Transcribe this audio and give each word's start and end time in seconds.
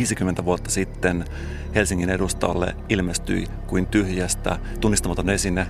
Viisikymmentä 0.00 0.44
vuotta 0.44 0.70
sitten 0.70 1.24
Helsingin 1.74 2.10
edustalle 2.10 2.76
ilmestyi 2.88 3.46
kuin 3.66 3.86
tyhjästä 3.86 4.58
tunnistamaton 4.80 5.30
esine, 5.30 5.66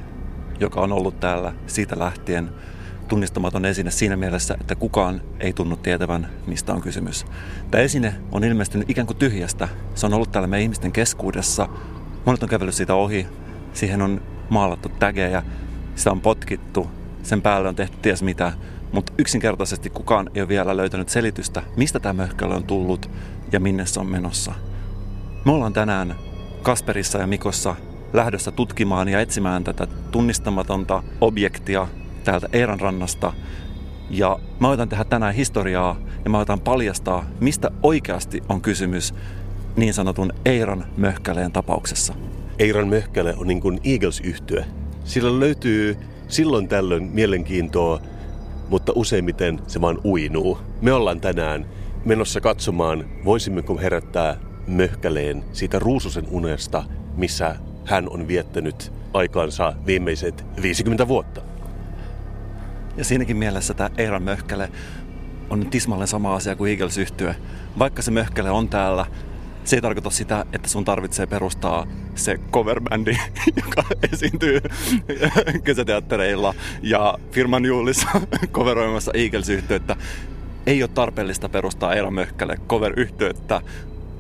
joka 0.61 0.81
on 0.81 0.93
ollut 0.93 1.21
täällä 1.21 1.53
siitä 1.67 1.99
lähtien 1.99 2.51
tunnistamaton 3.09 3.65
esine 3.65 3.91
siinä 3.91 4.17
mielessä, 4.17 4.57
että 4.61 4.75
kukaan 4.75 5.21
ei 5.41 5.53
tunnu 5.53 5.77
tietävän, 5.77 6.29
mistä 6.47 6.73
on 6.73 6.81
kysymys. 6.81 7.27
Tämä 7.71 7.83
esine 7.83 8.15
on 8.33 8.45
ilmestynyt 8.45 8.91
ikään 8.91 9.07
kuin 9.07 9.17
tyhjästä. 9.17 9.69
Se 9.95 10.07
on 10.07 10.15
ollut 10.15 10.33
täällä 10.33 10.47
meidän 10.47 10.63
ihmisten 10.63 10.93
keskuudessa. 10.93 11.69
Monet 12.25 12.43
on 12.43 12.49
kävellyt 12.49 12.75
siitä 12.75 12.95
ohi. 12.95 13.27
Siihen 13.73 14.03
on 14.03 14.23
maalattu 14.49 14.89
tägejä. 14.89 15.43
Sitä 15.95 16.11
on 16.11 16.21
potkittu. 16.21 16.91
Sen 17.23 17.43
päälle 17.43 17.69
on 17.69 17.77
tehty 17.77 17.97
ties 18.03 18.23
mitä. 18.23 18.53
Mutta 18.93 19.13
yksinkertaisesti 19.19 19.91
kukaan 19.91 20.31
ei 20.35 20.43
ole 20.43 20.49
vielä 20.49 20.77
löytänyt 20.77 21.09
selitystä, 21.09 21.63
mistä 21.77 22.01
tämä 22.01 22.23
möhkäle 22.23 22.55
on 22.55 22.65
tullut 22.65 23.11
ja 23.53 23.61
minne 23.61 23.87
se 23.87 24.01
on 24.01 24.07
menossa. 24.07 24.55
Me 25.45 25.53
ollaan 25.53 25.73
tänään 25.73 26.15
Kasperissa 26.63 27.19
ja 27.19 27.27
Mikossa 27.27 27.77
lähdössä 28.13 28.51
tutkimaan 28.51 29.09
ja 29.09 29.21
etsimään 29.21 29.65
tätä 29.65 29.87
tunnistamatonta 29.87 31.03
objektia 31.21 31.89
täältä 32.25 32.49
Eeran 32.53 32.81
rannasta. 32.81 33.33
Ja 34.11 34.39
mä 34.61 34.69
otan 34.69 34.89
tehdä 34.89 35.05
tänään 35.05 35.35
historiaa 35.35 35.97
ja 36.25 36.31
mä 36.31 36.39
otan 36.39 36.61
paljastaa, 36.61 37.25
mistä 37.41 37.71
oikeasti 37.83 38.43
on 38.49 38.61
kysymys 38.61 39.15
niin 39.77 39.95
sanotun 39.95 40.33
Eiran 40.45 40.85
möhkäleen 40.97 41.53
tapauksessa. 41.53 42.15
Eiran 42.59 42.89
möhkäle 42.89 43.35
on 43.37 43.47
niin 43.47 43.61
kuin 43.61 43.81
eagles 43.85 44.21
yhtyä 44.21 44.65
Sillä 45.05 45.41
löytyy 45.41 45.97
silloin 46.29 46.69
tällöin 46.69 47.03
mielenkiintoa, 47.03 48.01
mutta 48.69 48.93
useimmiten 48.95 49.61
se 49.67 49.81
vaan 49.81 49.99
uinuu. 50.05 50.59
Me 50.83 50.93
ollaan 50.93 51.21
tänään 51.21 51.67
menossa 52.05 52.41
katsomaan, 52.41 53.05
voisimmeko 53.25 53.79
herättää 53.79 54.37
möhkäleen 54.67 55.45
siitä 55.53 55.79
ruususen 55.79 56.27
unesta, 56.31 56.83
missä 57.17 57.57
hän 57.85 58.09
on 58.09 58.29
viettänyt 58.29 58.93
aikaansa 59.15 59.73
viimeiset 59.87 60.45
50 60.63 61.09
vuotta. 61.09 61.43
Ja 62.97 63.05
siinäkin 63.05 63.37
mielessä 63.37 63.75
tämä 63.75 63.91
Eiran 63.99 64.23
möhkäle 64.23 64.71
on 65.51 65.67
tismalleen 65.71 66.09
sama 66.09 66.35
asia 66.35 66.57
kuin 66.57 66.71
Eagles 66.71 66.99
yhtye. 66.99 67.37
Vaikka 67.79 68.03
se 68.03 68.11
möhkäle 68.11 68.51
on 68.51 68.69
täällä, 68.69 69.07
se 69.65 69.77
ei 69.77 69.83
tarkoita 69.83 70.11
sitä, 70.11 70.47
että 70.53 70.69
sun 70.69 70.85
tarvitsee 70.85 71.27
perustaa 71.27 71.87
se 72.15 72.39
coverbändi, 72.53 73.17
joka 73.67 73.83
esiintyy 74.13 74.61
kesäteattereilla 75.65 76.55
ja 76.83 77.19
firman 77.31 77.65
juhlissa 77.65 78.09
coveroimassa 78.53 79.13
Eagles-yhtiötä. 79.15 79.97
Ei 80.67 80.83
ole 80.83 80.91
tarpeellista 80.95 81.49
perustaa 81.49 81.95
Eera 81.95 82.11
Möhkälle 82.11 82.57
cover-yhtiötä, 82.69 83.61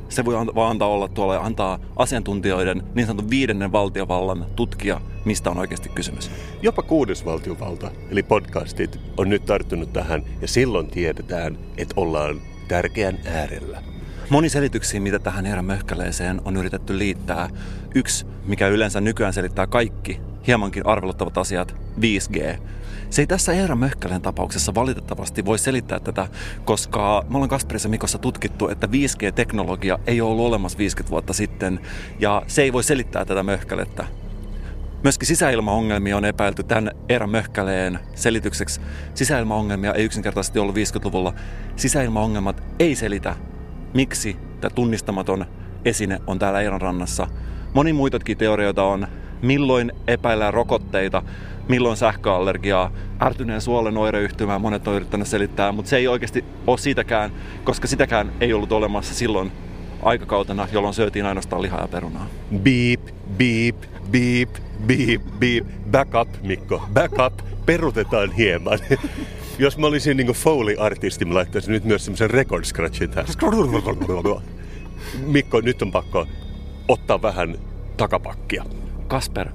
se 0.09 0.25
voi 0.25 0.35
vaan 0.35 0.71
antaa 0.71 0.89
olla 0.89 1.09
tuolla 1.09 1.35
ja 1.35 1.41
antaa 1.41 1.79
asiantuntijoiden 1.97 2.83
niin 2.95 3.07
sanotun 3.07 3.31
viidennen 3.31 3.73
valtiovallan 3.73 4.47
tutkia, 4.57 5.01
mistä 5.25 5.51
on 5.51 5.59
oikeasti 5.59 5.89
kysymys. 5.89 6.31
Jopa 6.63 6.83
kuudes 6.83 7.25
valtiovalta, 7.25 7.91
eli 8.11 8.23
podcastit, 8.23 9.01
on 9.17 9.29
nyt 9.29 9.45
tarttunut 9.45 9.93
tähän 9.93 10.23
ja 10.41 10.49
silloin 10.49 10.87
tiedetään, 10.87 11.59
että 11.77 11.95
ollaan 11.97 12.41
tärkeän 12.69 13.19
äärellä. 13.25 13.83
Moni 14.31 14.49
selityksiä, 14.49 15.01
mitä 15.01 15.19
tähän 15.19 15.47
Eera 15.47 15.63
Möhkäleeseen 15.63 16.41
on 16.45 16.57
yritetty 16.57 16.99
liittää. 16.99 17.49
Yksi, 17.95 18.27
mikä 18.47 18.69
yleensä 18.69 19.01
nykyään 19.01 19.33
selittää 19.33 19.67
kaikki 19.67 20.21
hiemankin 20.47 20.87
arveluttavat 20.87 21.39
asiat, 21.39 21.77
5G. 22.01 22.59
Se 23.11 23.23
ei 23.23 23.27
tässä 23.27 23.53
Eera 23.53 23.77
Möhkälän 23.77 24.23
tapauksessa 24.23 24.75
valitettavasti 24.75 25.45
voi 25.45 25.59
selittää 25.59 26.01
tätä, 26.01 26.29
koska 26.65 27.25
me 27.29 27.37
ollaan 27.37 27.49
Kasperissa 27.49 27.89
Mikossa 27.89 28.19
tutkittu, 28.19 28.69
että 28.69 28.87
5G-teknologia 28.87 29.99
ei 30.07 30.21
ole 30.21 30.31
ollut 30.31 30.47
olemassa 30.47 30.79
50 30.79 31.11
vuotta 31.11 31.33
sitten, 31.33 31.81
ja 32.19 32.43
se 32.47 32.63
ei 32.63 32.73
voi 32.73 32.85
selittää 32.85 33.25
tätä 33.25 33.43
möhkälettä. 33.43 34.07
Myöskin 35.03 35.27
sisäilmaongelmia 35.27 36.17
on 36.17 36.25
epäilty 36.25 36.63
tämän 36.63 36.91
Eera 37.09 37.27
Möhkäleen 37.27 37.99
selitykseksi. 38.15 38.81
Sisäilmaongelmia 39.15 39.95
ei 39.95 40.05
yksinkertaisesti 40.05 40.59
ollut 40.59 40.77
50-luvulla. 40.77 41.35
Sisäilmaongelmat 41.77 42.63
ei 42.79 42.95
selitä, 42.95 43.37
miksi 43.95 44.37
tämä 44.61 44.75
tunnistamaton 44.75 45.47
esine 45.85 46.21
on 46.27 46.39
täällä 46.39 46.61
Eeran 46.61 46.81
rannassa. 46.81 47.27
Moni 47.75 47.93
muitakin 47.93 48.39
teorioita 48.39 48.85
on, 48.85 49.07
milloin 49.43 49.93
epäillään 50.07 50.55
rokotteita, 50.55 51.23
milloin 51.69 51.97
sähköallergiaa, 51.97 52.93
ärtyneen 53.23 53.61
suolen 53.61 53.97
oireyhtymää 53.97 54.59
monet 54.59 54.89
on 54.89 54.95
yrittänyt 54.95 55.29
selittää, 55.29 55.73
mutta 55.73 55.89
se 55.89 55.97
ei 55.97 56.09
oikeasti 56.09 56.45
ole 56.67 56.79
siitäkään, 56.79 57.33
koska 57.65 57.87
sitäkään 57.87 58.33
ei 58.41 58.53
ollut 58.53 58.73
olemassa 58.73 59.15
silloin 59.15 59.53
aikakautena, 60.03 60.69
jolloin 60.73 60.95
syötiin 60.95 61.27
ainoastaan 61.27 61.63
lihaa 61.63 61.81
ja 61.81 61.89
perunaa. 61.89 62.27
Beep, 62.59 63.01
beep, 63.39 63.77
beep, 64.11 64.51
beep, 64.87 65.23
beep. 65.39 65.67
Back 65.91 66.15
up, 66.21 66.29
Mikko. 66.43 66.83
Back 66.93 67.13
up. 67.27 67.35
Perutetaan 67.67 68.33
hieman. 68.33 68.79
Jos 69.59 69.79
mä 69.79 69.87
olisin 69.87 70.17
niin 70.17 70.27
Foley-artisti, 70.27 71.25
mä 71.25 71.35
laittaisin 71.35 71.73
nyt 71.73 71.85
myös 71.85 72.05
semmoisen 72.05 72.31
record 72.31 72.65
scratchin 72.65 73.11
tähän. 73.11 73.27
Mikko, 75.27 75.61
nyt 75.61 75.83
on 75.83 75.93
pakko 75.93 76.27
ottaa 76.89 77.23
vähän 77.23 77.59
takapakkia. 77.97 78.65
Kasper, 79.11 79.49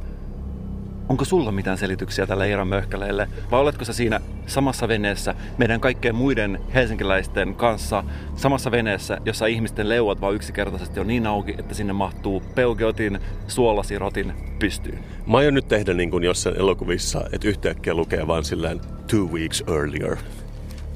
onko 1.10 1.26
sulla 1.26 1.52
mitään 1.52 1.78
selityksiä 1.78 2.28
tälle 2.28 2.50
Iiran 2.50 2.68
möhkäleelle? 2.68 3.28
Vai 3.52 3.60
oletko 3.60 3.86
sä 3.86 3.94
siinä 3.94 4.20
samassa 4.48 4.88
veneessä 4.88 5.36
meidän 5.58 5.80
kaikkien 5.80 6.16
muiden 6.16 6.60
helsinkiläisten 6.74 7.56
kanssa, 7.56 8.04
samassa 8.36 8.72
veneessä, 8.72 9.18
jossa 9.26 9.46
ihmisten 9.46 9.90
leuat 9.90 10.22
vaan 10.22 10.36
yksinkertaisesti 10.36 11.00
on 11.00 11.08
niin 11.08 11.28
auki, 11.28 11.56
että 11.58 11.74
sinne 11.76 11.94
mahtuu 11.94 12.44
peugeotin, 12.56 13.20
suolasirotin 13.48 14.34
pystyyn? 14.60 15.00
Mä 15.28 15.38
aion 15.38 15.54
nyt 15.54 15.68
tehdä 15.68 15.94
niin 15.94 16.12
kuin 16.12 16.24
jossain 16.24 16.58
elokuvissa, 16.58 17.22
että 17.32 17.48
yhtäkkiä 17.48 17.94
lukee 17.94 18.28
vaan 18.28 18.44
sillään 18.44 18.82
two 19.08 19.26
weeks 19.26 19.64
earlier. 19.68 20.18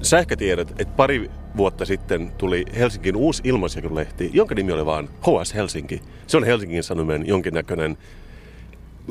Sä 0.01 0.19
ehkä 0.19 0.37
tiedät, 0.37 0.71
että 0.71 0.93
pari 0.95 1.31
vuotta 1.57 1.85
sitten 1.85 2.31
tuli 2.37 2.65
Helsingin 2.77 3.15
uusi 3.15 3.41
ilmaisjakelulehti, 3.45 4.29
jonka 4.33 4.55
nimi 4.55 4.71
oli 4.71 4.85
vaan 4.85 5.09
HS 5.21 5.55
Helsinki. 5.55 6.01
Se 6.27 6.37
on 6.37 6.43
Helsingin 6.43 6.83
Sanomien 6.83 7.27
jonkinnäköinen 7.27 7.97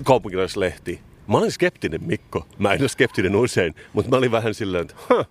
kaupunkilaislehti. 0.04 1.00
Mä 1.26 1.38
olin 1.38 1.52
skeptinen 1.52 2.04
Mikko. 2.04 2.46
Mä 2.58 2.72
en 2.72 2.80
ole 2.80 2.88
skeptinen 2.88 3.36
usein, 3.36 3.74
mutta 3.92 4.10
mä 4.10 4.16
olin 4.16 4.30
vähän 4.30 4.54
silleen, 4.54 4.82
että 4.82 4.94
huh, 5.10 5.26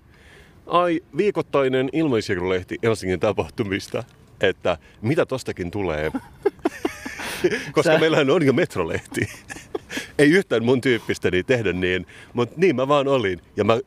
ai 0.67 1.01
viikoittainen 1.17 1.89
ilmaisjakelulehti 1.94 2.77
Helsingin 2.83 3.19
tapahtumista, 3.19 4.03
että 4.41 4.77
mitä 5.01 5.25
tostakin 5.25 5.72
tulee. 5.72 6.11
Koska 7.72 7.94
Sä... 7.94 8.00
meillähän 8.00 8.29
on 8.29 8.45
jo 8.45 8.53
metrolehti. 8.53 9.29
Ei 10.19 10.29
yhtään 10.29 10.66
mun 10.66 10.81
tyyppistäni 10.81 11.44
tehdä 11.44 11.73
niin, 11.73 12.06
mutta 12.33 12.56
niin 12.57 12.75
mä 12.75 12.88
vaan 12.88 13.07
olin. 13.07 13.41
Ja 13.56 13.63
mä 13.63 13.79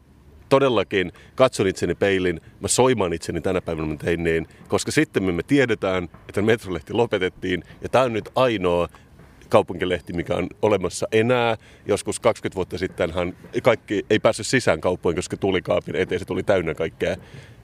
todellakin 0.49 1.13
katson 1.35 1.67
itseni 1.67 1.95
peilin, 1.95 2.41
mä 2.61 2.69
soimaan 2.69 3.13
itseni 3.13 3.41
tänä 3.41 3.61
päivänä 3.61 3.89
mä 3.89 3.97
tein 3.97 4.25
niin, 4.25 4.49
koska 4.69 4.93
sitten 4.93 5.35
me 5.35 5.43
tiedetään, 5.43 6.09
että 6.29 6.43
metrolehti 6.43 6.93
lopetettiin 6.93 7.65
ja 7.83 7.89
tämä 7.89 8.05
on 8.05 8.13
nyt 8.13 8.29
ainoa 8.35 8.89
kaupunkilehti, 9.51 10.13
mikä 10.13 10.35
on 10.35 10.49
olemassa 10.63 11.07
enää. 11.13 11.57
Joskus 11.87 12.21
20 12.21 12.57
vuotta 12.57 12.79
sittenhan 12.79 13.37
kaikki 13.63 14.07
ei 14.11 14.19
päässyt 14.19 14.47
sisään 14.47 14.81
kauppoihin, 14.81 15.17
koska 15.17 15.37
tuli 15.37 15.63
kaapin 15.63 15.97
eteen, 15.97 16.19
se 16.19 16.25
tuli 16.25 16.43
täynnä 16.43 16.75
kaikkea 16.75 17.17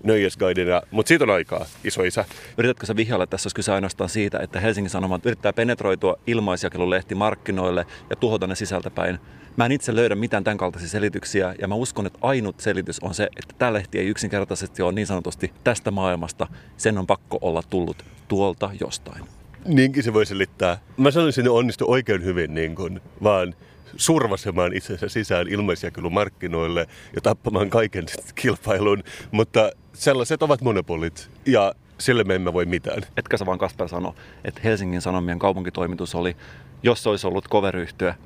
nöjesguidina. 0.02 0.82
Mutta 0.90 1.08
siitä 1.08 1.24
on 1.24 1.30
aikaa, 1.30 1.66
iso 1.84 2.02
isä. 2.02 2.24
Yritätkö 2.58 2.86
sä 2.86 2.96
vihjailla, 2.96 3.24
että 3.24 3.30
tässä 3.30 3.46
olisi 3.46 3.54
kyse 3.54 3.72
ainoastaan 3.72 4.10
siitä, 4.10 4.38
että 4.38 4.60
Helsingin 4.60 4.90
Sanomat 4.90 5.26
yrittää 5.26 5.52
penetroitua 5.52 6.16
ilmaisjakelulehti 6.26 7.14
markkinoille 7.14 7.86
ja 8.10 8.16
tuhota 8.16 8.46
ne 8.46 8.54
sisältäpäin? 8.54 9.18
Mä 9.56 9.66
en 9.66 9.72
itse 9.72 9.94
löydä 9.94 10.14
mitään 10.14 10.44
tämän 10.44 10.58
kaltaisia 10.58 10.88
selityksiä 10.88 11.54
ja 11.60 11.68
mä 11.68 11.74
uskon, 11.74 12.06
että 12.06 12.18
ainut 12.22 12.60
selitys 12.60 13.00
on 13.00 13.14
se, 13.14 13.28
että 13.36 13.54
tämä 13.58 13.72
lehti 13.72 13.98
ei 13.98 14.06
yksinkertaisesti 14.06 14.82
ole 14.82 14.92
niin 14.92 15.06
sanotusti 15.06 15.52
tästä 15.64 15.90
maailmasta. 15.90 16.46
Sen 16.76 16.98
on 16.98 17.06
pakko 17.06 17.38
olla 17.40 17.62
tullut 17.70 18.04
tuolta 18.28 18.70
jostain. 18.80 19.24
Niinkin 19.66 20.02
se 20.02 20.12
voi 20.12 20.26
selittää. 20.26 20.78
Mä 20.96 21.10
sanoisin, 21.10 21.42
että 21.42 21.52
onnistu 21.52 21.84
oikein 21.88 22.24
hyvin 22.24 22.54
niin 22.54 22.74
kuin, 22.74 23.00
vaan 23.22 23.54
survasemaan 23.96 24.72
itsensä 24.72 25.08
sisään 25.08 25.48
ilmaisjakelumarkkinoille 25.48 26.86
ja 27.14 27.20
tappamaan 27.20 27.70
kaiken 27.70 28.04
kilpailun, 28.34 29.02
mutta 29.30 29.70
sellaiset 29.92 30.42
ovat 30.42 30.60
monopolit. 30.60 31.30
Ja 31.46 31.74
sille 31.98 32.24
me 32.24 32.34
emme 32.34 32.52
voi 32.52 32.66
mitään. 32.66 33.02
Etkä 33.16 33.36
sä 33.36 33.46
vaan 33.46 33.58
Kasper 33.58 33.88
sano, 33.88 34.14
että 34.44 34.60
Helsingin 34.64 35.00
Sanomien 35.00 35.38
kaupunkitoimitus 35.38 36.14
oli, 36.14 36.36
jos 36.82 37.02
se 37.02 37.08
olisi 37.08 37.26
ollut 37.26 37.48
cover 37.48 37.76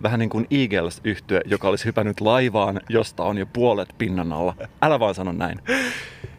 vähän 0.02 0.20
niin 0.20 0.30
kuin 0.30 0.46
eagles 0.50 1.00
yhtyö 1.04 1.40
joka 1.44 1.68
olisi 1.68 1.84
hypännyt 1.84 2.20
laivaan, 2.20 2.80
josta 2.88 3.22
on 3.24 3.38
jo 3.38 3.46
puolet 3.46 3.88
pinnan 3.98 4.32
alla. 4.32 4.54
Älä 4.82 5.00
vaan 5.00 5.14
sano 5.14 5.32
näin. 5.32 5.58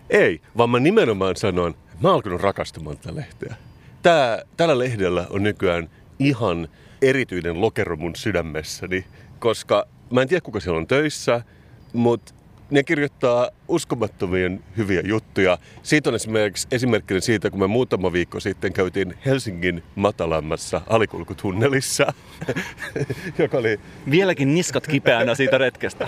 Ei, 0.09 0.41
vaan 0.57 0.69
mä 0.69 0.79
nimenomaan 0.79 1.35
sanon, 1.35 1.75
mä 2.01 2.07
oon 2.07 2.15
alkanut 2.15 2.41
rakastumaan 2.41 2.97
tätä 2.97 3.15
lehteä. 3.15 3.55
Tää, 4.01 4.41
tällä 4.57 4.79
lehdellä 4.79 5.27
on 5.29 5.43
nykyään 5.43 5.89
ihan 6.19 6.67
erityinen 7.01 7.61
lokero 7.61 7.95
mun 7.95 8.15
sydämessäni, 8.15 9.05
koska 9.39 9.87
mä 10.11 10.21
en 10.21 10.27
tiedä 10.27 10.41
kuka 10.41 10.59
siellä 10.59 10.77
on 10.77 10.87
töissä, 10.87 11.41
mutta 11.93 12.33
ne 12.71 12.83
kirjoittaa 12.83 13.49
uskomattomien 13.67 14.63
hyviä 14.77 15.01
juttuja. 15.05 15.57
Siitä 15.83 16.09
on 16.09 16.15
esimerkiksi 16.15 16.67
esimerkkinä 16.71 17.19
siitä, 17.19 17.49
kun 17.49 17.59
me 17.59 17.67
muutama 17.67 18.13
viikko 18.13 18.39
sitten 18.39 18.73
käytiin 18.73 19.13
Helsingin 19.25 19.83
matalammassa 19.95 20.81
alikulkutunnelissa, 20.89 22.13
joka 23.39 23.57
oli... 23.57 23.79
Vieläkin 24.11 24.55
niskat 24.55 24.87
kipeänä 24.87 25.35
siitä 25.35 25.57
retkestä. 25.57 26.07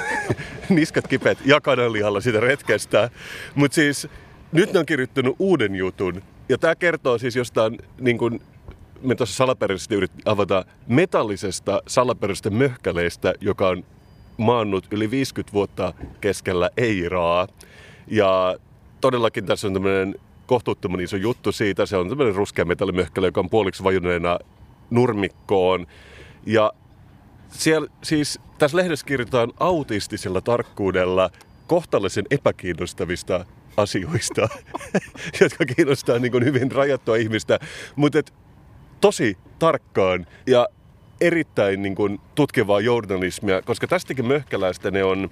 niskat 0.68 1.08
kipeät 1.08 1.38
ja 1.44 1.60
kananlihalla 1.60 2.20
siitä 2.20 2.40
retkestä. 2.40 3.10
Mutta 3.54 3.74
siis 3.74 4.08
nyt 4.52 4.72
ne 4.72 4.78
on 4.78 4.86
kirjoittanut 4.86 5.36
uuden 5.38 5.74
jutun. 5.74 6.22
Ja 6.48 6.58
tämä 6.58 6.74
kertoo 6.74 7.18
siis 7.18 7.36
jostain 7.36 7.78
niin 8.00 8.18
kuin 8.18 8.40
me 9.02 9.14
tuossa 9.14 9.36
salaperäisesti 9.36 9.94
yritin 9.94 10.22
avata 10.24 10.64
metallisesta 10.86 11.82
salaperäisestä 11.86 12.50
möhkäleestä, 12.50 13.34
joka 13.40 13.68
on 13.68 13.84
maannut 14.36 14.86
yli 14.90 15.10
50 15.10 15.52
vuotta 15.52 15.94
keskellä 16.20 16.70
Eiraa. 16.76 17.48
Ja 18.06 18.56
todellakin 19.00 19.46
tässä 19.46 19.66
on 19.66 19.74
tämmöinen 19.74 20.14
kohtuuttoman 20.46 21.00
iso 21.00 21.16
juttu 21.16 21.52
siitä. 21.52 21.86
Se 21.86 21.96
on 21.96 22.08
tämmöinen 22.08 22.34
ruskea 22.34 22.64
metallimöhkäle, 22.64 23.26
joka 23.26 23.40
on 23.40 23.50
puoliksi 23.50 23.84
vajuneena 23.84 24.38
nurmikkoon. 24.90 25.86
Ja 26.46 26.72
siellä, 27.48 27.88
siis 28.02 28.40
tässä 28.58 28.76
lehdessä 28.76 29.06
kirjoitetaan 29.06 29.52
autistisella 29.60 30.40
tarkkuudella 30.40 31.30
kohtalaisen 31.66 32.24
epäkiinnostavista 32.30 33.44
asioista, 33.78 34.48
jotka 35.40 35.64
kiinnostaa 35.64 36.18
niin 36.18 36.32
kuin 36.32 36.44
hyvin 36.44 36.72
rajattua 36.72 37.16
ihmistä, 37.16 37.58
mutta 37.96 38.18
tosi 39.00 39.36
tarkkaan. 39.58 40.26
Ja 40.46 40.68
erittäin 41.20 41.82
niin 41.82 41.94
kuin, 41.94 42.20
tutkivaa 42.34 42.80
journalismia, 42.80 43.62
koska 43.62 43.86
tästäkin 43.86 44.26
möhkäläistä 44.26 44.90
ne 44.90 45.04
on 45.04 45.30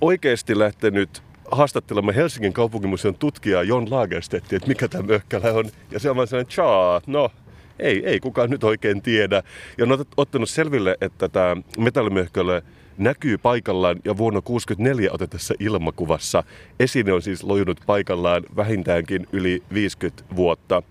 oikeasti 0.00 0.58
lähtenyt 0.58 1.22
haastattelemaan 1.50 2.14
Helsingin 2.14 2.52
kaupunkimuseon 2.52 3.14
tutkijaa 3.14 3.62
Jon 3.62 3.90
Lagerstedt, 3.90 4.52
että 4.52 4.68
mikä 4.68 4.88
tämä 4.88 5.06
möhkälä 5.06 5.52
on. 5.52 5.64
Ja 5.90 5.98
se 5.98 6.10
on 6.10 6.16
vaan 6.16 6.28
sellainen, 6.28 6.54
tjaa, 6.54 7.00
no 7.06 7.30
ei, 7.78 8.06
ei 8.06 8.20
kukaan 8.20 8.50
nyt 8.50 8.64
oikein 8.64 9.02
tiedä. 9.02 9.42
Ja 9.78 9.84
on 9.84 10.04
ottanut 10.16 10.50
selville, 10.50 10.96
että 11.00 11.28
tämä 11.28 11.56
metallimöhkälä 11.78 12.62
näkyy 12.98 13.38
paikallaan 13.38 13.96
ja 14.04 14.16
vuonna 14.16 14.40
1964 14.40 15.10
otetussa 15.12 15.54
ilmakuvassa. 15.58 16.44
Esine 16.80 17.12
on 17.12 17.22
siis 17.22 17.44
lojunut 17.44 17.80
paikallaan 17.86 18.42
vähintäänkin 18.56 19.26
yli 19.32 19.62
50 19.74 20.24
vuotta. 20.36 20.82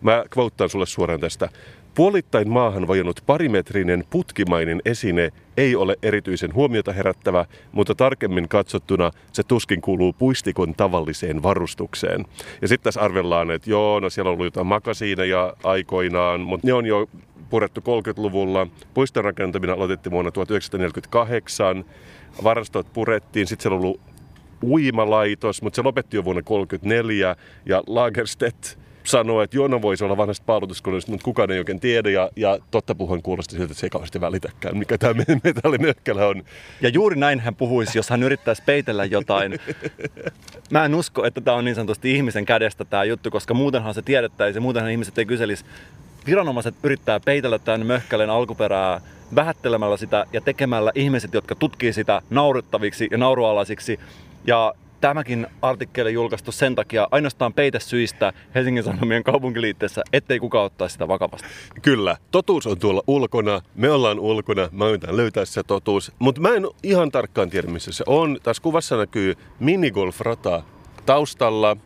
Mä 0.00 0.24
kvouttaan 0.30 0.70
sulle 0.70 0.86
suoraan 0.86 1.20
tästä. 1.20 1.48
Puolittain 1.94 2.48
maahan 2.48 2.88
vajonnut 2.88 3.20
parimetrinen 3.26 4.04
putkimainen 4.10 4.80
esine 4.84 5.32
ei 5.56 5.76
ole 5.76 5.96
erityisen 6.02 6.54
huomiota 6.54 6.92
herättävä, 6.92 7.44
mutta 7.72 7.94
tarkemmin 7.94 8.48
katsottuna 8.48 9.10
se 9.32 9.42
tuskin 9.42 9.80
kuuluu 9.80 10.12
puistikon 10.12 10.74
tavalliseen 10.74 11.42
varustukseen. 11.42 12.24
Ja 12.62 12.68
sitten 12.68 12.84
tässä 12.84 13.00
arvellaan, 13.00 13.50
että 13.50 13.70
joo, 13.70 14.00
no 14.00 14.10
siellä 14.10 14.28
on 14.28 14.32
ollut 14.32 14.46
jotain 14.46 14.66
makasiineja 14.66 15.54
aikoinaan, 15.64 16.40
mutta 16.40 16.66
ne 16.66 16.72
on 16.72 16.86
jo 16.86 17.08
purettu 17.50 17.80
30-luvulla. 17.80 18.66
Puiston 18.94 19.24
rakentaminen 19.24 19.76
aloitettiin 19.76 20.10
vuonna 20.10 20.30
1948. 20.30 21.84
Varastot 22.44 22.92
purettiin, 22.92 23.46
sitten 23.46 23.62
siellä 23.62 23.76
on 23.76 23.84
ollut 23.84 24.00
uimalaitos, 24.62 25.62
mutta 25.62 25.76
se 25.76 25.82
lopetti 25.82 26.16
jo 26.16 26.24
vuonna 26.24 26.42
1934 26.42 27.36
ja 27.66 27.82
Lagerstedt 27.86 28.78
sanoo, 29.04 29.42
että 29.42 29.56
Jona 29.56 29.82
voisi 29.82 30.04
olla 30.04 30.16
vanhasta 30.16 30.44
paalutuskoneesta, 30.46 31.10
mutta 31.10 31.24
kukaan 31.24 31.50
ei 31.50 31.58
oikein 31.58 31.80
tiedä. 31.80 32.10
Ja, 32.10 32.30
ja 32.36 32.58
totta 32.70 32.94
puhuen 32.94 33.22
kuulosti 33.22 33.52
siltä, 33.52 33.64
että 33.64 33.74
se 33.74 33.86
ei 33.86 33.90
kauheasti 33.90 34.20
välitäkään, 34.20 34.76
mikä 34.76 34.98
tämä 34.98 35.24
metallimökkälä 35.44 36.26
on. 36.26 36.42
Ja 36.80 36.88
juuri 36.88 37.16
näin 37.16 37.40
hän 37.40 37.54
puhuisi, 37.54 37.98
jos 37.98 38.10
hän 38.10 38.22
yrittäisi 38.22 38.62
peitellä 38.66 39.04
jotain. 39.04 39.58
Mä 40.70 40.84
en 40.84 40.94
usko, 40.94 41.26
että 41.26 41.40
tämä 41.40 41.56
on 41.56 41.64
niin 41.64 41.74
sanotusti 41.74 42.14
ihmisen 42.14 42.46
kädestä 42.46 42.84
tämä 42.84 43.04
juttu, 43.04 43.30
koska 43.30 43.54
muutenhan 43.54 43.94
se 43.94 44.02
tiedettäisiin 44.02 44.62
muutenhan 44.62 44.90
ihmiset 44.90 45.18
ei 45.18 45.26
kyselisi. 45.26 45.64
Viranomaiset 46.26 46.74
yrittää 46.82 47.20
peitellä 47.20 47.58
tämän 47.58 47.86
möhkälen 47.86 48.30
alkuperää 48.30 49.00
vähättelemällä 49.34 49.96
sitä 49.96 50.26
ja 50.32 50.40
tekemällä 50.40 50.92
ihmiset, 50.94 51.34
jotka 51.34 51.54
tutkii 51.54 51.92
sitä 51.92 52.22
naurettaviksi 52.30 53.08
ja 53.10 53.18
naurualaisiksi. 53.18 54.00
Ja 54.46 54.74
tämäkin 55.00 55.46
artikkeli 55.62 56.12
julkaistu 56.12 56.52
sen 56.52 56.74
takia 56.74 57.08
ainoastaan 57.10 57.52
peitesyistä 57.52 58.32
Helsingin 58.54 58.84
Sanomien 58.84 59.24
kaupunkiliitteessä, 59.24 60.02
ettei 60.12 60.38
kukaan 60.38 60.64
ottaa 60.64 60.88
sitä 60.88 61.08
vakavasti. 61.08 61.48
Kyllä, 61.82 62.16
totuus 62.30 62.66
on 62.66 62.78
tuolla 62.78 63.02
ulkona, 63.06 63.60
me 63.74 63.90
ollaan 63.90 64.18
ulkona, 64.18 64.68
mä 64.72 64.88
yritän 64.88 65.16
löytää 65.16 65.44
se 65.44 65.62
totuus, 65.62 66.12
mutta 66.18 66.40
mä 66.40 66.48
en 66.48 66.66
ihan 66.82 67.10
tarkkaan 67.10 67.50
tiedä 67.50 67.68
missä 67.68 67.92
se 67.92 68.04
on. 68.06 68.38
Tässä 68.42 68.62
kuvassa 68.62 68.96
näkyy 68.96 69.34
minigolf-rata 69.60 70.62
taustalla. 71.06 71.76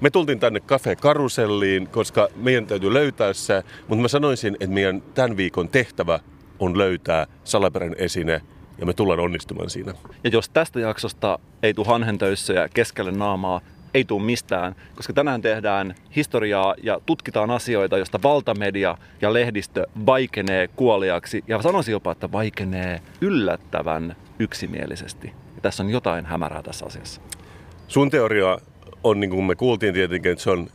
Me 0.00 0.10
tultiin 0.10 0.40
tänne 0.40 0.60
Cafe 0.60 0.96
Karuselliin, 0.96 1.88
koska 1.88 2.28
meidän 2.36 2.66
täytyy 2.66 2.94
löytää 2.94 3.32
se, 3.32 3.62
mutta 3.88 4.02
mä 4.02 4.08
sanoisin, 4.08 4.54
että 4.54 4.74
meidän 4.74 5.02
tämän 5.14 5.36
viikon 5.36 5.68
tehtävä 5.68 6.20
on 6.58 6.78
löytää 6.78 7.26
salaperäinen 7.44 8.00
esine, 8.00 8.40
ja 8.78 8.86
me 8.86 8.92
tullaan 8.92 9.20
onnistumaan 9.20 9.70
siinä. 9.70 9.94
Ja 10.24 10.30
jos 10.32 10.48
tästä 10.48 10.80
jaksosta 10.80 11.38
ei 11.62 11.74
tule 11.74 11.86
hanhentöissä 11.86 12.68
keskelle 12.74 13.12
naamaa, 13.12 13.60
ei 13.94 14.04
tule 14.04 14.22
mistään, 14.22 14.74
koska 14.94 15.12
tänään 15.12 15.42
tehdään 15.42 15.94
historiaa 16.16 16.74
ja 16.82 17.00
tutkitaan 17.06 17.50
asioita, 17.50 17.98
joista 17.98 18.22
valtamedia 18.22 18.98
ja 19.20 19.32
lehdistö 19.32 19.86
vaikenee 20.06 20.68
kuoliaksi 20.68 21.44
ja 21.48 21.62
sanoisin 21.62 21.92
jopa, 21.92 22.12
että 22.12 22.32
vaikenee 22.32 23.02
yllättävän 23.20 24.16
yksimielisesti. 24.38 25.32
Ja 25.54 25.60
tässä 25.62 25.82
on 25.82 25.90
jotain 25.90 26.26
hämärää 26.26 26.62
tässä 26.62 26.86
asiassa. 26.86 27.20
Sun 27.88 28.10
teoria 28.10 28.58
on, 29.04 29.20
niin 29.20 29.30
kuin 29.30 29.44
me 29.44 29.54
kuultiin 29.54 29.94
tietenkin, 29.94 30.32
että 30.32 30.44
se 30.44 30.50
on 30.50 30.68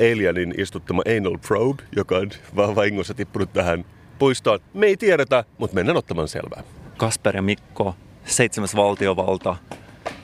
Alienin 0.00 0.54
istuttama 0.58 1.02
anal 1.18 1.38
probe, 1.48 1.82
joka 1.96 2.16
on 2.16 2.30
vaan 2.56 2.74
vahingossa 2.74 3.14
tippunut 3.14 3.52
tähän 3.52 3.84
puistoon. 4.18 4.60
Me 4.74 4.86
ei 4.86 4.96
tiedetä, 4.96 5.44
mutta 5.58 5.74
mennään 5.74 5.96
ottamaan 5.96 6.28
selvää. 6.28 6.62
Kasper 6.96 7.36
ja 7.36 7.42
Mikko, 7.42 7.96
seitsemäs 8.24 8.76
valtiovalta, 8.76 9.56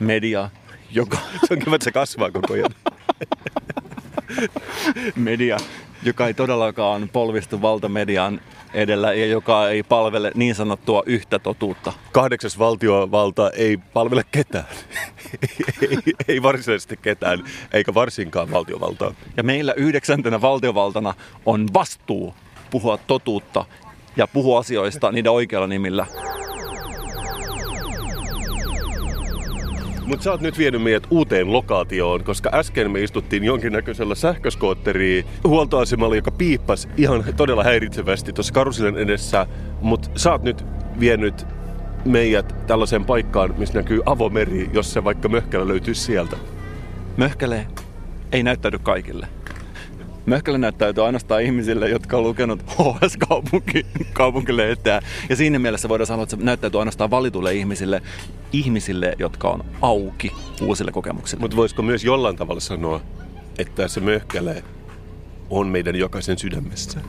media, 0.00 0.50
joka... 0.90 1.19
Se 1.49 1.54
on 1.54 1.59
kiva, 1.59 1.75
että 1.75 1.85
se 1.85 1.92
kasvaa 1.92 2.30
koko 2.30 2.54
ajan. 2.54 2.75
media, 5.16 5.57
joka 6.02 6.26
ei 6.26 6.35
todellakaan 6.35 7.09
polvistu 7.12 7.62
valtamedian 7.62 8.40
edellä 8.74 9.12
ja 9.12 9.26
joka 9.26 9.68
ei 9.68 9.82
palvele 9.82 10.32
niin 10.34 10.54
sanottua 10.54 11.02
yhtä 11.06 11.38
totuutta. 11.38 11.92
Kahdeksas 12.12 12.58
valtiovalta 12.58 13.50
ei 13.50 13.76
palvele 13.76 14.22
ketään. 14.30 14.64
ei, 15.90 15.98
ei 16.28 16.42
varsinaisesti 16.42 16.96
ketään, 16.96 17.44
eikä 17.72 17.94
varsinkaan 17.94 18.50
valtiovaltaa. 18.50 19.14
Ja 19.36 19.42
meillä 19.42 19.72
yhdeksäntenä 19.72 20.40
valtiovaltana 20.40 21.14
on 21.46 21.66
vastuu 21.74 22.34
puhua 22.70 22.98
totuutta 22.98 23.64
ja 24.16 24.26
puhua 24.26 24.58
asioista 24.58 25.12
niiden 25.12 25.32
oikealla 25.32 25.66
nimillä. 25.66 26.06
Mutta 30.11 30.25
sä 30.25 30.31
oot 30.31 30.40
nyt 30.40 30.59
vienyt 30.59 30.83
meidät 30.83 31.07
uuteen 31.11 31.52
lokaatioon, 31.52 32.25
koska 32.25 32.50
äsken 32.55 32.90
me 32.90 33.00
istuttiin 33.00 33.45
jonkinnäköisellä 33.45 34.14
sähköskootteriin 34.14 35.25
huoltoasemalla, 35.45 36.17
joka 36.17 36.31
piippas 36.31 36.88
ihan 36.97 37.25
todella 37.37 37.64
häiritsevästi 37.64 38.33
tuossa 38.33 38.55
karusillen 38.55 38.97
edessä. 38.97 39.47
Mutta 39.81 40.11
sä 40.17 40.33
oot 40.33 40.43
nyt 40.43 40.64
vienyt 41.00 41.47
meidät 42.05 42.55
tällaiseen 42.67 43.05
paikkaan, 43.05 43.55
missä 43.59 43.79
näkyy 43.79 44.00
avomeri, 44.07 44.71
jos 44.73 44.93
se 44.93 45.05
vaikka 45.05 45.29
möhkälä 45.29 45.69
löytyy 45.69 45.95
sieltä. 45.95 46.37
Möhkäle 47.17 47.67
ei 48.33 48.43
näyttäydy 48.43 48.79
kaikille. 48.79 49.26
Möhkälä 50.30 50.58
näyttäytyy 50.58 51.06
ainoastaan 51.06 51.42
ihmisille, 51.42 51.88
jotka 51.88 52.16
on 52.16 52.22
lukenut 52.22 52.62
HS-kaupunki, 52.62 53.87
kaupunkilehteä. 54.12 55.00
Ja 55.28 55.37
siinä 55.37 55.58
mielessä 55.58 55.88
voidaan 55.88 56.06
sanoa, 56.06 56.22
että 56.22 56.37
se 56.37 56.42
näyttäytyy 56.42 56.80
ainoastaan 56.80 57.10
valituille 57.10 57.54
ihmisille, 57.54 58.02
ihmisille, 58.52 59.14
jotka 59.18 59.49
on 59.49 59.64
auki 59.82 60.32
uusille 60.62 60.92
kokemuksille. 60.92 61.40
Mutta 61.40 61.56
voisiko 61.56 61.82
myös 61.82 62.04
jollain 62.04 62.37
tavalla 62.37 62.60
sanoa, 62.60 63.00
että 63.58 63.88
se 63.88 64.00
möhkäle 64.00 64.64
on 65.50 65.66
meidän 65.66 65.96
jokaisen 65.96 66.38
sydämessä? 66.38 67.00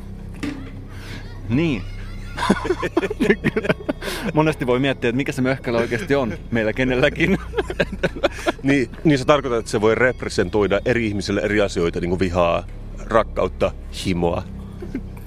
Niin. 1.50 1.82
Monesti 4.34 4.68
voi 4.68 4.80
miettiä, 4.80 5.10
että 5.10 5.18
mikä 5.18 5.32
se 5.32 5.42
möhkäle 5.42 5.78
oikeasti 5.78 6.16
on 6.16 6.34
meillä 6.52 6.74
kenelläkin. 6.74 7.38
niin, 8.64 8.90
niin 9.04 9.18
se 9.18 9.26
tarkoittaa, 9.26 9.60
että 9.60 9.72
se 9.72 9.82
voi 9.82 9.96
representoida 9.96 10.80
eri 10.86 11.08
ihmisille 11.08 11.42
eri 11.42 11.62
asioita, 11.62 12.00
niin 12.00 12.10
kuin 12.10 12.20
vihaa, 12.20 12.64
rakkautta, 13.12 13.72
himoa, 14.06 14.44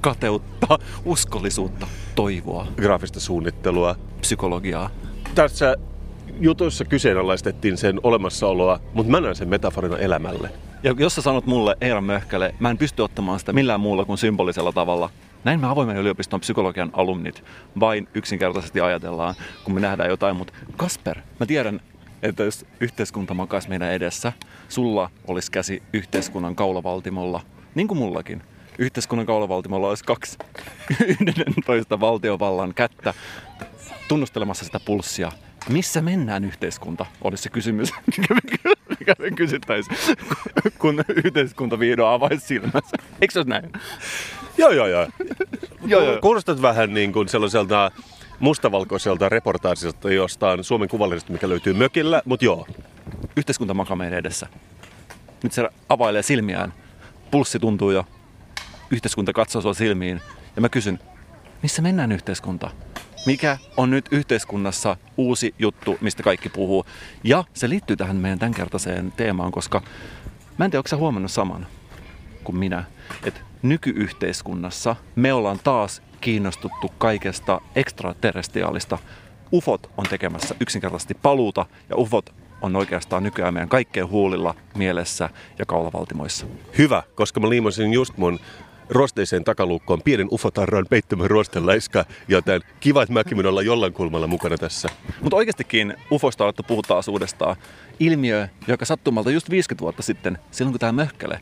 kateutta, 0.01 0.79
uskollisuutta, 1.05 1.87
toivoa, 2.15 2.67
graafista 2.75 3.19
suunnittelua, 3.19 3.95
psykologiaa. 4.21 4.89
Tässä 5.35 5.75
jutuissa 6.39 6.85
kyseenalaistettiin 6.85 7.77
sen 7.77 7.99
olemassaoloa, 8.03 8.79
mutta 8.93 9.11
mä 9.11 9.21
näen 9.21 9.35
sen 9.35 9.49
metaforina 9.49 9.97
elämälle. 9.97 10.49
Ja 10.83 10.95
jos 10.97 11.15
sä 11.15 11.21
sanot 11.21 11.45
mulle 11.45 11.77
Eera 11.81 12.01
Möhkäle, 12.01 12.55
mä 12.59 12.69
en 12.69 12.77
pysty 12.77 13.01
ottamaan 13.01 13.39
sitä 13.39 13.53
millään 13.53 13.79
muulla 13.79 14.05
kuin 14.05 14.17
symbolisella 14.17 14.71
tavalla. 14.71 15.09
Näin 15.43 15.59
me 15.59 15.67
avoimen 15.67 15.97
yliopiston 15.97 16.39
psykologian 16.39 16.89
alumnit 16.93 17.43
vain 17.79 18.07
yksinkertaisesti 18.13 18.81
ajatellaan, 18.81 19.35
kun 19.63 19.73
me 19.73 19.79
nähdään 19.79 20.09
jotain. 20.09 20.35
Mutta 20.35 20.53
Kasper, 20.77 21.17
mä 21.39 21.45
tiedän, 21.45 21.81
että 22.23 22.43
jos 22.43 22.65
yhteiskunta 22.79 23.33
makaisi 23.33 23.69
meidän 23.69 23.91
edessä, 23.91 24.33
sulla 24.69 25.09
olisi 25.27 25.51
käsi 25.51 25.83
yhteiskunnan 25.93 26.55
kaulavaltimolla, 26.55 27.41
niin 27.75 27.87
kuin 27.87 27.97
mullakin. 27.97 28.41
Yhteiskunnan 28.77 29.25
kaulavaltimolla 29.25 29.89
olisi 29.89 30.03
kaksi 30.03 30.37
toista 31.65 31.99
valtiovallan 31.99 32.73
kättä 32.73 33.13
tunnustelemassa 34.07 34.65
sitä 34.65 34.79
pulssia. 34.79 35.31
Missä 35.69 36.01
mennään 36.01 36.45
yhteiskunta, 36.45 37.05
olisi 37.21 37.43
se 37.43 37.49
kysymys, 37.49 37.91
mikä 38.99 39.15
me 39.19 39.31
kysyttäisiin, 39.31 39.97
kun 40.79 41.03
yhteiskunta 41.25 41.79
vihdoin 41.79 42.13
avaisi 42.13 42.47
silmänsä. 42.47 42.97
Eikö 43.21 43.31
se 43.31 43.39
ole 43.39 43.45
näin? 43.47 43.71
Joo, 44.57 44.71
joo, 44.71 44.87
joo. 44.87 45.07
Joo, 45.85 46.03
joo. 46.03 46.21
Kuulostat 46.21 46.61
vähän 46.61 46.93
niin 46.93 47.13
kuin 47.13 47.29
sellaiselta 47.29 47.91
mustavalkoiselta 48.39 49.29
reportaasilta 49.29 50.11
jostain 50.11 50.63
Suomen 50.63 50.89
kuvallisesta, 50.89 51.33
mikä 51.33 51.49
löytyy 51.49 51.73
mökillä, 51.73 52.21
mutta 52.25 52.45
joo. 52.45 52.67
Yhteiskunta 53.37 53.73
makaa 53.73 53.97
meidän 53.97 54.19
edessä. 54.19 54.47
Nyt 55.43 55.53
se 55.53 55.69
availee 55.89 56.21
silmiään. 56.21 56.73
Pulssi 57.35 57.59
tuntuu 57.59 57.91
jo. 57.91 58.05
Yhteiskunta 58.91 59.33
katsoo 59.33 59.61
sua 59.61 59.73
silmiin. 59.73 60.21
Ja 60.55 60.61
mä 60.61 60.69
kysyn, 60.69 60.99
missä 61.63 61.81
mennään 61.81 62.11
yhteiskunta? 62.11 62.71
Mikä 63.25 63.57
on 63.77 63.89
nyt 63.89 64.05
yhteiskunnassa 64.11 64.97
uusi 65.17 65.55
juttu, 65.59 65.97
mistä 66.01 66.23
kaikki 66.23 66.49
puhuu? 66.49 66.85
Ja 67.23 67.43
se 67.53 67.69
liittyy 67.69 67.95
tähän 67.95 68.15
meidän 68.15 68.39
tämänkertaiseen 68.39 69.13
teemaan, 69.17 69.51
koska 69.51 69.81
mä 70.57 70.65
en 70.65 70.71
tiedä, 70.71 70.79
onko 70.79 70.87
sä 70.87 70.97
huomannut 70.97 71.31
saman 71.31 71.67
kuin 72.43 72.55
minä, 72.55 72.83
että 73.23 73.39
nykyyhteiskunnassa 73.61 74.95
me 75.15 75.33
ollaan 75.33 75.59
taas 75.63 76.01
kiinnostuttu 76.21 76.91
kaikesta 76.97 77.61
ekstraterrestriaalista. 77.75 78.97
UFOt 79.53 79.91
on 79.97 80.05
tekemässä 80.09 80.55
yksinkertaisesti 80.59 81.13
paluuta 81.13 81.65
ja 81.89 81.95
UFOt 81.95 82.33
on 82.61 82.75
oikeastaan 82.75 83.23
nykyään 83.23 83.53
meidän 83.53 83.69
kaikkeen 83.69 84.09
huulilla, 84.09 84.55
mielessä 84.77 85.29
ja 85.59 85.65
kaulavaltimoissa. 85.65 86.45
Hyvä, 86.77 87.03
koska 87.15 87.39
mä 87.39 87.49
liimasin 87.49 87.93
just 87.93 88.17
mun 88.17 88.39
rosteiseen 88.89 89.43
takaluukkoon 89.43 90.01
pienen 90.01 90.27
ufotarran 90.31 90.85
peittämän 90.89 91.29
rosteläiskä, 91.29 92.05
joten 92.27 92.61
kiva, 92.79 93.03
että 93.03 93.13
mäkin 93.13 93.45
olla 93.45 93.61
jollain 93.61 93.93
kulmalla 93.93 94.27
mukana 94.27 94.57
tässä. 94.57 94.89
Mutta 95.21 95.37
oikeastikin 95.37 95.93
UFOsta 96.11 96.43
on 96.43 96.45
alettu 96.45 96.63
puhutaan 96.63 97.03
uudestaan. 97.09 97.55
Ilmiö, 97.99 98.47
joka 98.67 98.85
sattumalta 98.85 99.31
just 99.31 99.49
50 99.49 99.81
vuotta 99.81 100.03
sitten, 100.03 100.37
silloin 100.51 100.73
kun 100.73 100.79
tämä 100.79 100.91
möhkäle 100.91 101.39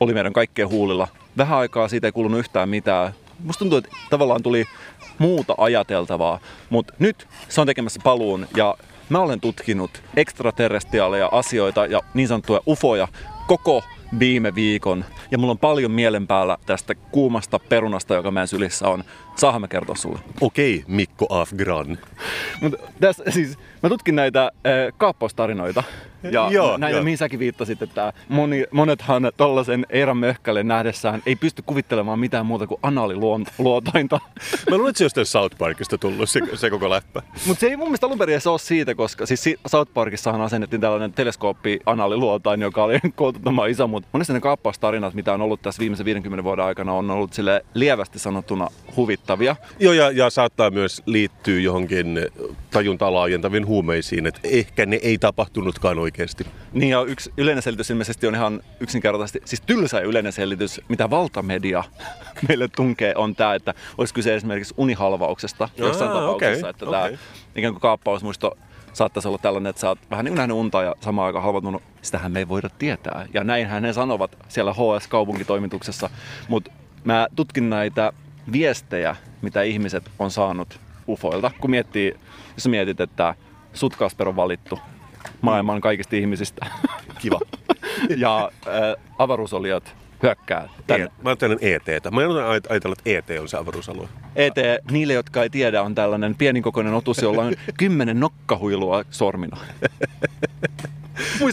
oli 0.00 0.14
meidän 0.14 0.32
kaikkeen 0.32 0.68
huulilla. 0.68 1.08
Vähän 1.36 1.58
aikaa 1.58 1.88
siitä 1.88 2.08
ei 2.08 2.12
kuulunut 2.12 2.38
yhtään 2.38 2.68
mitään. 2.68 3.12
Musta 3.38 3.58
tuntuu, 3.58 3.78
että 3.78 3.90
tavallaan 4.10 4.42
tuli 4.42 4.64
muuta 5.18 5.54
ajateltavaa, 5.58 6.40
mutta 6.70 6.94
nyt 6.98 7.28
se 7.48 7.60
on 7.60 7.66
tekemässä 7.66 8.00
paluun 8.04 8.46
ja 8.56 8.74
mä 9.08 9.18
olen 9.18 9.40
tutkinut 9.40 10.02
ekstraterrestriaaleja 10.16 11.28
asioita 11.32 11.86
ja 11.86 12.00
niin 12.14 12.28
sanottuja 12.28 12.60
ufoja 12.68 13.08
koko 13.46 13.82
viime 14.18 14.54
viikon. 14.54 15.04
Ja 15.30 15.38
mulla 15.38 15.50
on 15.50 15.58
paljon 15.58 15.90
mielen 15.90 16.26
päällä 16.26 16.58
tästä 16.66 16.94
kuumasta 16.94 17.58
perunasta, 17.58 18.14
joka 18.14 18.30
meidän 18.30 18.48
sylissä 18.48 18.88
on. 18.88 19.04
Saahan 19.36 19.60
mä 19.60 19.68
kertoa 19.68 19.96
sulle? 19.96 20.18
Okei, 20.40 20.84
Mikko 20.86 21.26
Afgran. 21.30 21.98
Mut 22.60 22.74
tässä, 23.00 23.24
siis, 23.28 23.58
mä 23.82 23.88
tutkin 23.88 24.16
näitä 24.16 24.42
äh, 24.44 24.52
kaappaustarinoita. 24.96 25.82
Ja 26.30 26.48
joo, 26.52 26.76
näitä, 26.76 26.96
joo. 26.96 27.04
mihin 27.04 27.18
säkin 27.18 27.38
viittasit, 27.38 27.82
että 27.82 28.12
moni, 28.28 28.64
monethan 28.70 29.32
tollasen 29.36 29.86
Eera 29.90 30.14
Möhkälen 30.14 30.68
nähdessään 30.68 31.22
ei 31.26 31.36
pysty 31.36 31.62
kuvittelemaan 31.66 32.18
mitään 32.18 32.46
muuta 32.46 32.66
kuin 32.66 32.78
anaaliluotainta. 32.82 34.20
Mä 34.70 34.76
luulen, 34.76 34.90
että 34.90 34.98
se 34.98 35.04
jostain 35.04 35.26
South 35.26 35.58
Parkista 35.58 35.98
tullut 35.98 36.30
se, 36.30 36.40
se 36.54 36.70
koko 36.70 36.90
läppä. 36.90 37.22
Mutta 37.46 37.60
se 37.60 37.66
ei 37.66 37.76
mun 37.76 37.86
mielestä 37.86 38.06
alun 38.06 38.18
perin 38.18 38.32
edes 38.32 38.46
ole 38.46 38.58
siitä, 38.58 38.94
koska 38.94 39.26
siis 39.26 39.42
si- 39.42 39.58
South 39.66 39.92
Parkissahan 39.94 40.40
asennettiin 40.40 40.80
tällainen 40.80 41.12
teleskooppi 41.12 41.80
anaaliluotain, 41.86 42.60
joka 42.62 42.84
oli 42.84 42.98
kouluttamaan 43.14 43.70
iso, 43.70 43.86
mutta 43.86 44.08
monesti 44.12 44.32
ne 44.32 44.40
kaappaustarinat, 44.40 45.14
mitä 45.14 45.32
on 45.34 45.42
ollut 45.42 45.62
tässä 45.62 45.80
viimeisen 45.80 46.04
50 46.06 46.44
vuoden 46.44 46.64
aikana, 46.64 46.92
on 46.92 47.10
ollut 47.10 47.32
sille 47.32 47.64
lievästi 47.74 48.18
sanottuna 48.18 48.68
huvittavia. 48.96 49.56
Joo, 49.80 49.92
ja, 49.92 50.10
ja 50.10 50.30
saattaa 50.30 50.70
myös 50.70 51.02
liittyä 51.06 51.60
johonkin 51.60 52.20
tajuntaa 52.70 53.14
laajentaviin 53.14 53.66
huumeisiin, 53.66 54.26
että 54.26 54.40
ehkä 54.44 54.86
ne 54.86 54.96
ei 55.02 55.18
tapahtunutkaan 55.18 55.98
oikeasti. 56.14 56.46
Niin 56.72 56.90
ja 56.90 57.02
yksi 57.02 57.32
yleinen 57.36 57.62
selitys 57.62 57.90
ilmeisesti 57.90 58.26
on 58.26 58.34
ihan 58.34 58.60
yksinkertaisesti, 58.80 59.42
siis 59.44 59.60
tylsä 59.60 60.00
yleinen 60.00 60.32
selitys, 60.32 60.80
mitä 60.88 61.10
valtamedia 61.10 61.84
meille 62.48 62.68
tunkee, 62.68 63.12
on 63.16 63.34
tämä, 63.34 63.54
että 63.54 63.74
olisi 63.98 64.14
kyse 64.14 64.34
esimerkiksi 64.34 64.74
unihalvauksesta 64.76 65.68
jossain 65.76 66.10
Aa, 66.10 66.20
tapauksessa, 66.20 66.66
okei, 66.66 66.70
että 66.70 66.86
okei. 66.86 67.00
tämä 67.00 67.18
ikään 67.56 67.74
kuin 67.74 67.80
kaappausmuisto 67.80 68.58
saattaisi 68.92 69.28
olla 69.28 69.38
tällainen, 69.38 69.70
että 69.70 69.80
sä 69.80 69.88
oot 69.88 69.98
vähän 70.10 70.24
niin 70.24 70.34
nähnyt 70.34 70.56
unta 70.56 70.82
ja 70.82 70.94
samaan 71.00 71.26
aikaan 71.26 71.44
halvautunut. 71.44 71.82
Sitähän 72.02 72.32
me 72.32 72.38
ei 72.38 72.48
voida 72.48 72.68
tietää. 72.68 73.26
Ja 73.34 73.44
näinhän 73.44 73.82
ne 73.82 73.92
sanovat 73.92 74.38
siellä 74.48 74.72
HS-kaupunkitoimituksessa. 74.72 76.10
Mutta 76.48 76.70
mä 77.04 77.26
tutkin 77.36 77.70
näitä 77.70 78.12
viestejä, 78.52 79.16
mitä 79.42 79.62
ihmiset 79.62 80.10
on 80.18 80.30
saanut 80.30 80.80
ufoilta. 81.08 81.50
Kun 81.60 81.70
miettii, 81.70 82.14
jos 82.56 82.66
mietit, 82.68 83.00
että 83.00 83.34
sut 83.72 83.96
Kasper 83.96 84.28
on 84.28 84.36
valittu 84.36 84.78
maailman 85.40 85.80
kaikista 85.80 86.16
ihmisistä. 86.16 86.66
Kiva. 87.22 87.40
ja 88.16 88.50
äh, 88.66 89.04
avaruusolijat 89.18 89.94
hyökkää 90.22 90.68
tänne. 90.86 91.06
E- 91.06 91.10
mä 91.22 91.30
ajattelen 91.30 91.58
ETtä. 91.60 92.10
Mä 92.10 92.22
en 92.22 92.30
ajatella, 92.70 92.96
että 93.04 93.32
ET 93.32 93.40
on 93.40 93.48
se 93.48 93.56
avaruusalue. 93.56 94.08
ET, 94.36 94.54
niille 94.90 95.12
jotka 95.12 95.42
ei 95.42 95.50
tiedä, 95.50 95.82
on 95.82 95.94
tällainen 95.94 96.34
pienikokoinen 96.34 96.94
otus, 96.94 97.18
jolla 97.18 97.42
on 97.42 97.54
kymmenen 97.78 98.20
nokkahuilua 98.20 99.04
sormina. 99.10 99.56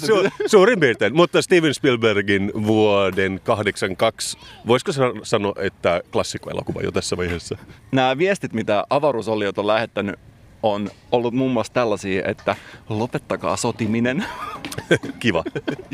Su- 0.05 0.29
suurin 0.47 0.79
piirtein. 0.79 1.15
Mutta 1.15 1.41
Steven 1.41 1.73
Spielbergin 1.73 2.51
vuoden 2.65 3.39
82, 3.43 4.37
voisiko 4.67 4.91
sa- 4.91 5.13
sanoa, 5.23 5.53
että 5.59 6.01
klassikkoelokuva 6.11 6.81
jo 6.81 6.91
tässä 6.91 7.17
vaiheessa? 7.17 7.57
Nämä 7.91 8.17
viestit, 8.17 8.53
mitä 8.53 8.83
avaruusoliot 8.89 9.57
on 9.57 9.67
lähettänyt, 9.67 10.19
on 10.63 10.89
ollut 11.11 11.33
muun 11.33 11.51
muassa 11.51 11.73
tällaisia, 11.73 12.23
että 12.25 12.55
lopettakaa 12.89 13.57
sotiminen 13.57 14.25
Kiva. 15.19 15.43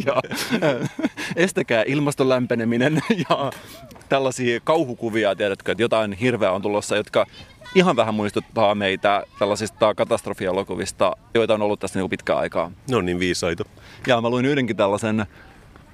ja 0.05 0.13
äh, 0.63 0.89
estäkää 1.35 1.83
ilmaston 1.87 2.29
lämpeneminen 2.29 3.01
ja 3.29 3.51
tällaisia 4.09 4.59
kauhukuvia, 4.63 5.35
tiedätkö, 5.35 5.71
että 5.71 5.83
jotain 5.83 6.13
hirveää 6.13 6.51
on 6.51 6.61
tulossa, 6.61 6.95
jotka 6.95 7.25
ihan 7.75 7.95
vähän 7.95 8.13
muistuttaa 8.13 8.75
meitä 8.75 9.23
tällaisista 9.39 9.95
katastrofielokuvista, 9.95 11.17
joita 11.33 11.53
on 11.53 11.61
ollut 11.61 11.79
tässä 11.79 11.99
niin 11.99 12.09
pitkään 12.09 12.39
aikaa. 12.39 12.71
Ne 12.89 12.97
on 12.97 13.05
niin 13.05 13.19
viisaita. 13.19 13.63
Ja 14.07 14.21
mä 14.21 14.29
luin 14.29 14.45
yhdenkin 14.45 14.77
tällaisen 14.77 15.25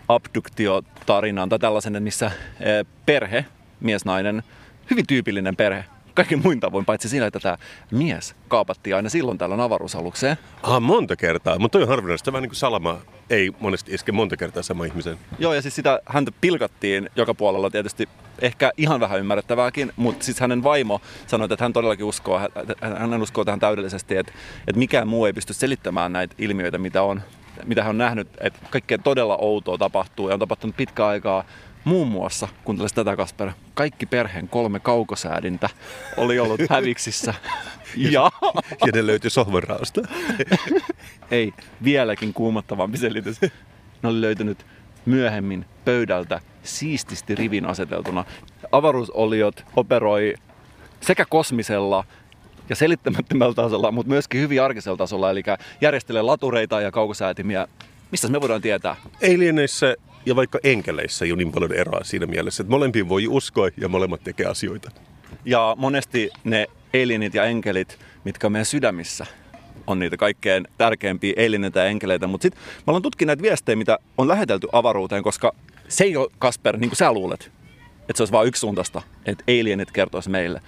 abduktiotarinan 0.07 1.49
tai 1.49 1.59
tällaisen, 1.59 2.03
missä 2.03 2.25
eh, 2.59 2.85
perhe, 3.05 3.45
mies-nainen, 3.79 4.43
hyvin 4.89 5.07
tyypillinen 5.07 5.55
perhe, 5.55 5.85
kaiken 6.13 6.41
muin 6.43 6.59
tavoin, 6.59 6.85
paitsi 6.85 7.09
siinä, 7.09 7.25
että 7.25 7.39
tämä 7.39 7.57
mies 7.91 8.35
kaapattiin 8.47 8.95
aina 8.95 9.09
silloin 9.09 9.37
tällöin 9.37 9.61
avaruusalukseen. 9.61 10.37
Ah, 10.63 10.81
monta 10.81 11.15
kertaa. 11.15 11.59
Mutta 11.59 11.71
toi 11.71 11.81
on 11.83 11.87
harvinaista. 11.89 12.31
Vähän 12.31 12.41
niin 12.41 12.49
kuin 12.49 12.57
salama 12.57 12.97
ei 13.29 13.51
monesti 13.59 13.93
iske 13.93 14.11
monta 14.11 14.37
kertaa 14.37 14.63
sama 14.63 14.85
ihmisen. 14.85 15.17
Joo, 15.39 15.53
ja 15.53 15.61
siis 15.61 15.75
sitä 15.75 15.99
häntä 16.05 16.31
pilkattiin 16.41 17.09
joka 17.15 17.33
puolella 17.33 17.69
tietysti 17.69 18.09
ehkä 18.41 18.71
ihan 18.77 18.99
vähän 18.99 19.19
ymmärrettävääkin, 19.19 19.93
mutta 19.95 20.25
siis 20.25 20.39
hänen 20.39 20.63
vaimo 20.63 21.01
sanoi, 21.27 21.47
että 21.51 21.65
hän 21.65 21.73
todellakin 21.73 22.05
uskoo, 22.05 22.39
hän- 22.39 23.11
hän 23.11 23.21
uskoo 23.21 23.45
tähän 23.45 23.59
täydellisesti, 23.59 24.17
että, 24.17 24.31
että 24.67 24.79
mikään 24.79 25.07
muu 25.07 25.25
ei 25.25 25.33
pysty 25.33 25.53
selittämään 25.53 26.13
näitä 26.13 26.35
ilmiöitä, 26.37 26.77
mitä 26.77 27.03
on, 27.03 27.21
mitä 27.65 27.83
hän 27.83 27.89
on 27.89 27.97
nähnyt, 27.97 28.27
että 28.39 28.59
kaikkea 28.69 28.97
todella 28.97 29.37
outoa 29.37 29.77
tapahtuu 29.77 30.27
ja 30.27 30.33
on 30.33 30.39
tapahtunut 30.39 30.75
pitkä 30.75 31.07
aikaa. 31.07 31.43
Muun 31.83 32.07
muassa, 32.07 32.47
kuuntelisi 32.63 32.95
tätä 32.95 33.15
Kasper, 33.15 33.51
kaikki 33.73 34.05
perheen 34.05 34.47
kolme 34.47 34.79
kaukosäädintä 34.79 35.69
oli 36.17 36.39
ollut 36.39 36.61
häviksissä. 36.69 37.33
Ja 37.95 38.31
Ja 38.85 38.91
ne 38.93 39.07
löytyi 39.07 39.29
sohvanraosta. 39.29 40.01
ei, 41.31 41.53
vieläkin 41.83 42.33
kuumottavampi 42.33 42.97
selitys. 42.97 43.41
Ne 43.41 44.09
oli 44.09 44.21
löytynyt 44.21 44.65
myöhemmin 45.05 45.65
pöydältä 45.85 46.39
siististi 46.63 47.35
rivin 47.35 47.65
aseteltuna. 47.65 48.25
Avaruusoliot 48.71 49.65
operoi 49.75 50.33
sekä 51.01 51.25
kosmisella 51.29 52.03
ja 52.69 52.75
selittämättömällä 52.75 53.53
tasolla, 53.53 53.91
mutta 53.91 54.09
myöskin 54.09 54.41
hyvin 54.41 54.61
arkisella 54.61 54.97
tasolla, 54.97 55.31
eli 55.31 55.43
järjestelee 55.81 56.21
latureita 56.21 56.81
ja 56.81 56.91
kaukosäätimiä. 56.91 57.67
Mistä 58.11 58.27
me 58.27 58.41
voidaan 58.41 58.61
tietää? 58.61 58.95
Alieneissä 59.23 59.95
ja 60.25 60.35
vaikka 60.35 60.59
enkeleissä 60.63 61.25
ei 61.25 61.31
ole 61.31 61.37
niin 61.37 61.51
paljon 61.51 61.73
eroa 61.73 62.03
siinä 62.03 62.25
mielessä, 62.25 62.63
että 62.63 62.71
molempiin 62.71 63.09
voi 63.09 63.27
uskoa 63.27 63.69
ja 63.77 63.87
molemmat 63.87 64.23
tekee 64.23 64.45
asioita. 64.45 64.91
Ja 65.45 65.75
monesti 65.79 66.29
ne 66.43 66.67
alienit 67.03 67.33
ja 67.33 67.45
enkelit, 67.45 67.99
mitkä 68.23 68.47
on 68.47 68.51
meidän 68.51 68.65
sydämissä, 68.65 69.25
on 69.87 69.99
niitä 69.99 70.17
kaikkein 70.17 70.67
tärkeimpiä 70.77 71.33
alienita 71.45 71.79
ja 71.79 71.85
enkeleitä. 71.85 72.27
Mutta 72.27 72.43
sitten 72.43 72.61
mä 72.87 72.91
olen 72.91 73.01
tutkinut 73.01 73.27
näitä 73.27 73.41
viestejä, 73.41 73.75
mitä 73.75 73.99
on 74.17 74.27
lähetelty 74.27 74.67
avaruuteen, 74.71 75.23
koska 75.23 75.55
se 75.87 76.03
ei 76.03 76.17
ole, 76.17 76.29
Kasper, 76.39 76.77
niin 76.77 76.89
kuin 76.89 76.97
sä 76.97 77.13
luulet, 77.13 77.51
että 77.99 78.17
se 78.17 78.23
olisi 78.23 78.33
vain 78.33 78.47
yksisuuntaista, 78.47 79.01
että 79.25 79.43
alienit 79.47 79.91
kertoisi 79.91 80.29
meille. 80.29 80.61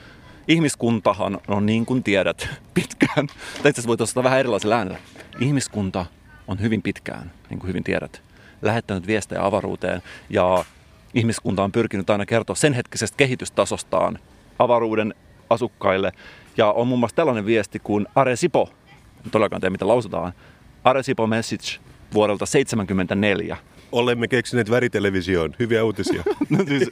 Ihmiskuntahan 0.47 1.39
on 1.47 1.65
niin 1.65 1.85
kuin 1.85 2.03
tiedät 2.03 2.47
pitkään, 2.73 3.27
tai 3.27 3.35
itse 3.55 3.69
asiassa 3.69 3.87
voitaisiin 3.87 4.23
vähän 4.23 4.39
erilaisella 4.39 4.75
äänellä. 4.75 4.99
Ihmiskunta 5.39 6.05
on 6.47 6.61
hyvin 6.61 6.81
pitkään, 6.81 7.31
niin 7.49 7.59
kuin 7.59 7.67
hyvin 7.67 7.83
tiedät, 7.83 8.21
lähettänyt 8.65 9.07
viestejä 9.07 9.45
avaruuteen 9.45 10.01
ja 10.29 10.65
ihmiskunta 11.13 11.63
on 11.63 11.71
pyrkinyt 11.71 12.09
aina 12.09 12.25
kertoa 12.25 12.55
sen 12.55 12.73
hetkisestä 12.73 13.17
kehitystasostaan 13.17 14.19
avaruuden 14.59 15.13
asukkaille. 15.49 16.11
Ja 16.57 16.71
on 16.71 16.87
muun 16.87 16.99
muassa 16.99 17.15
tällainen 17.15 17.45
viesti 17.45 17.79
kuin 17.79 18.07
Arecibo, 18.15 18.69
en 19.25 19.31
todellakaan 19.31 19.61
tiedä 19.61 19.71
mitä 19.71 19.87
lausutaan, 19.87 20.33
Arecibo 20.83 21.27
Message 21.27 21.79
vuodelta 22.13 22.45
1974. 22.45 23.57
Olemme 23.91 24.27
keksineet 24.27 24.71
väritelevisioon. 24.71 25.55
Hyviä 25.59 25.83
uutisia. 25.83 26.23
No 26.49 26.65
siis, 26.67 26.91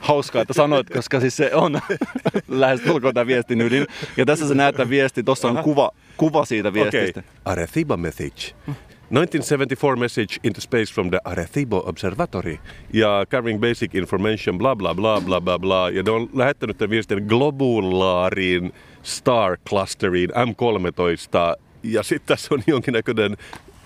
hauskaa, 0.00 0.42
että 0.42 0.54
sanoit, 0.54 0.90
koska 0.90 1.20
siis 1.20 1.36
se 1.36 1.54
on 1.54 1.80
lähes 2.48 2.80
tulkoon 2.80 3.14
tämä 3.14 3.26
viestin 3.26 3.60
ydin. 3.60 3.86
Ja 4.16 4.26
tässä 4.26 4.48
sä 4.48 4.54
näet 4.54 4.76
tämän 4.76 4.90
viesti, 4.90 5.22
tuossa 5.22 5.48
on 5.48 5.58
kuva, 5.64 5.90
kuva 6.16 6.44
siitä 6.44 6.72
viestistä. 6.72 7.20
Okay. 7.20 7.32
Arecibo 7.44 7.96
message. 7.96 8.54
1974 9.10 9.96
message 9.96 10.38
into 10.44 10.60
space 10.60 10.92
from 10.94 11.10
the 11.10 11.20
Arecibo 11.24 11.82
Observatory 11.86 12.58
ja 12.92 13.26
carrying 13.30 13.60
basic 13.60 13.94
information 13.94 14.58
bla 14.58 14.76
bla 14.76 14.94
bla 14.94 15.20
bla 15.20 15.40
bla 15.40 15.58
bla 15.58 15.90
ja 15.90 16.02
ne 16.02 16.10
on 16.10 16.30
lähettänyt 16.32 16.78
tämän 16.78 16.90
viestin 16.90 17.24
globulaariin 17.28 18.72
star 19.02 19.58
clusteriin 19.68 20.30
M13 20.30 21.62
ja 21.82 22.02
sitten 22.02 22.36
tässä 22.36 22.54
on 22.54 22.62
jonkinnäköinen 22.66 23.36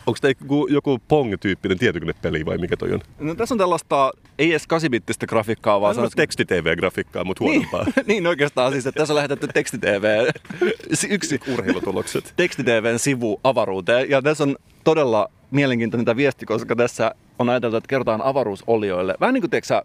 Onko 0.07 0.19
tämä 0.21 0.35
joku, 0.41 0.67
joku 0.67 0.99
Pong-tyyppinen 1.09 1.79
tietokonepeli 1.79 2.47
vai 2.47 2.59
mikä 2.59 2.77
toi 2.77 2.93
on? 2.93 3.01
No 3.19 3.35
tässä 3.35 3.55
on 3.55 3.59
tällaista, 3.59 4.13
ei 4.39 4.51
edes 4.51 4.63
8-bittistä 4.63 5.27
grafiikkaa, 5.27 5.81
vaan 5.81 5.95
se 5.95 6.01
on 6.01 6.11
teksti-tv-grafiikkaa, 6.17 7.25
mutta 7.25 7.45
huonompaa. 7.45 7.85
Niin, 7.85 8.07
niin 8.07 8.27
oikeastaan 8.27 8.73
siis, 8.73 8.87
että 8.87 8.99
tässä 8.99 9.13
on 9.13 9.17
lähetetty 9.17 9.49
teksti-tv, 9.55 10.31
yksi 11.11 11.41
urheilutulokset. 11.53 12.33
Teksti-tvn 12.37 12.99
sivu 12.99 13.41
avaruuteen. 13.45 14.11
Ja 14.11 14.23
tässä 14.23 14.45
on 14.45 14.57
todella 14.85 15.31
mielenkiintoinen 15.51 16.05
tämä 16.05 16.17
viesti, 16.17 16.47
koska 16.47 16.77
tässä 16.77 17.15
on 17.39 17.49
ajateltu, 17.49 17.77
että 17.77 17.89
kerrotaan 17.89 18.23
avaruusolioille. 18.23 19.15
Vähän 19.21 19.35
niin 19.35 19.43
kuin 19.43 19.51
teeksä, 19.51 19.83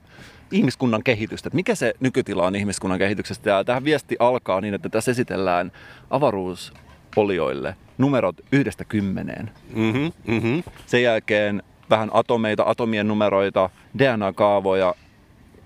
ihmiskunnan 0.51 1.04
kehitystä, 1.04 1.48
että 1.48 1.56
mikä 1.56 1.75
se 1.75 1.94
nykytila 2.00 2.48
on 2.48 2.56
ihmiskunnan 2.56 3.00
kehityksestä. 3.00 3.50
Ja 3.50 3.63
tähän 3.63 3.84
viesti 3.84 4.16
alkaa 4.20 4.62
niin, 4.62 4.74
että 4.74 4.89
tässä 4.89 5.12
esitellään 5.12 5.72
avaruusolioille 6.10 7.75
numerot 7.98 8.36
yhdestä 8.51 8.86
kymmeneen. 8.86 9.51
Mm-hmm, 9.74 10.12
mm-hmm. 10.27 10.63
Sen 10.86 11.04
jälkeen 11.04 11.63
vähän 11.89 12.10
atomeita, 12.13 12.63
atomien 12.68 13.08
numeroita, 13.08 13.70
DNA-kaavoja 13.98 14.96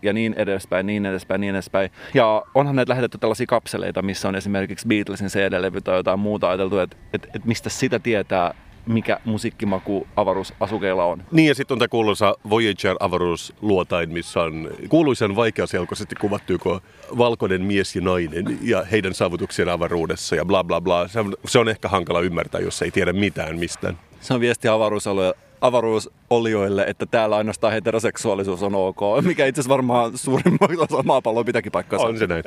ja 0.01 0.13
niin 0.13 0.33
edespäin, 0.37 0.85
niin 0.85 1.05
edespäin, 1.05 1.41
niin 1.41 1.55
edespäin. 1.55 1.91
Ja 2.13 2.43
onhan 2.55 2.75
näitä 2.75 2.89
lähetetty 2.89 3.17
tällaisia 3.17 3.45
kapseleita, 3.45 4.01
missä 4.01 4.27
on 4.27 4.35
esimerkiksi 4.35 4.87
Beatlesin 4.87 5.27
CD-levy 5.27 5.81
tai 5.81 5.97
jotain 5.97 6.19
muuta 6.19 6.49
ajateltu, 6.49 6.79
että, 6.79 6.97
että, 7.13 7.27
että 7.27 7.47
mistä 7.47 7.69
sitä 7.69 7.99
tietää, 7.99 8.53
mikä 8.85 9.19
musiikkimaku 9.25 10.07
avaruusasukeilla 10.15 11.05
on. 11.05 11.23
Niin 11.31 11.47
ja 11.47 11.55
sitten 11.55 11.75
on 11.75 11.79
tämä 11.79 11.87
kuuluisa 11.87 12.35
Voyager-avaruusluotain, 12.49 14.09
missä 14.09 14.41
on 14.41 14.69
kuuluisen 14.89 15.35
vaikeaselkoisesti 15.35 16.15
kuvattu 16.15 16.53
joko 16.53 16.81
valkoinen 17.17 17.61
mies 17.61 17.95
ja 17.95 18.01
nainen 18.01 18.59
ja 18.61 18.83
heidän 18.83 19.13
saavutuksien 19.13 19.69
avaruudessa 19.69 20.35
ja 20.35 20.45
bla 20.45 20.63
bla 20.63 20.81
bla. 20.81 21.07
Se 21.07 21.19
on, 21.19 21.33
se 21.45 21.59
on 21.59 21.69
ehkä 21.69 21.87
hankala 21.87 22.21
ymmärtää, 22.21 22.61
jos 22.61 22.81
ei 22.81 22.91
tiedä 22.91 23.13
mitään 23.13 23.59
mistään. 23.59 23.99
Se 24.21 24.33
on 24.33 24.39
viesti 24.39 24.67
avaruusalueelle 24.67 25.35
avaruusolioille, 25.61 26.83
että 26.87 27.05
täällä 27.05 27.35
ainoastaan 27.35 27.73
heteroseksuaalisuus 27.73 28.63
on 28.63 28.75
ok, 28.75 28.99
mikä 29.25 29.45
itse 29.45 29.61
asiassa 29.61 29.73
varmaan 29.73 30.17
suurimman 30.17 30.79
osa 30.79 31.03
maapalloa 31.03 31.43
pitääkin 31.43 31.71
paikkansa. 31.71 32.05
On 32.05 32.17
se 32.17 32.27
näin. 32.27 32.43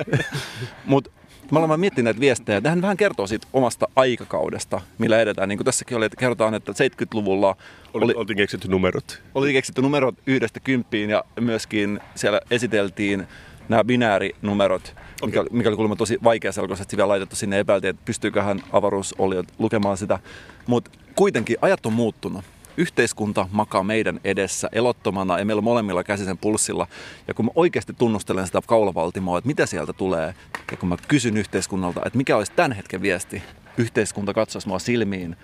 Mutta 0.84 1.10
mä 1.50 1.58
olen 1.58 1.80
miettinyt 1.80 2.04
näitä 2.04 2.20
viestejä. 2.20 2.60
Tähän 2.60 2.82
vähän 2.82 2.96
kertoo 2.96 3.26
siitä 3.26 3.46
omasta 3.52 3.88
aikakaudesta, 3.96 4.80
millä 4.98 5.20
edetään. 5.20 5.48
Niin 5.48 5.58
kuin 5.58 5.64
tässäkin 5.64 5.96
oli, 5.96 6.04
että 6.04 6.16
kerrotaan, 6.16 6.54
että 6.54 6.72
70-luvulla 6.72 7.56
oli, 7.94 8.04
oli, 8.04 8.14
oltiin 8.16 8.36
keksitty 8.36 8.68
numerot. 8.68 9.22
Oli 9.34 9.52
keksitty 9.52 9.82
numerot 9.82 10.14
yhdestä 10.26 10.60
kymppiin 10.60 11.10
ja 11.10 11.24
myöskin 11.40 12.00
siellä 12.14 12.40
esiteltiin 12.50 13.26
nämä 13.68 13.84
binäärinumerot, 13.84 14.94
okay. 15.22 15.42
mikä, 15.42 15.44
mikä 15.56 15.68
oli 15.68 15.76
kuulemma 15.76 15.96
tosi 15.96 16.18
vaikeaselkoisesti 16.24 16.96
vielä 16.96 17.08
laitettu 17.08 17.36
sinne. 17.36 17.58
Epäiltiin, 17.58 17.90
että 17.90 18.02
pystyyköhän 18.04 18.62
avaruusoliot 18.72 19.46
lukemaan 19.58 19.96
sitä. 19.96 20.18
Mutta 20.66 20.90
kuitenkin 21.16 21.56
ajat 21.62 21.86
on 21.86 21.92
muuttunut 21.92 22.44
yhteiskunta 22.76 23.48
makaa 23.52 23.82
meidän 23.82 24.20
edessä 24.24 24.68
elottomana 24.72 25.38
ja 25.38 25.44
meillä 25.44 25.60
on 25.60 25.64
molemmilla 25.64 26.04
käsisen 26.04 26.38
pulssilla. 26.38 26.86
Ja 27.28 27.34
kun 27.34 27.44
mä 27.44 27.50
oikeasti 27.54 27.92
tunnustelen 27.92 28.46
sitä 28.46 28.60
kaulavaltimoa, 28.66 29.38
että 29.38 29.48
mitä 29.48 29.66
sieltä 29.66 29.92
tulee, 29.92 30.34
ja 30.70 30.76
kun 30.76 30.88
mä 30.88 30.96
kysyn 31.08 31.36
yhteiskunnalta, 31.36 32.00
että 32.06 32.16
mikä 32.16 32.36
olisi 32.36 32.52
tämän 32.52 32.72
hetken 32.72 33.02
viesti, 33.02 33.42
yhteiskunta 33.76 34.34
katsoisi 34.34 34.68
mua 34.68 34.78
silmiin, 34.78 35.36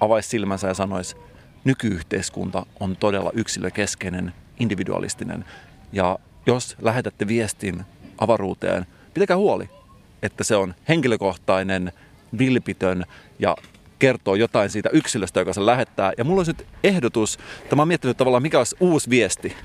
avaisi 0.00 0.28
silmänsä 0.28 0.68
ja 0.68 0.74
sanoisi, 0.74 1.16
nykyyhteiskunta 1.64 2.66
on 2.80 2.96
todella 2.96 3.30
yksilökeskeinen, 3.34 4.32
individualistinen. 4.58 5.44
Ja 5.92 6.18
jos 6.46 6.76
lähetätte 6.80 7.28
viestin 7.28 7.84
avaruuteen, 8.18 8.86
pitäkää 9.14 9.36
huoli, 9.36 9.68
että 10.22 10.44
se 10.44 10.56
on 10.56 10.74
henkilökohtainen, 10.88 11.92
vilpitön 12.38 13.04
ja 13.38 13.56
kertoo 13.98 14.34
jotain 14.34 14.70
siitä 14.70 14.88
yksilöstä, 14.92 15.40
joka 15.40 15.52
se 15.52 15.66
lähettää. 15.66 16.12
Ja 16.18 16.24
mulla 16.24 16.40
olisi 16.40 16.52
nyt 16.52 16.66
ehdotus, 16.84 17.38
että 17.62 17.76
mä 17.76 17.82
oon 17.82 17.88
miettinyt 17.88 18.16
tavallaan, 18.16 18.42
mikä 18.42 18.58
olisi 18.58 18.76
uusi 18.80 19.10
viesti, 19.10 19.56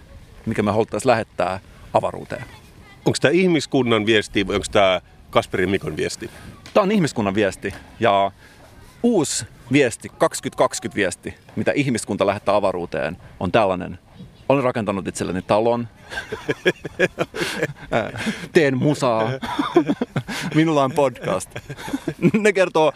mikä 0.46 0.64
me 0.64 0.72
haluttaisiin 0.72 1.10
lähettää 1.10 1.60
avaruuteen. 1.94 2.46
Onko 3.06 3.18
tämä 3.22 3.32
ihmiskunnan 3.32 4.06
viesti 4.06 4.48
vai 4.48 4.56
onko 4.56 4.68
tämä 4.72 5.02
Kasperin 5.30 5.70
Mikon 5.70 5.98
viesti? 5.98 6.30
Tämä 6.74 6.84
on 6.84 6.92
ihmiskunnan 6.92 7.36
viesti 7.36 7.74
ja 8.00 8.32
uusi 9.04 9.46
viesti, 9.72 10.10
2020 10.18 10.96
viesti, 10.96 11.34
mitä 11.56 11.72
ihmiskunta 11.72 12.28
lähettää 12.28 12.56
avaruuteen, 12.56 13.18
on 13.40 13.52
tällainen. 13.52 14.00
Olen 14.50 14.64
rakentanut 14.64 15.08
itselleni 15.08 15.42
talon. 15.42 15.88
Teen 18.54 18.78
musaa. 18.78 19.32
Minulla 20.56 20.84
on 20.84 20.92
podcast. 20.92 21.50
Ne 22.34 22.54
kertoo 22.54 22.94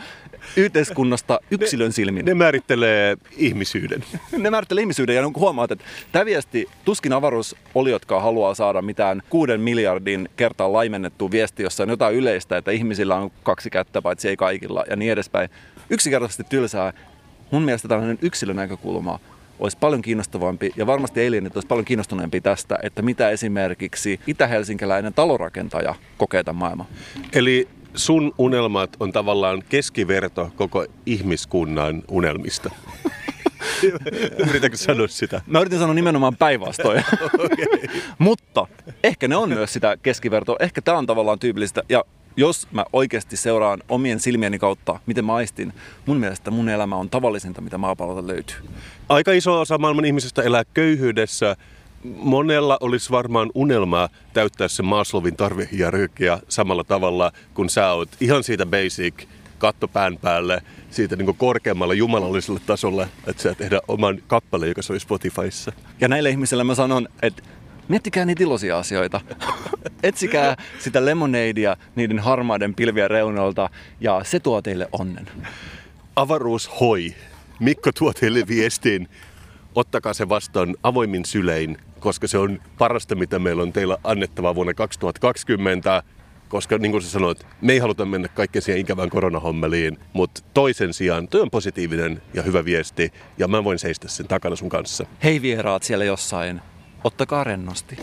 yhteiskunnasta 0.58 1.40
yksilön 1.52 1.94
silmin. 1.94 2.26
Ne, 2.26 2.32
ne 2.32 2.36
määrittelee 2.36 3.18
ihmisyyden. 3.38 4.04
ne 4.38 4.50
määrittelee 4.50 4.82
ihmisyyden 4.82 5.16
ja 5.16 5.32
huomaat, 5.36 5.72
että 5.72 5.86
tämä 6.12 6.26
viesti 6.26 6.66
tuskin 6.86 7.14
avaruusoliotkaan 7.14 8.22
haluaa 8.22 8.56
saada 8.56 8.82
mitään 8.82 9.22
kuuden 9.30 9.62
miljardin 9.62 10.30
kertaa 10.36 10.74
laimennettua 10.74 11.32
viesti, 11.32 11.64
jossa 11.64 11.84
on 11.84 11.90
jotain 11.90 12.16
yleistä, 12.16 12.58
että 12.58 12.72
ihmisillä 12.72 13.16
on 13.16 13.32
kaksi 13.44 13.70
kättä, 13.70 14.02
paitsi 14.02 14.30
ei 14.30 14.38
kaikilla 14.38 14.84
ja 14.90 14.96
niin 14.96 15.12
edespäin. 15.12 15.50
Yksinkertaisesti 15.90 16.44
tylsää. 16.50 16.94
Mun 17.52 17.64
mielestä 17.64 17.88
tällainen 17.88 18.20
yksilön 18.22 18.56
näkökulma 18.56 19.20
olisi 19.60 19.78
paljon 19.78 20.02
kiinnostavampi 20.02 20.72
ja 20.76 20.88
varmasti 20.88 21.28
alienit 21.28 21.56
olisi 21.56 21.68
paljon 21.68 21.86
kiinnostuneempi 21.86 22.42
tästä, 22.42 22.78
että 22.84 23.02
mitä 23.02 23.30
esimerkiksi 23.30 24.20
itä-helsinkiläinen 24.28 25.14
talorakentaja 25.14 25.96
kokee 26.18 26.44
tämän 26.44 26.60
maailman. 26.60 26.88
Eli 27.34 27.68
sun 27.96 28.34
unelmat 28.38 28.90
on 29.00 29.12
tavallaan 29.12 29.64
keskiverto 29.70 30.52
koko 30.56 30.86
ihmiskunnan 31.06 32.04
unelmista. 32.12 32.70
Yritätkö 34.50 34.78
sanoa 34.78 35.08
sitä? 35.08 35.42
Mä 35.48 35.60
yritin 35.60 35.80
sanoa 35.80 35.94
nimenomaan 35.94 36.36
päinvastoin. 36.36 37.04
okay. 37.46 38.02
Mutta 38.18 38.68
ehkä 39.04 39.28
ne 39.28 39.36
on 39.36 39.50
myös 39.50 39.74
sitä 39.74 39.98
keskivertoa. 39.98 40.56
Ehkä 40.60 40.82
tämä 40.82 40.98
on 40.98 41.06
tavallaan 41.06 41.40
tyypillistä. 41.40 41.84
Ja 41.90 42.04
jos 42.38 42.68
mä 42.72 42.86
oikeasti 42.94 43.38
seuraan 43.38 43.84
omien 43.90 44.20
silmieni 44.20 44.60
kautta, 44.60 45.00
miten 45.06 45.26
mä 45.26 45.36
aistin, 45.36 45.74
mun 46.06 46.18
mielestä 46.18 46.52
mun 46.52 46.70
elämä 46.70 46.96
on 46.96 47.10
tavallisinta, 47.10 47.62
mitä 47.62 47.78
maapallolta 47.78 48.28
löytyy. 48.28 48.58
Aika 49.10 49.32
iso 49.32 49.62
osa 49.62 49.78
maailman 49.78 50.06
ihmisistä 50.06 50.42
elää 50.42 50.64
köyhyydessä. 50.74 51.56
Monella 52.16 52.78
olisi 52.82 53.12
varmaan 53.12 53.52
unelmaa 53.54 54.10
täyttää 54.34 54.68
se 54.68 54.84
Maslowin 54.84 55.36
tarvehierarkia 55.36 56.40
samalla 56.50 56.84
tavalla, 56.84 57.32
kun 57.54 57.70
sä 57.70 57.92
oot 57.92 58.10
ihan 58.20 58.44
siitä 58.44 58.66
basic 58.66 59.14
katto 59.58 59.88
pään 59.88 60.18
päälle, 60.18 60.62
siitä 60.90 61.16
niin 61.16 61.36
korkeammalle 61.36 61.96
jumalalliselle 61.96 62.60
tasolle, 62.66 63.08
että 63.28 63.44
sä 63.44 63.56
tehdä 63.56 63.80
oman 63.88 64.20
kappaleen, 64.28 64.70
joka 64.70 64.82
soi 64.82 65.00
Spotifyssa. 65.00 65.72
Ja 66.02 66.08
näille 66.08 66.30
ihmisille 66.30 66.64
mä 66.64 66.76
sanon, 66.76 67.08
että 67.22 67.44
Miettikää 67.88 68.26
niitä 68.26 68.44
iloisia 68.44 68.78
asioita. 68.78 69.22
Etsikää 70.04 70.58
sitä 70.80 71.06
lemonadea 71.06 71.78
niiden 71.96 72.20
harmaiden 72.20 72.76
pilvien 72.76 73.10
reunalta 73.10 73.70
ja 74.02 74.22
se 74.24 74.40
tuo 74.40 74.62
teille 74.62 74.88
onnen. 74.92 75.28
Avaruus 76.16 76.70
hoi. 76.80 77.16
Mikko 77.60 77.92
tuo 77.92 78.14
teille 78.14 78.44
viestin. 78.48 79.10
Ottakaa 79.76 80.14
se 80.14 80.30
vastaan 80.30 80.76
avoimin 80.84 81.26
sylein, 81.26 81.78
koska 82.00 82.28
se 82.28 82.38
on 82.38 82.62
parasta, 82.78 83.16
mitä 83.16 83.40
meillä 83.40 83.64
on 83.64 83.74
teillä 83.74 83.98
annettavaa 84.04 84.56
vuonna 84.56 84.74
2020 84.74 86.04
koska 86.50 86.78
niin 86.78 86.92
kuin 86.92 87.02
sä 87.02 87.10
sanoit, 87.10 87.46
me 87.62 87.74
ei 87.74 87.80
haluta 87.80 88.06
mennä 88.06 88.28
kaikkeen 88.28 88.64
siihen 88.64 88.82
ikävään 88.82 89.10
koronahommeliin, 89.10 89.98
mutta 90.14 90.42
toisen 90.54 90.94
sijaan 90.94 91.28
toi 91.28 91.42
on 91.42 91.52
positiivinen 91.52 92.22
ja 92.34 92.42
hyvä 92.42 92.66
viesti, 92.66 93.14
ja 93.38 93.48
mä 93.48 93.64
voin 93.64 93.80
seistä 93.80 94.08
sen 94.08 94.28
takana 94.28 94.56
sun 94.56 94.70
kanssa. 94.70 95.06
Hei 95.24 95.42
vieraat 95.42 95.84
siellä 95.84 96.06
jossain, 96.06 96.62
ottakaa 97.04 97.44
rennosti. 97.44 97.98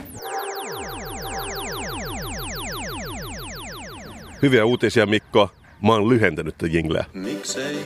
Hyviä 4.42 4.64
uutisia, 4.64 5.06
Mikko. 5.06 5.50
Mä 5.82 5.92
oon 5.92 6.08
lyhentänyt 6.08 6.58
tätä 6.58 6.72
jingleä. 6.72 7.04
Miksei, 7.12 7.76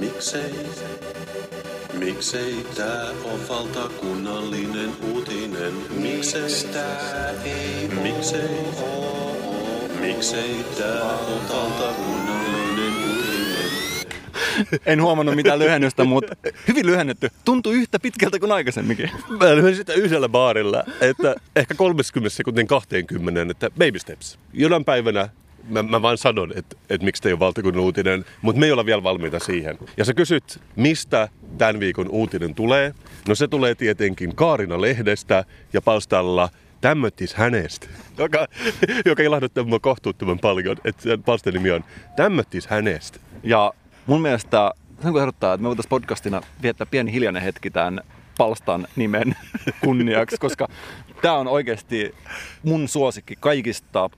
miksei, 0.00 0.52
miksei 1.92 2.66
tää 2.76 3.06
on 3.24 3.48
valtakunnallinen 3.48 4.90
uutinen? 5.02 5.72
Miksei 5.90 6.72
tää 6.72 7.30
ei 7.44 7.90
miksei, 8.02 8.50
miksei 10.00 10.64
tää 10.78 11.04
on 11.04 11.48
valtakunnallinen 11.48 12.92
uutinen? 13.08 13.20
En 14.86 15.02
huomannut 15.02 15.34
mitään 15.34 15.58
lyhennystä, 15.58 16.04
mutta 16.04 16.36
hyvin 16.68 16.86
lyhennetty. 16.86 17.30
Tuntui 17.44 17.74
yhtä 17.74 17.98
pitkältä 17.98 18.38
kuin 18.38 18.52
aikaisemminkin. 18.52 19.10
Mä 19.28 19.56
lyhyen 19.56 19.76
sitä 19.76 19.92
yhdellä 19.92 20.28
baarilla, 20.28 20.84
että 21.00 21.34
ehkä 21.56 21.74
30 21.74 22.36
sekuntin 22.36 22.66
20, 22.66 23.46
että 23.50 23.70
baby 23.70 23.98
steps. 23.98 24.38
Jonain 24.52 24.84
päivänä 24.84 25.28
mä, 25.70 25.82
mä 25.82 26.02
vaan 26.02 26.18
sanon, 26.18 26.52
että, 26.56 26.76
että 26.90 27.04
miksi 27.04 27.28
ei 27.28 27.32
ole 27.32 27.40
valtakunnan 27.40 27.82
uutinen, 27.82 28.24
mutta 28.42 28.60
me 28.60 28.66
ei 28.66 28.72
olla 28.72 28.86
vielä 28.86 29.02
valmiita 29.02 29.38
siihen. 29.38 29.78
Ja 29.96 30.04
sä 30.04 30.14
kysyt, 30.14 30.60
mistä 30.76 31.28
tämän 31.58 31.80
viikon 31.80 32.08
uutinen 32.08 32.54
tulee? 32.54 32.94
No 33.28 33.34
se 33.34 33.48
tulee 33.48 33.74
tietenkin 33.74 34.36
Kaarina-lehdestä 34.36 35.44
ja 35.72 35.82
palstalla 35.82 36.48
Tämmöttis 36.80 37.34
hänestä, 37.34 37.86
joka, 38.18 38.46
joka 39.04 39.22
ilahduttaa 39.22 39.64
mua 39.64 39.80
kohtuuttoman 39.80 40.38
paljon, 40.38 40.76
että 40.84 41.02
sen 41.02 41.22
palstan 41.22 41.54
nimi 41.54 41.70
on 41.70 41.84
Tämmöttis 42.16 42.66
hänestä. 42.66 43.18
Ja 43.42 43.72
mun 44.06 44.22
mielestä 44.22 44.72
sen 45.02 45.12
kun 45.12 45.28
että 45.28 45.56
me 45.58 45.68
voitaisiin 45.68 45.88
podcastina 45.88 46.40
viettää 46.62 46.86
pieni 46.86 47.12
hiljainen 47.12 47.42
hetki 47.42 47.70
tämän 47.70 48.00
palstan 48.38 48.86
nimen 48.96 49.36
kunniaksi, 49.84 50.36
koska 50.36 50.68
tämä 51.22 51.34
on 51.34 51.48
oikeasti 51.48 52.14
mun 52.62 52.88
suosikki 52.88 53.36
kaikista 53.40 54.10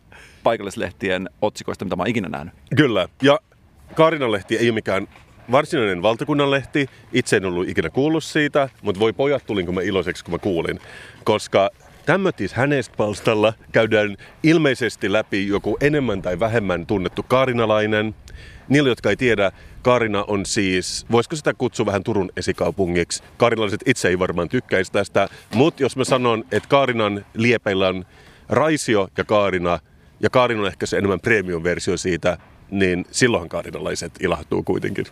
paikallislehtien 0.43 1.29
otsikoista, 1.43 1.85
mitä 1.85 1.97
mä 1.97 2.03
oon 2.03 2.11
ikinä 2.11 2.29
nähnyt. 2.29 2.55
Kyllä, 2.77 3.09
ja 3.23 3.39
Kaarinalehti 3.95 4.57
ei 4.57 4.67
ole 4.67 4.75
mikään 4.75 5.09
varsinainen 5.53 6.03
valtakunnanlehti. 6.03 6.89
Itse 7.13 7.37
en 7.37 7.45
ollut 7.45 7.69
ikinä 7.69 7.91
kuullut 7.91 8.25
siitä, 8.25 8.69
mutta 8.83 8.99
voi 8.99 9.13
pojat 9.13 9.47
tulinko 9.47 9.73
mä 9.73 9.81
iloiseksi, 9.81 10.25
kun 10.25 10.35
mä 10.35 10.39
kuulin. 10.39 10.81
Koska 11.25 11.71
tämmötis 12.07 12.53
hänestä 12.53 12.97
palstalla 12.97 13.53
käydään 13.73 14.17
ilmeisesti 14.43 15.13
läpi 15.13 15.49
joku 15.49 15.77
enemmän 15.81 16.23
tai 16.23 16.41
vähemmän 16.41 16.87
tunnettu 16.87 17.23
kaarinalainen. 17.23 18.15
Niille, 18.69 18.89
jotka 18.89 19.11
ei 19.11 19.17
tiedä, 19.17 19.53
Kaarina 19.83 20.25
on 20.29 20.47
siis, 20.47 21.07
voisiko 21.11 21.37
sitä 21.37 21.55
kutsua 21.55 21.87
vähän 21.87 22.05
Turun 22.05 22.31
esikaupungiksi? 22.37 23.23
Kaarinalaiset 23.37 23.81
itse 23.87 24.09
ei 24.09 24.19
varmaan 24.19 24.49
tykkäisi 24.49 24.93
tästä, 24.93 25.29
mutta 25.55 25.83
jos 25.83 25.97
mä 25.97 26.05
sanon, 26.05 26.45
että 26.53 26.69
Kaarinan 26.69 27.25
liepeillä 27.35 27.89
on 27.89 28.05
Raisio 28.49 29.09
ja 29.19 29.25
Kaarina, 29.25 29.79
ja 30.23 30.31
Kaarina 30.31 30.61
on 30.61 30.67
ehkä 30.67 30.87
se 30.87 30.99
enemmän 30.99 31.21
premium-versio 31.21 31.97
siitä, 31.97 32.39
niin 32.71 33.05
silloinhan 33.11 33.49
kaarinalaiset 33.49 34.13
ilahtuu 34.21 34.63
kuitenkin. 34.63 35.07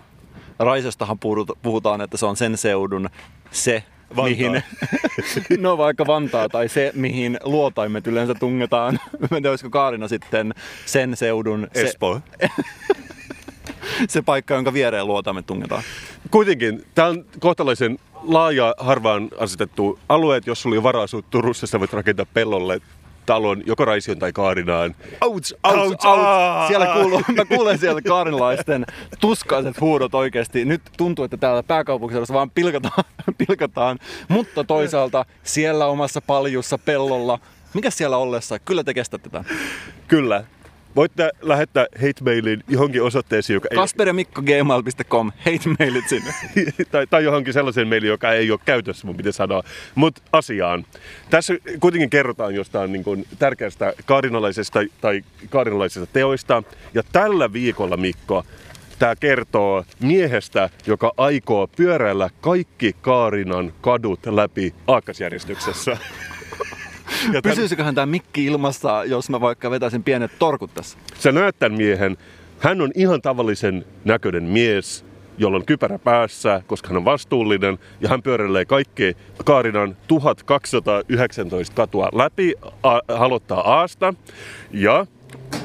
Raisestahan 0.58 1.18
puhutaan, 1.62 2.00
että 2.00 2.16
se 2.16 2.26
on 2.26 2.36
sen 2.36 2.56
seudun 2.56 3.10
se, 3.50 3.84
Vantaa. 4.16 4.24
mihin, 4.24 4.62
no 5.62 5.78
vaikka 5.78 6.06
Vantaa 6.06 6.48
tai 6.48 6.68
se, 6.68 6.92
mihin 6.94 7.38
luotaimet 7.44 8.06
yleensä 8.06 8.34
tungetaan. 8.34 8.94
Mä 9.20 9.24
en 9.24 9.28
tiedä, 9.28 9.50
olisiko 9.50 9.70
Kaarina 9.70 10.08
sitten 10.08 10.54
sen 10.86 11.16
seudun 11.16 11.68
se, 11.74 11.82
Espoo. 11.82 12.20
se 14.08 14.22
paikka, 14.22 14.54
jonka 14.54 14.72
viereen 14.72 15.06
luotaimet 15.06 15.46
tungetaan. 15.46 15.82
Kuitenkin, 16.30 16.84
tämä 16.94 17.08
on 17.08 17.24
kohtalaisen 17.40 17.98
laaja, 18.22 18.74
harvaan 18.78 19.28
asetettu 19.38 19.98
alue, 20.08 20.36
että 20.36 20.50
jos 20.50 20.62
sulla 20.62 20.76
on 20.76 20.82
varaa 20.82 21.06
Turussa, 21.30 21.66
sä 21.66 21.80
voit 21.80 21.92
rakentaa 21.92 22.26
pellolle 22.34 22.80
talon, 23.30 23.62
joko 23.66 23.84
Raision 23.84 24.18
tai 24.18 24.32
Kaarinaan. 24.32 24.94
Ouch, 25.20 25.54
ouch, 25.64 26.06
ouch. 26.06 26.68
Siellä 26.68 26.86
kuuluu, 26.86 27.22
mä 27.36 27.44
kuulen 27.44 27.78
siellä 27.78 28.02
kaarinlaisten 28.02 28.86
tuskaiset 29.20 29.80
huudot 29.80 30.14
oikeasti. 30.14 30.64
Nyt 30.64 30.82
tuntuu, 30.96 31.24
että 31.24 31.36
täällä 31.36 31.62
pääkaupunkiseudussa 31.62 32.34
vaan 32.34 32.50
pilkataan, 32.50 33.04
pilkataan. 33.46 33.98
Mutta 34.28 34.64
toisaalta 34.64 35.24
siellä 35.42 35.86
omassa 35.86 36.20
paljussa 36.20 36.78
pellolla, 36.78 37.38
mikä 37.74 37.90
siellä 37.90 38.16
ollessa, 38.16 38.58
kyllä 38.58 38.84
te 38.84 38.94
kestätte 38.94 39.30
tämän. 39.30 39.46
Kyllä. 40.08 40.44
Voitte 40.96 41.30
lähettää 41.42 41.86
hate 41.94 42.24
mailin 42.24 42.62
johonkin 42.68 43.02
osoitteeseen, 43.02 43.54
joka 43.54 43.68
Kasper 43.74 44.08
ja 44.08 44.14
Mikko 44.14 44.42
gmail.com, 44.42 45.32
hate 45.38 45.70
mailit 45.78 46.08
sinne. 46.08 46.34
ei, 46.56 46.66
tai, 46.92 47.06
tai 47.06 47.24
johonkin 47.24 47.52
sellaisen 47.52 47.88
mailin, 47.88 48.08
joka 48.08 48.32
ei 48.32 48.50
ole 48.50 48.60
käytössä, 48.64 49.06
mun 49.06 49.16
pitäisi 49.16 49.36
sanoa. 49.36 49.62
Mutta 49.94 50.22
asiaan. 50.32 50.86
Tässä 51.30 51.54
kuitenkin 51.80 52.10
kerrotaan 52.10 52.54
jostain 52.54 52.92
niin 52.92 53.04
kuin 53.04 53.26
tärkeästä 53.38 53.92
kaarinalaisesta 54.04 54.80
tai 55.00 55.22
kaarinalaisesta 55.50 56.06
teoista. 56.12 56.62
Ja 56.94 57.02
tällä 57.12 57.52
viikolla, 57.52 57.96
Mikko, 57.96 58.44
tämä 58.98 59.16
kertoo 59.16 59.84
miehestä, 60.00 60.70
joka 60.86 61.12
aikoo 61.16 61.66
pyöräillä 61.76 62.30
kaikki 62.40 62.96
Kaarinan 63.00 63.72
kadut 63.80 64.26
läpi 64.26 64.74
aakkasjärjestyksessä. 64.86 65.96
Pysyisiköhän 67.42 67.94
tämä 67.94 68.06
mikki 68.06 68.44
ilmassa, 68.44 69.04
jos 69.04 69.30
mä 69.30 69.40
vaikka 69.40 69.70
vetäisin 69.70 70.02
pienet 70.04 70.30
torkut 70.38 70.74
tässä? 70.74 70.98
sä 71.18 71.32
näet 71.32 71.58
tämän 71.58 71.78
miehen. 71.78 72.16
Hän 72.58 72.80
on 72.80 72.90
ihan 72.94 73.22
tavallisen 73.22 73.84
näköinen 74.04 74.42
mies, 74.42 75.04
jolla 75.38 75.56
on 75.56 75.66
kypärä 75.66 75.98
päässä, 75.98 76.62
koska 76.66 76.88
hän 76.88 76.96
on 76.96 77.04
vastuullinen. 77.04 77.78
Ja 78.00 78.08
hän 78.08 78.22
pyöräilee 78.22 78.64
kaikki 78.64 79.16
Kaarinan 79.44 79.96
1219 80.06 81.74
katua 81.74 82.08
läpi, 82.12 82.54
a- 82.82 83.16
halottaa 83.16 83.60
Aasta. 83.60 84.14
Ja 84.70 85.06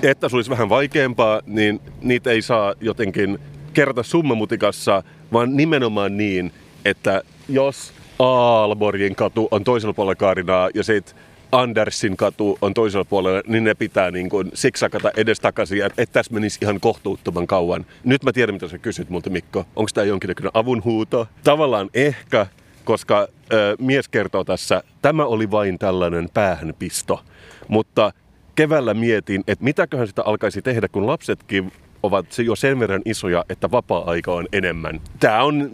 että 0.04 0.30
se 0.30 0.36
olisi 0.36 0.50
vähän 0.50 0.70
vaikeampaa, 0.70 1.42
niin 1.46 1.80
niitä 2.02 2.32
ei 2.32 2.42
saa 2.42 2.74
jotenkin 2.82 3.40
kerta 3.74 4.04
summamutikassa, 4.04 5.04
vaan 5.34 5.58
nimenomaan 5.58 6.18
niin, 6.18 6.52
että 6.86 7.22
jos 7.50 7.94
Aalborgin 8.20 9.16
katu 9.16 9.48
on 9.52 9.64
toisella 9.64 9.94
puolella 9.94 10.16
Kaarinaa 10.16 10.70
ja 10.74 10.84
sitten 10.84 11.16
Andersin 11.56 12.18
katu 12.18 12.58
on 12.62 12.74
toisella 12.74 13.06
puolella, 13.06 13.42
niin 13.48 13.64
ne 13.64 13.74
pitää 13.74 14.12
niin 14.12 14.30
kuin 14.30 14.52
siksakata 14.54 15.12
edestakaisin, 15.18 15.86
että 15.86 16.02
et 16.02 16.12
tässä 16.12 16.34
menisi 16.34 16.60
ihan 16.62 16.80
kohtuuttoman 16.80 17.48
kauan. 17.48 17.86
Nyt 18.04 18.24
mä 18.24 18.34
tiedän, 18.34 18.56
mitä 18.56 18.68
sä 18.68 18.78
kysyt 18.78 19.10
multa, 19.10 19.30
Mikko. 19.30 19.66
Onko 19.76 19.90
tämä 19.94 20.06
jonkinnäköinen 20.06 20.52
avunhuuto? 20.54 21.28
Tavallaan 21.44 21.90
ehkä, 21.94 22.48
koska 22.84 23.28
ö, 23.54 23.76
mies 23.80 24.08
kertoo 24.08 24.44
tässä, 24.44 24.84
tämä 25.02 25.26
oli 25.26 25.52
vain 25.52 25.80
tällainen 25.80 26.30
päähänpisto. 26.34 27.24
Mutta 27.68 28.12
keväällä 28.56 28.94
mietin, 28.94 29.44
että 29.48 29.64
mitäköhän 29.64 30.08
sitä 30.08 30.24
alkaisi 30.26 30.62
tehdä, 30.62 30.88
kun 30.88 31.08
lapsetkin 31.08 31.72
ovat 32.04 32.26
jo 32.40 32.56
sen 32.56 32.80
verran 32.80 33.02
isoja, 33.06 33.46
että 33.50 33.72
vapaa-aika 33.72 34.34
on 34.34 34.48
enemmän. 34.54 35.02
Tämä 35.20 35.44
on, 35.44 35.72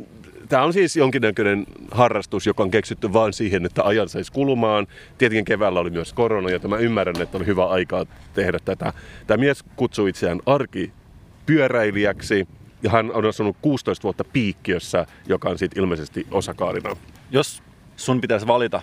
tämä 0.51 0.63
on 0.63 0.73
siis 0.73 0.95
jonkinnäköinen 0.95 1.65
harrastus, 1.91 2.47
joka 2.47 2.63
on 2.63 2.71
keksitty 2.71 3.13
vain 3.13 3.33
siihen, 3.33 3.65
että 3.65 3.83
ajan 3.83 4.09
saisi 4.09 4.31
kulumaan. 4.31 4.87
Tietenkin 5.17 5.45
keväällä 5.45 5.79
oli 5.79 5.89
myös 5.89 6.13
korona, 6.13 6.49
ja 6.49 6.59
mä 6.67 6.77
ymmärrän, 6.77 7.21
että 7.21 7.37
oli 7.37 7.45
hyvä 7.45 7.65
aikaa 7.65 8.05
tehdä 8.33 8.59
tätä. 8.65 8.93
Tämä 9.27 9.37
mies 9.37 9.63
kutsui 9.75 10.09
itseään 10.09 10.39
arkipyöräilijäksi, 10.45 12.47
ja 12.83 12.89
hän 12.89 13.11
on 13.13 13.25
asunut 13.25 13.57
16 13.61 14.03
vuotta 14.03 14.23
Piikkiössä, 14.23 15.05
joka 15.27 15.49
on 15.49 15.57
sitten 15.57 15.83
ilmeisesti 15.83 16.27
osa 16.31 16.53
Kaarinaa. 16.53 16.95
Jos 17.31 17.63
sun 17.95 18.21
pitäisi 18.21 18.47
valita, 18.47 18.81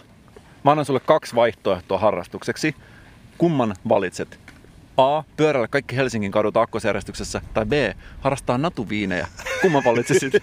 mä 0.64 0.70
annan 0.70 0.86
sulle 0.86 1.00
kaksi 1.00 1.34
vaihtoehtoa 1.34 1.98
harrastukseksi. 1.98 2.74
Kumman 3.38 3.74
valitset? 3.88 4.40
A. 4.98 5.22
Pyöräillä 5.36 5.68
kaikki 5.68 5.96
Helsingin 5.96 6.30
kadut 6.30 6.56
aakkosjärjestyksessä. 6.56 7.40
Tai 7.54 7.66
B. 7.66 7.72
Harrastaa 8.20 8.58
natuviinejä. 8.58 9.26
Kumman 9.62 9.84
valitsisit? 9.84 10.32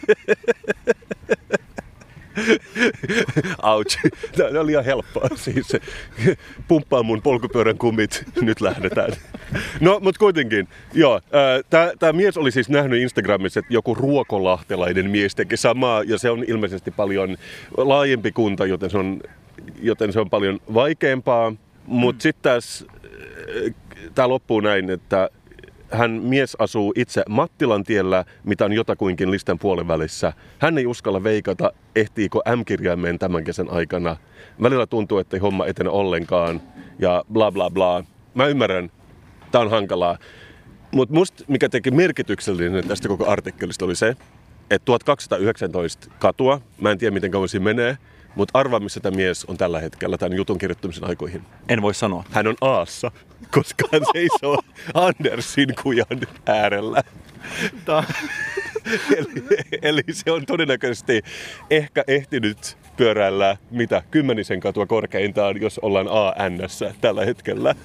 Ouch. 3.63 3.97
Tämä 4.37 4.59
oli 4.59 4.71
ihan 4.71 4.85
helppoa. 4.85 5.27
Siis 5.35 5.73
pumppaa 6.67 7.03
mun 7.03 7.21
polkupyörän 7.21 7.77
kummit, 7.77 8.23
nyt 8.41 8.61
lähdetään. 8.61 9.11
No, 9.79 9.99
mutta 9.99 10.19
kuitenkin, 10.19 10.67
joo. 10.93 11.21
Tämä 11.99 12.13
mies 12.13 12.37
oli 12.37 12.51
siis 12.51 12.69
nähnyt 12.69 13.01
Instagramissa, 13.01 13.59
että 13.59 13.73
joku 13.73 13.95
ruokolahtelainen 13.95 15.09
mies 15.09 15.35
teki 15.35 15.57
samaa, 15.57 16.03
ja 16.03 16.17
se 16.17 16.29
on 16.29 16.43
ilmeisesti 16.47 16.91
paljon 16.91 17.37
laajempi 17.77 18.31
kunta, 18.31 18.65
joten 18.65 18.89
se 18.89 18.97
on 18.97 19.21
joten 19.81 20.13
se 20.13 20.19
on 20.19 20.29
paljon 20.29 20.59
vaikeampaa. 20.73 21.53
Mutta 21.87 22.23
sitten 22.23 22.51
taas 22.51 22.85
tämä 24.15 24.29
loppuu 24.29 24.59
näin, 24.59 24.89
että 24.89 25.29
hän 25.91 26.11
mies 26.11 26.55
asuu 26.59 26.93
itse 26.95 27.23
Mattilan 27.29 27.83
tiellä, 27.83 28.25
mitä 28.43 28.65
on 28.65 28.73
jotakuinkin 28.73 29.31
listan 29.31 29.59
puolen 29.59 29.87
välissä. 29.87 30.33
Hän 30.59 30.77
ei 30.77 30.85
uskalla 30.85 31.23
veikata, 31.23 31.71
ehtiikö 31.95 32.39
M-kirjaimeen 32.55 33.19
tämän 33.19 33.43
kesän 33.43 33.69
aikana. 33.69 34.17
Välillä 34.61 34.87
tuntuu, 34.87 35.17
että 35.17 35.35
ei 35.35 35.39
homma 35.39 35.65
etene 35.65 35.89
ollenkaan 35.89 36.61
ja 36.99 37.23
bla 37.33 37.51
bla 37.51 37.69
bla. 37.69 38.03
Mä 38.33 38.47
ymmärrän, 38.47 38.91
tämä 39.51 39.61
on 39.61 39.71
hankalaa. 39.71 40.17
Mutta 40.91 41.15
musta 41.15 41.43
mikä 41.47 41.69
teki 41.69 41.91
merkityksellinen 41.91 42.87
tästä 42.87 43.07
koko 43.07 43.29
artikkelista 43.29 43.85
oli 43.85 43.95
se, 43.95 44.15
että 44.69 44.85
1219 44.85 46.07
katua, 46.19 46.61
mä 46.81 46.91
en 46.91 46.97
tiedä 46.97 47.13
miten 47.13 47.31
kauan 47.31 47.49
siinä 47.49 47.63
menee, 47.63 47.97
mutta 48.35 48.59
arvaa, 48.59 48.79
missä 48.79 48.99
tämä 48.99 49.15
mies 49.15 49.45
on 49.45 49.57
tällä 49.57 49.79
hetkellä 49.79 50.17
tämän 50.17 50.37
jutun 50.37 50.57
kirjoittamisen 50.57 51.07
aikoihin. 51.07 51.41
En 51.69 51.81
voi 51.81 51.93
sanoa. 51.93 52.23
Hän 52.31 52.47
on 52.47 52.55
Aassa, 52.61 53.11
koska 53.51 53.87
hän 53.91 54.01
seisoo 54.13 54.59
Andersin 54.93 55.69
kujan 55.83 56.21
äärellä. 56.45 57.03
Tää, 57.85 58.03
Eli, 59.15 59.59
eli 59.81 60.01
se 60.11 60.31
on 60.31 60.45
todennäköisesti 60.45 61.21
ehkä 61.69 62.03
ehtinyt 62.07 62.77
pyöräillä 62.97 63.57
mitä 63.71 64.03
kymmenisen 64.11 64.59
katua 64.59 64.85
korkeintaan, 64.85 65.61
jos 65.61 65.79
ollaan 65.79 66.07
ANS 66.09 66.83
tällä 67.01 67.25
hetkellä. 67.25 67.75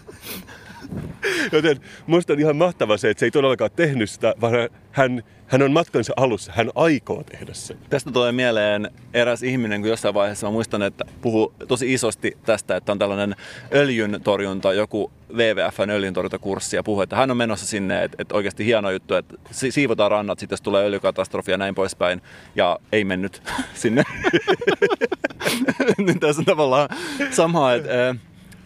Joten 1.53 1.77
musta 2.07 2.33
on 2.33 2.41
ihan 2.41 2.57
mahtavaa 2.57 2.97
se, 2.97 3.11
että 3.11 3.19
se 3.19 3.27
ei 3.27 3.31
todellakaan 3.31 3.71
tehnyt 3.77 4.11
sitä, 4.11 4.35
vaan 4.41 4.55
hän, 4.93 5.23
hän 5.47 5.63
on 5.63 5.73
matkansa 5.73 6.13
alussa, 6.17 6.53
hän 6.55 6.71
aikoo 6.75 7.25
tehdä 7.25 7.55
sen. 7.55 7.77
Tästä 7.91 8.11
tulee 8.11 8.33
mieleen 8.33 8.91
eräs 9.15 9.43
ihminen, 9.43 9.81
kun 9.81 9.91
jossain 9.91 10.15
vaiheessa 10.15 10.47
mä 10.47 10.51
muistan, 10.51 10.83
että 10.83 11.05
puhuu 11.21 11.55
tosi 11.69 11.93
isosti 11.93 12.39
tästä, 12.45 12.77
että 12.77 12.93
on 12.93 12.99
tällainen 12.99 13.37
öljyntorjunta, 13.75 14.73
joku 14.73 15.13
WWFn 15.33 15.91
öljyntorjuntakurssi 15.91 16.77
ja 16.77 16.83
puhuu, 16.83 17.03
että 17.03 17.17
hän 17.17 17.31
on 17.31 17.37
menossa 17.37 17.67
sinne, 17.67 18.05
että, 18.05 18.17
että 18.19 18.35
oikeasti 18.35 18.65
hieno 18.65 18.91
juttu, 18.91 19.15
että 19.15 19.35
si- 19.51 19.71
siivotaan 19.71 20.11
rannat, 20.11 20.39
sitten 20.39 20.55
jos 20.55 20.61
tulee 20.61 20.85
öljykatastrofi 20.85 21.51
ja 21.51 21.59
näin 21.59 21.75
poispäin, 21.75 22.23
ja 22.57 22.79
ei 22.93 23.05
mennyt 23.05 23.43
sinne. 23.75 24.03
niin 26.07 26.21
tässä 26.21 26.41
on 26.41 26.47
tavallaan 26.47 26.89
sama, 27.31 27.73
että 27.73 28.09
äh, 28.09 28.17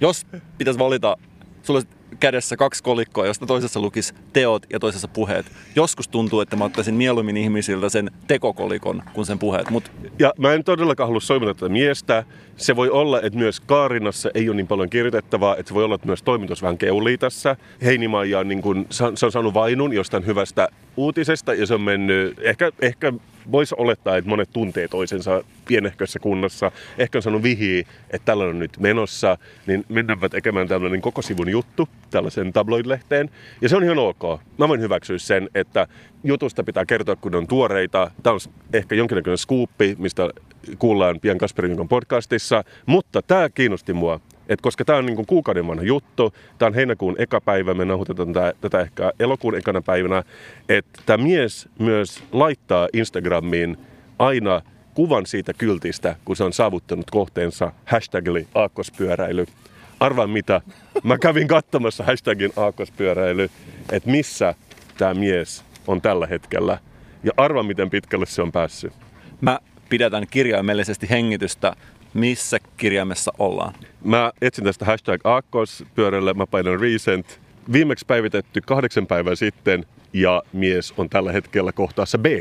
jos 0.00 0.26
pitäisi 0.58 0.78
valita, 0.78 1.16
sulla 1.62 1.78
olisi 1.78 2.03
kädessä 2.24 2.56
kaksi 2.56 2.82
kolikkoa, 2.82 3.26
josta 3.26 3.46
toisessa 3.46 3.80
lukisi 3.80 4.14
teot 4.32 4.66
ja 4.72 4.80
toisessa 4.80 5.08
puheet. 5.08 5.46
Joskus 5.76 6.08
tuntuu, 6.08 6.40
että 6.40 6.56
mä 6.56 6.64
ottaisin 6.64 6.94
mieluummin 6.94 7.37
ihmisiltä 7.37 7.88
sen 7.88 8.10
tekokolikon 8.26 9.02
kuin 9.12 9.26
sen 9.26 9.38
puheet, 9.38 9.70
mutta 9.70 9.90
Ja 10.18 10.32
mä 10.38 10.52
en 10.52 10.64
todellakaan 10.64 11.08
halua 11.08 11.20
soimata 11.20 11.54
tätä 11.54 11.68
miestä. 11.68 12.24
Se 12.56 12.76
voi 12.76 12.90
olla, 12.90 13.20
että 13.20 13.38
myös 13.38 13.60
Kaarinassa 13.60 14.30
ei 14.34 14.48
ole 14.48 14.56
niin 14.56 14.66
paljon 14.66 14.90
kirjoitettavaa, 14.90 15.56
että 15.56 15.68
se 15.68 15.74
voi 15.74 15.84
olla, 15.84 15.94
että 15.94 16.06
myös 16.06 16.22
toimitus 16.22 16.62
vähän 16.62 16.78
keulii 16.78 17.18
tässä. 17.18 17.56
Heinimaija 17.84 18.38
on, 18.38 18.48
niin 18.48 18.62
kuin, 18.62 18.87
se 18.90 19.26
on 19.26 19.32
saanut 19.32 19.54
vainun 19.54 19.92
jostain 19.92 20.26
hyvästä 20.26 20.68
uutisesta 20.96 21.54
ja 21.54 21.66
se 21.66 21.74
on 21.74 21.80
mennyt, 21.80 22.38
ehkä, 22.38 22.70
ehkä 22.80 23.12
voisi 23.52 23.74
olettaa, 23.78 24.16
että 24.16 24.28
monet 24.28 24.50
tuntee 24.52 24.88
toisensa 24.88 25.44
pienehkössä 25.68 26.18
kunnassa. 26.18 26.72
Ehkä 26.98 27.18
on 27.18 27.22
saanut 27.22 27.42
vihiä, 27.42 27.85
että 28.11 28.24
tällainen 28.24 28.54
on 28.54 28.59
nyt 28.59 28.78
menossa, 28.78 29.38
niin 29.66 29.85
mennäänpä 29.88 30.28
tekemään 30.28 30.68
tällainen 30.68 31.00
koko 31.00 31.22
sivun 31.22 31.48
juttu 31.48 31.88
tällaisen 32.11 32.52
tabloid-lehteen. 32.52 33.30
Ja 33.61 33.68
se 33.68 33.76
on 33.76 33.85
ihan 33.85 33.98
ok. 33.98 34.40
Mä 34.59 34.68
voin 34.68 34.80
hyväksyä 34.80 35.18
sen, 35.18 35.48
että 35.54 35.87
jutusta 36.24 36.64
pitää 36.64 36.85
kertoa, 36.87 37.16
kun 37.16 37.35
on 37.35 37.46
tuoreita. 37.46 38.11
Tämä 38.22 38.35
on 38.35 38.40
ehkä 38.72 38.94
jonkinnäköinen 38.94 39.38
skuuppi, 39.38 39.96
mistä 39.98 40.30
kuullaan 40.78 41.20
pian 41.20 41.38
Kasperin 41.38 41.88
podcastissa. 41.88 42.64
Mutta 42.87 43.22
tämä 43.22 43.48
kiinnosti 43.48 43.92
mua. 43.92 44.20
Et 44.48 44.61
koska 44.61 44.85
tämä 44.85 44.98
on 44.98 45.07
niin 45.07 45.26
kuukauden 45.26 45.66
vanha 45.66 45.85
juttu, 45.85 46.35
tämä 46.59 46.66
on 46.66 46.74
heinäkuun 46.74 47.16
eka 47.18 47.40
päivä, 47.40 47.74
me 47.74 47.85
nauhoitetaan 47.85 48.33
tätä, 48.33 48.52
tätä 48.61 48.80
ehkä 48.80 49.12
elokuun 49.20 49.54
ekana 49.54 49.83
päivänä, 49.83 50.22
että 50.68 51.02
tämä 51.07 51.24
mies 51.24 51.68
myös 51.78 52.24
laittaa 52.33 52.88
Instagramiin 52.92 53.76
aina 54.18 54.62
kuvan 54.94 55.26
siitä 55.26 55.52
kyltistä, 55.52 56.16
kun 56.24 56.37
se 56.37 56.44
on 56.44 56.52
saavuttanut 56.52 57.11
kohteensa 57.11 57.72
hashtagili 57.85 58.48
aakkospyöräily. 58.54 59.46
Arvaa 60.00 60.26
mitä, 60.26 60.61
mä 61.02 61.18
kävin 61.18 61.48
katsomassa 61.48 62.04
hashtagin 62.04 62.52
aakkospyöräily, 62.57 63.50
että 63.92 64.11
missä 64.11 64.54
tämä 64.98 65.14
mies 65.14 65.64
on 65.87 66.00
tällä 66.00 66.26
hetkellä. 66.26 66.78
Ja 67.24 67.33
arvaa 67.37 67.62
miten 67.62 67.90
pitkälle 67.90 68.26
se 68.26 68.42
on 68.42 68.52
päässyt. 68.52 68.92
mä 69.40 69.59
pidätän 69.88 70.26
kirjaimellisesti 70.30 71.11
hengitystä, 71.11 71.76
missä 72.14 72.59
kirjaimessa 72.77 73.33
ollaan. 73.38 73.74
Mä 74.05 74.33
etsin 74.42 74.64
tästä 74.64 74.85
hashtag 74.85 75.20
aakkospyörällä, 75.24 76.35
mä 76.35 76.46
painan 76.46 76.81
recent. 76.81 77.40
Viimeksi 77.72 78.07
päivitetty 78.07 78.61
kahdeksan 78.61 79.07
päivää 79.07 79.35
sitten 79.35 79.87
ja 80.12 80.42
mies 80.53 80.94
on 80.96 81.11
tällä 81.11 81.33
hetkellä 81.33 81.72
kohtaassa 81.72 82.18
B. 82.18 82.27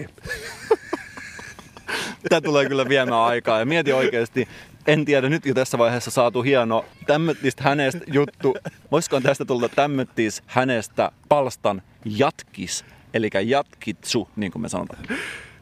Tämä 2.30 2.42
tulee 2.42 2.66
kyllä 2.66 2.90
viemään 2.90 3.22
aikaa 3.22 3.60
ja 3.60 3.66
mieti 3.66 3.94
oikeasti, 3.94 4.48
en 4.88 5.06
tiedä, 5.06 5.30
nyt 5.30 5.46
jo 5.46 5.54
tässä 5.54 5.78
vaiheessa 5.78 6.12
saatu 6.12 6.42
hieno 6.42 6.86
tämmöttistä 7.08 7.64
hänestä 7.64 8.02
juttu. 8.14 8.56
Voisikohan 8.92 9.24
tästä 9.24 9.46
tulla 9.46 9.70
tämmöttis 9.70 10.44
hänestä 10.46 11.12
palstan 11.30 11.82
jatkis, 12.06 12.86
eli 13.14 13.30
jatkitsu, 13.46 14.30
niin 14.36 14.52
kuin 14.52 14.62
me 14.62 14.70
sanotaan. 14.70 15.04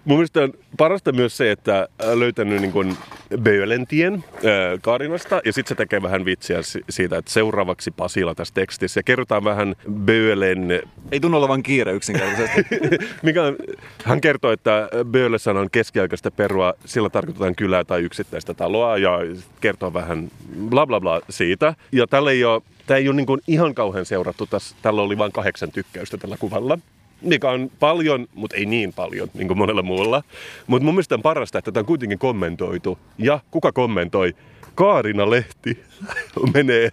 Mun 0.05 0.17
mielestä 0.17 0.41
on 0.41 0.53
parasta 0.77 1.11
myös 1.11 1.37
se, 1.37 1.51
että 1.51 1.87
on 2.03 2.19
löytänyt 2.19 2.61
niin 2.61 2.71
kuin 2.71 2.97
Böölentien 3.37 4.13
äh, 4.13 4.41
Karinasta 4.81 5.41
ja 5.45 5.53
sitten 5.53 5.69
se 5.69 5.75
tekee 5.75 6.01
vähän 6.01 6.25
vitsiä 6.25 6.61
si- 6.61 6.83
siitä, 6.89 7.17
että 7.17 7.31
seuraavaksi 7.31 7.91
Pasila 7.91 8.35
tässä 8.35 8.53
tekstissä 8.53 8.99
ja 8.99 9.03
kerrotaan 9.03 9.43
vähän 9.43 9.75
Böölen 9.91 10.81
Ei 11.11 11.19
tunnu 11.19 11.37
olevan 11.37 11.63
kiire 11.63 11.91
yksinkertaisesti. 11.91 12.65
Mikä 13.23 13.43
on, 13.43 13.55
hän 14.03 14.21
kertoo, 14.21 14.51
että 14.51 14.89
Bööle-sana 15.11 15.59
on 15.59 15.69
keskiaikaista 15.71 16.31
perua, 16.31 16.73
sillä 16.85 17.09
tarkoitetaan 17.09 17.55
kylää 17.55 17.83
tai 17.83 18.01
yksittäistä 18.01 18.53
taloa 18.53 18.97
ja 18.97 19.19
kertoo 19.61 19.93
vähän 19.93 20.31
bla 20.69 20.87
bla 20.87 20.99
bla 21.01 21.21
siitä. 21.29 21.75
Ja 21.91 22.07
tällä 22.07 22.31
ei 22.31 22.43
ole, 22.43 22.61
tämä 22.87 22.97
ei 22.97 23.07
ole 23.07 23.15
niin 23.15 23.25
kuin 23.25 23.41
ihan 23.47 23.75
kauhean 23.75 24.05
seurattu, 24.05 24.45
tässä, 24.45 24.75
tällä 24.81 25.01
oli 25.01 25.17
vain 25.17 25.31
kahdeksan 25.31 25.71
tykkäystä 25.71 26.17
tällä 26.17 26.37
kuvalla. 26.39 26.77
Mikä 27.21 27.49
on 27.49 27.71
paljon, 27.79 28.27
mutta 28.33 28.55
ei 28.55 28.65
niin 28.65 28.93
paljon, 28.93 29.29
niin 29.33 29.47
kuin 29.47 29.57
monella 29.57 29.81
muulla. 29.81 30.23
Mutta 30.67 30.85
mun 30.85 30.93
mielestä 30.93 31.15
on 31.15 31.21
parasta, 31.21 31.57
että 31.57 31.71
tätä 31.71 31.79
on 31.79 31.85
kuitenkin 31.85 32.19
kommentoitu. 32.19 32.97
Ja 33.17 33.39
kuka 33.51 33.71
kommentoi? 33.71 34.35
Kaarina 34.75 35.29
Lehti 35.29 35.83
menee 36.53 36.89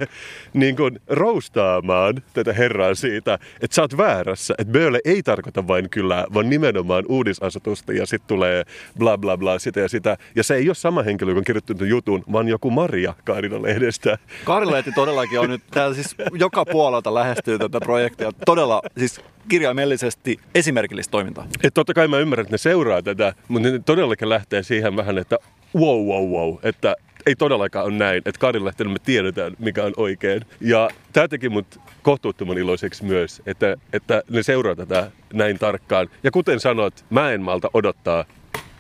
niin 0.53 0.77
kuin 0.77 1.01
roustaamaan 1.07 2.23
tätä 2.33 2.53
herraa 2.53 2.95
siitä, 2.95 3.39
että 3.63 3.75
sä 3.75 3.83
oot 3.83 3.97
väärässä, 3.97 4.55
että 4.59 4.73
Böle 4.73 5.01
ei 5.05 5.23
tarkoita 5.23 5.67
vain 5.69 5.91
kylää, 5.91 6.25
vaan 6.35 6.51
nimenomaan 6.51 7.05
uudisasetusta 7.09 7.93
ja 7.93 8.07
sitten 8.07 8.29
tulee 8.29 8.65
bla 8.99 9.19
bla 9.19 9.37
bla 9.37 9.59
sitä 9.59 9.81
ja 9.81 9.89
sitä. 9.89 10.17
Ja 10.35 10.45
se 10.45 10.55
ei 10.55 10.69
ole 10.69 10.75
sama 10.75 11.03
henkilö, 11.03 11.31
joka 11.31 11.39
on 11.39 11.45
kirjoittanut 11.45 11.89
jutun, 11.89 12.25
vaan 12.33 12.49
joku 12.49 12.71
Maria 12.71 13.15
Kaarina 13.25 13.63
Lehdestä. 13.63 14.19
Kari 14.45 14.67
Lehti 14.67 14.93
todellakin 14.93 15.41
on 15.41 15.51
nyt, 15.51 15.63
täällä 15.71 15.95
siis 15.95 16.17
joka 16.33 16.65
puolelta 16.65 17.15
lähestyy 17.15 17.59
tätä 17.59 17.81
projektia. 17.81 18.33
Todella 18.47 18.83
siis 18.99 19.21
kirjaimellisesti 19.49 20.39
esimerkillistä 20.55 21.11
toimintaa. 21.11 21.47
Et 21.63 21.75
totta 21.75 21.95
kai 21.95 22.09
mä 22.09 22.19
ymmärrän, 22.19 22.43
että 22.43 22.55
ne 22.55 22.59
seuraa 22.59 23.03
tätä, 23.03 23.35
mutta 23.49 23.69
ne 23.69 23.79
todellakin 23.79 24.29
lähtee 24.29 24.63
siihen 24.63 24.97
vähän, 24.97 25.19
että 25.19 25.37
wow, 25.77 26.07
wow, 26.07 26.31
wow, 26.31 26.57
että 26.63 26.97
ei 27.29 27.37
todellakaan 27.37 27.87
ole 27.87 27.95
näin, 27.95 28.23
että 28.27 28.41
Karin 28.41 28.65
Lehtinen 28.65 28.93
me 28.93 28.99
tiedetään, 28.99 29.53
mikä 29.59 29.85
on 29.85 29.93
oikein. 29.97 30.43
Ja 30.61 30.91
tämä 31.13 31.29
teki 31.29 31.49
mut 31.49 31.81
kohtuuttoman 32.03 32.59
iloiseksi 32.59 33.05
myös, 33.05 33.43
että, 33.47 33.77
että 33.93 34.23
ne 34.31 34.43
seuraa 34.43 34.77
tätä 34.77 35.11
näin 35.33 35.59
tarkkaan. 35.59 36.09
Ja 36.23 36.31
kuten 36.31 36.61
sanot, 36.61 37.05
mä 37.11 37.31
en 37.31 37.43
malta 37.43 37.71
odottaa, 37.75 38.25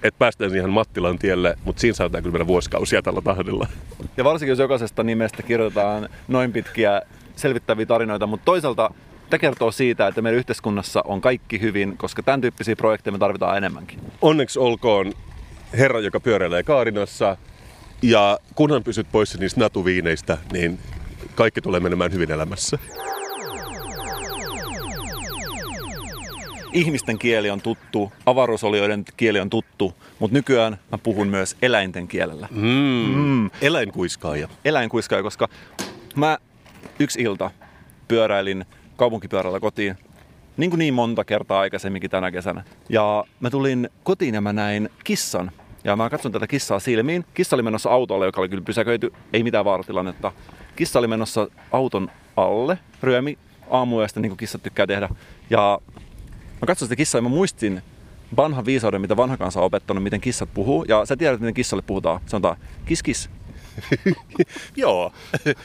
että 0.02 0.18
päästään 0.18 0.50
siihen 0.50 0.70
Mattilan 0.70 1.18
tielle, 1.18 1.58
mutta 1.64 1.80
siinä 1.80 1.94
saattaa 1.94 2.22
kyllä 2.22 2.32
mennä 2.32 2.46
vuosikausia 2.46 3.02
tällä 3.02 3.20
tahdilla. 3.20 3.66
Ja 4.16 4.24
varsinkin 4.24 4.50
jos 4.52 4.58
jokaisesta 4.58 5.02
nimestä 5.04 5.42
kirjoitetaan 5.42 6.08
noin 6.28 6.52
pitkiä 6.52 7.02
selvittäviä 7.36 7.86
tarinoita, 7.86 8.26
mutta 8.26 8.44
toisaalta 8.44 8.90
tämä 9.30 9.38
kertoo 9.38 9.72
siitä, 9.72 10.06
että 10.06 10.22
meidän 10.22 10.38
yhteiskunnassa 10.38 11.02
on 11.04 11.20
kaikki 11.20 11.60
hyvin, 11.60 11.96
koska 11.96 12.22
tämän 12.22 12.40
tyyppisiä 12.40 12.76
projekteja 12.76 13.12
me 13.12 13.18
tarvitaan 13.18 13.56
enemmänkin. 13.56 14.00
Onneksi 14.22 14.58
olkoon 14.58 15.12
herra, 15.78 16.00
joka 16.00 16.20
pyöräilee 16.20 16.62
Kaarinassa. 16.62 17.36
Ja 18.02 18.38
kunhan 18.54 18.84
pysyt 18.84 19.06
poissa 19.12 19.38
niistä 19.38 19.60
natuviineistä, 19.60 20.38
niin 20.52 20.78
kaikki 21.34 21.60
tulee 21.60 21.80
menemään 21.80 22.12
hyvin 22.12 22.30
elämässä. 22.30 22.78
Ihmisten 26.72 27.18
kieli 27.18 27.50
on 27.50 27.60
tuttu, 27.60 28.12
avaruusolioiden 28.26 29.04
kieli 29.16 29.40
on 29.40 29.50
tuttu, 29.50 29.94
mutta 30.18 30.36
nykyään 30.36 30.78
mä 30.92 30.98
puhun 30.98 31.28
myös 31.28 31.56
eläinten 31.62 32.08
kielellä. 32.08 32.48
Mm. 32.50 33.14
Mm. 33.14 33.50
Eläinkuiskaaja. 33.62 34.48
Eläinkuiskaaja, 34.64 35.22
koska 35.22 35.48
mä 36.16 36.38
yksi 36.98 37.22
ilta 37.22 37.50
pyöräilin 38.08 38.64
kaupunkipyörällä 38.96 39.60
kotiin, 39.60 39.96
niin 40.56 40.70
kuin 40.70 40.78
niin 40.78 40.94
monta 40.94 41.24
kertaa 41.24 41.60
aikaisemminkin 41.60 42.10
tänä 42.10 42.30
kesänä. 42.30 42.64
Ja 42.88 43.24
mä 43.40 43.50
tulin 43.50 43.90
kotiin 44.02 44.34
ja 44.34 44.40
mä 44.40 44.52
näin 44.52 44.88
kissan. 45.04 45.50
Ja 45.88 45.96
mä 45.96 46.10
katson 46.10 46.32
tätä 46.32 46.46
kissaa 46.46 46.80
silmiin. 46.80 47.24
Kissa 47.34 47.56
oli 47.56 47.62
menossa 47.62 47.90
autolle, 47.90 48.26
joka 48.26 48.40
oli 48.40 48.48
kyllä 48.48 48.62
pysäköity. 48.62 49.12
Ei 49.32 49.42
mitään 49.42 49.64
vaaratilannetta. 49.64 50.32
Kissa 50.76 50.98
oli 50.98 51.06
menossa 51.06 51.48
auton 51.72 52.10
alle. 52.36 52.78
Ryömi 53.02 53.38
aamuyöstä, 53.70 54.20
niin 54.20 54.30
kuin 54.30 54.36
kissat 54.36 54.62
tykkää 54.62 54.86
tehdä. 54.86 55.08
Ja 55.50 55.78
mä 56.60 56.66
katson 56.66 56.86
sitä 56.86 56.96
kissaa 56.96 57.18
ja 57.18 57.22
mä 57.22 57.28
muistin 57.28 57.82
vanhan 58.36 58.64
viisauden, 58.66 59.00
mitä 59.00 59.16
vanha 59.16 59.36
kansa 59.36 59.60
on 59.60 59.66
opettanut, 59.66 60.02
miten 60.02 60.20
kissat 60.20 60.48
puhuu. 60.54 60.84
Ja 60.88 61.06
sä 61.06 61.16
tiedät, 61.16 61.40
miten 61.40 61.54
kissalle 61.54 61.82
puhutaan. 61.86 62.20
Sanotaan 62.26 62.56
kis 62.84 63.02
kis. 63.02 63.30
Joo, 64.76 65.12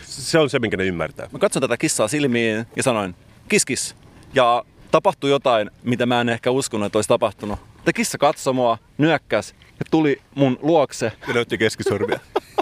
se 0.03 0.39
on 0.39 0.49
se, 0.49 0.59
minkä 0.59 0.77
ne 0.77 0.85
ymmärtää. 0.85 1.29
Mä 1.31 1.39
katson 1.39 1.61
tätä 1.61 1.77
kissaa 1.77 2.07
silmiin 2.07 2.65
ja 2.75 2.83
sanoin 2.83 3.15
kis 3.49 3.65
kis. 3.65 3.95
Ja 4.33 4.63
tapahtui 4.91 5.29
jotain, 5.29 5.71
mitä 5.83 6.05
mä 6.05 6.21
en 6.21 6.29
ehkä 6.29 6.51
uskonut, 6.51 6.85
että 6.85 6.97
olisi 6.97 7.07
tapahtunut. 7.07 7.59
Tämä 7.59 7.93
kissa 7.93 8.17
katsoi 8.17 8.53
mua, 8.53 8.77
nyökkäs 8.97 9.55
tuli 9.91 10.21
mun 10.35 10.59
luokse. 10.61 11.11
Ja 11.27 11.33
näytti 11.33 11.57
keskisormia. 11.57 12.19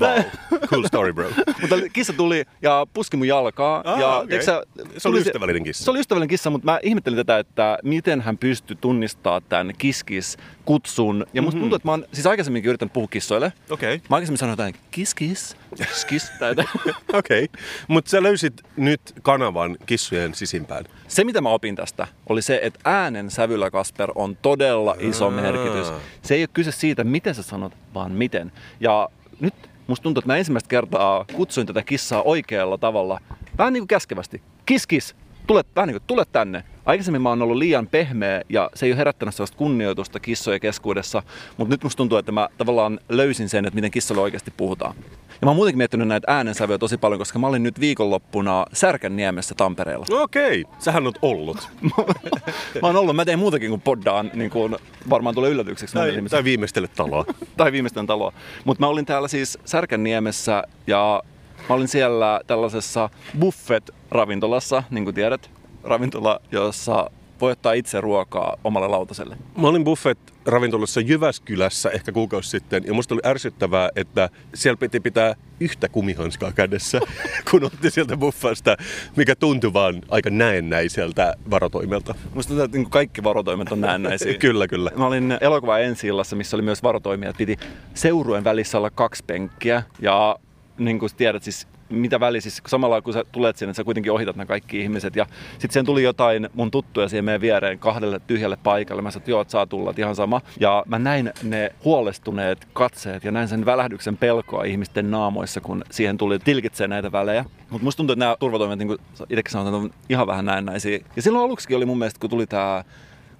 wow. 0.00 0.18
Cool 0.66 0.84
story, 0.84 1.12
bro. 1.12 1.28
Mutta 1.60 1.76
kissa 1.92 2.12
tuli 2.12 2.44
ja 2.62 2.86
puski 2.94 3.16
mun 3.16 3.28
jalkaa. 3.28 3.82
Ah, 3.84 4.00
ja, 4.00 4.24
tiedätkö 4.28 4.44
sä, 4.44 4.62
Se 4.98 5.08
oli 5.08 5.20
ystävällinen 5.20 5.64
kissa. 5.64 5.84
Se 5.84 5.90
oli 5.90 6.00
ystävällinen 6.00 6.28
kissa, 6.28 6.50
mutta 6.50 6.64
mä 6.64 6.78
ihmettelin 6.82 7.16
tätä, 7.16 7.38
että 7.38 7.78
miten 7.84 8.20
hän 8.20 8.38
pystyi 8.38 8.76
tunnistamaan 8.80 9.42
tämän 9.48 9.72
kiskis 9.78 10.36
kutsun. 10.64 11.26
Ja 11.34 11.42
musta 11.42 11.60
tuntuu, 11.60 11.76
että 11.76 11.88
mä 11.88 11.92
oon 11.92 12.04
siis 12.12 12.26
aikaisemminkin 12.26 12.68
yrittänyt 12.68 12.92
puhua 12.92 13.08
kissoille. 13.08 13.52
Okei. 13.70 14.02
Mä 14.10 14.16
aikaisemmin 14.16 14.38
sanoin 14.38 14.52
jotain 14.52 14.74
kiskis, 14.90 15.56
kiskis. 15.76 16.32
Okei. 17.12 17.44
Okay. 17.44 17.62
Mutta 17.88 18.10
sä 18.10 18.22
löysit 18.22 18.62
nyt 18.76 19.00
kanavan 19.22 19.76
kissojen 19.86 20.34
sisimpään. 20.34 20.84
Se, 21.08 21.24
mitä 21.24 21.40
mä 21.40 21.48
opin 21.48 21.76
tästä, 21.76 22.06
oli 22.28 22.42
se, 22.42 22.60
että 22.62 22.80
äänen 22.84 23.30
sävyllä, 23.30 23.70
Kasper, 23.70 24.10
on 24.14 24.36
todella 24.36 24.96
iso 24.98 25.30
merkitys. 25.30 25.86
Se 26.22 26.34
ei 26.34 26.42
ole 26.42 26.48
kyse 26.52 26.72
siitä, 26.72 27.04
miten 27.04 27.34
sä 27.34 27.42
sanot, 27.42 27.72
vaan 27.94 28.12
miten. 28.12 28.52
Ja 28.80 29.08
nyt 29.40 29.54
musta 29.86 30.02
tuntuu, 30.02 30.18
että 30.18 30.32
mä 30.32 30.36
ensimmäistä 30.36 30.68
kertaa 30.68 31.24
kutsuin 31.34 31.66
tätä 31.66 31.82
kissaa 31.82 32.22
oikealla 32.22 32.78
tavalla. 32.78 33.20
Vähän 33.58 33.72
niin 33.72 33.80
kuin 33.80 33.88
käskevästi. 33.88 34.42
Kis, 34.66 34.86
kis. 34.86 35.16
Tule, 35.46 35.64
vähän 35.76 35.88
niin 35.88 35.94
kuin, 35.94 36.06
tule 36.06 36.24
tänne. 36.32 36.64
Aikaisemmin 36.86 37.22
mä 37.22 37.28
oon 37.28 37.42
ollut 37.42 37.56
liian 37.56 37.86
pehmeä 37.86 38.42
ja 38.48 38.70
se 38.74 38.86
ei 38.86 38.92
ole 38.92 38.98
herättänyt 38.98 39.34
sellaista 39.34 39.56
kunnioitusta 39.56 40.20
kissojen 40.20 40.60
keskuudessa, 40.60 41.22
mutta 41.56 41.74
nyt 41.74 41.82
musta 41.82 41.96
tuntuu, 41.96 42.18
että 42.18 42.32
mä 42.32 42.48
tavallaan 42.58 43.00
löysin 43.08 43.48
sen, 43.48 43.64
että 43.66 43.74
miten 43.74 43.90
kissalle 43.90 44.22
oikeasti 44.22 44.52
puhutaan. 44.56 44.94
Ja 45.40 45.44
mä 45.46 45.50
oon 45.50 45.56
muutenkin 45.56 45.78
miettinyt 45.78 46.08
näitä 46.08 46.32
äänensävyjä 46.32 46.78
tosi 46.78 46.98
paljon, 46.98 47.18
koska 47.18 47.38
mä 47.38 47.46
olin 47.46 47.62
nyt 47.62 47.80
viikonloppuna 47.80 48.66
Särkänniemessä 48.72 49.54
Tampereella. 49.54 50.06
Okei. 50.10 50.60
Okay. 50.60 50.74
Sähän 50.78 51.06
oot 51.06 51.18
ollut. 51.22 51.68
Mä 52.82 52.88
oon 52.88 52.96
ollut, 52.96 53.16
mä 53.16 53.24
teen 53.24 53.38
muutakin 53.38 53.68
kuin 53.70 53.80
poddaan, 53.80 54.30
niin 54.34 54.50
kuin 54.50 54.76
varmaan 55.10 55.34
tulee 55.34 55.50
yllätykseksi 55.50 55.94
tai, 55.94 56.22
tai 56.30 56.44
viimeistele 56.44 56.88
taloa. 56.88 57.24
tai 57.56 57.72
viimeisten 57.72 58.06
taloa. 58.06 58.32
Mutta 58.64 58.80
mä 58.80 58.88
olin 58.88 59.06
täällä 59.06 59.28
siis 59.28 59.58
Särkänniemessä 59.64 60.62
ja 60.86 61.22
mä 61.68 61.74
olin 61.74 61.88
siellä 61.88 62.40
tällaisessa 62.46 63.10
buffet-ravintolassa, 63.38 64.82
niin 64.90 65.04
kuin 65.04 65.14
tiedät. 65.14 65.50
Ravintola, 65.84 66.40
jossa 66.52 67.10
voi 67.40 67.52
ottaa 67.52 67.72
itse 67.72 68.00
ruokaa 68.00 68.56
omalle 68.64 68.88
lautaselle. 68.88 69.36
Mä 69.56 69.68
olin 69.68 69.84
buffet-ravintolassa 69.84 71.00
Jyväskylässä 71.00 71.90
ehkä 71.90 72.12
kuukausi 72.12 72.50
sitten, 72.50 72.84
ja 72.86 72.94
musta 72.94 73.14
oli 73.14 73.20
ärsyttävää, 73.24 73.90
että 73.96 74.28
siellä 74.54 74.76
piti 74.76 75.00
pitää 75.00 75.34
yhtä 75.60 75.88
kumihanskaa 75.88 76.52
kädessä, 76.52 77.00
kun 77.50 77.64
otti 77.64 77.90
sieltä 77.90 78.16
buffasta, 78.16 78.76
mikä 79.16 79.36
tuntui 79.36 79.72
vaan 79.72 80.02
aika 80.08 80.30
näennäiseltä 80.30 81.34
varotoimelta. 81.50 82.14
Musta 82.34 82.48
tuntuu, 82.48 82.64
että 82.64 82.78
niin 82.78 82.90
kaikki 82.90 83.22
varotoimet 83.22 83.72
on 83.72 83.80
näennäisiä. 83.80 84.34
kyllä, 84.46 84.68
kyllä. 84.68 84.90
Mä 84.96 85.06
olin 85.06 85.38
elokuva 85.40 85.78
ensi 85.78 86.08
missä 86.34 86.56
oli 86.56 86.62
myös 86.62 86.82
varotoimia. 86.82 87.32
Piti 87.38 87.56
seurueen 87.94 88.44
välissä 88.44 88.78
olla 88.78 88.90
kaksi 88.90 89.24
penkkiä 89.26 89.82
ja 90.00 90.36
niin 90.78 90.98
kuin 90.98 91.12
tiedät 91.16 91.42
siis 91.42 91.68
mitä 91.88 92.20
väliä, 92.20 92.40
siis 92.40 92.62
samalla 92.66 93.02
kun 93.02 93.12
sä 93.12 93.24
tulet 93.32 93.56
sinne, 93.56 93.74
sä 93.74 93.84
kuitenkin 93.84 94.12
ohitat 94.12 94.36
nämä 94.36 94.46
kaikki 94.46 94.80
ihmiset. 94.80 95.16
Ja 95.16 95.26
sitten 95.52 95.72
siihen 95.72 95.86
tuli 95.86 96.02
jotain 96.02 96.48
mun 96.54 96.70
tuttuja 96.70 97.08
siihen 97.08 97.24
meidän 97.24 97.40
viereen 97.40 97.78
kahdelle 97.78 98.20
tyhjälle 98.26 98.58
paikalle. 98.62 99.02
Mä 99.02 99.10
sanoin, 99.10 99.22
että 99.22 99.30
joo, 99.30 99.40
että 99.40 99.52
saa 99.52 99.66
tulla, 99.66 99.90
että 99.90 100.02
ihan 100.02 100.16
sama. 100.16 100.40
Ja 100.60 100.84
mä 100.86 100.98
näin 100.98 101.32
ne 101.42 101.72
huolestuneet 101.84 102.68
katseet 102.72 103.24
ja 103.24 103.32
näin 103.32 103.48
sen 103.48 103.66
välähdyksen 103.66 104.16
pelkoa 104.16 104.64
ihmisten 104.64 105.10
naamoissa, 105.10 105.60
kun 105.60 105.84
siihen 105.90 106.18
tuli 106.18 106.38
tilkitsee 106.38 106.88
näitä 106.88 107.12
välejä. 107.12 107.44
Mutta 107.70 107.84
musta 107.84 107.96
tuntuu, 107.96 108.12
että 108.12 108.24
nämä 108.24 108.36
turvatoimet, 108.40 108.78
niin 108.78 108.88
kuin 108.88 108.98
itsekin 109.30 109.52
sanoin, 109.52 109.74
on 109.74 109.90
ihan 110.08 110.26
vähän 110.26 110.44
näennäisiä. 110.44 110.98
Ja 111.16 111.22
silloin 111.22 111.44
aluksi 111.44 111.74
oli 111.74 111.86
mun 111.86 111.98
mielestä, 111.98 112.20
kun 112.20 112.30
tuli 112.30 112.46
tämä 112.46 112.84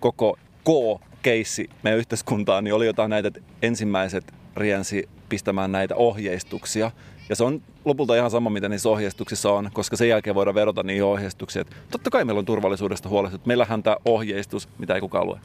koko 0.01 0.39
K-keissi 0.65 1.71
meidän 1.83 1.99
yhteiskuntaan, 1.99 2.65
niin 2.65 2.75
oli 2.75 2.87
jotain 2.87 3.11
näitä, 3.11 3.31
ensimmäiset 3.63 4.35
riensi 4.57 5.09
pistämään 5.29 5.73
näitä 5.73 5.95
ohjeistuksia. 5.95 6.91
Ja 7.29 7.37
se 7.37 7.45
on 7.45 7.63
lopulta 7.85 8.17
ihan 8.17 8.31
sama, 8.31 8.51
mitä 8.51 8.69
niissä 8.69 8.89
ohjeistuksissa 8.89 9.53
on, 9.53 9.71
koska 9.73 9.97
sen 9.97 10.09
jälkeen 10.09 10.35
voidaan 10.35 10.55
verota 10.55 10.83
niihin 10.83 11.05
ohjeistuksiin. 11.05 11.61
Että 11.61 11.77
totta 11.91 12.11
kai 12.11 12.25
meillä 12.25 12.39
on 12.39 12.45
turvallisuudesta 12.45 13.09
huolehdittu. 13.09 13.49
Meillähän 13.49 13.83
tämä 13.83 13.97
ohjeistus, 14.05 14.69
mitä 14.79 14.95
ei 14.95 15.01
kukaan 15.01 15.27
lue. 15.27 15.41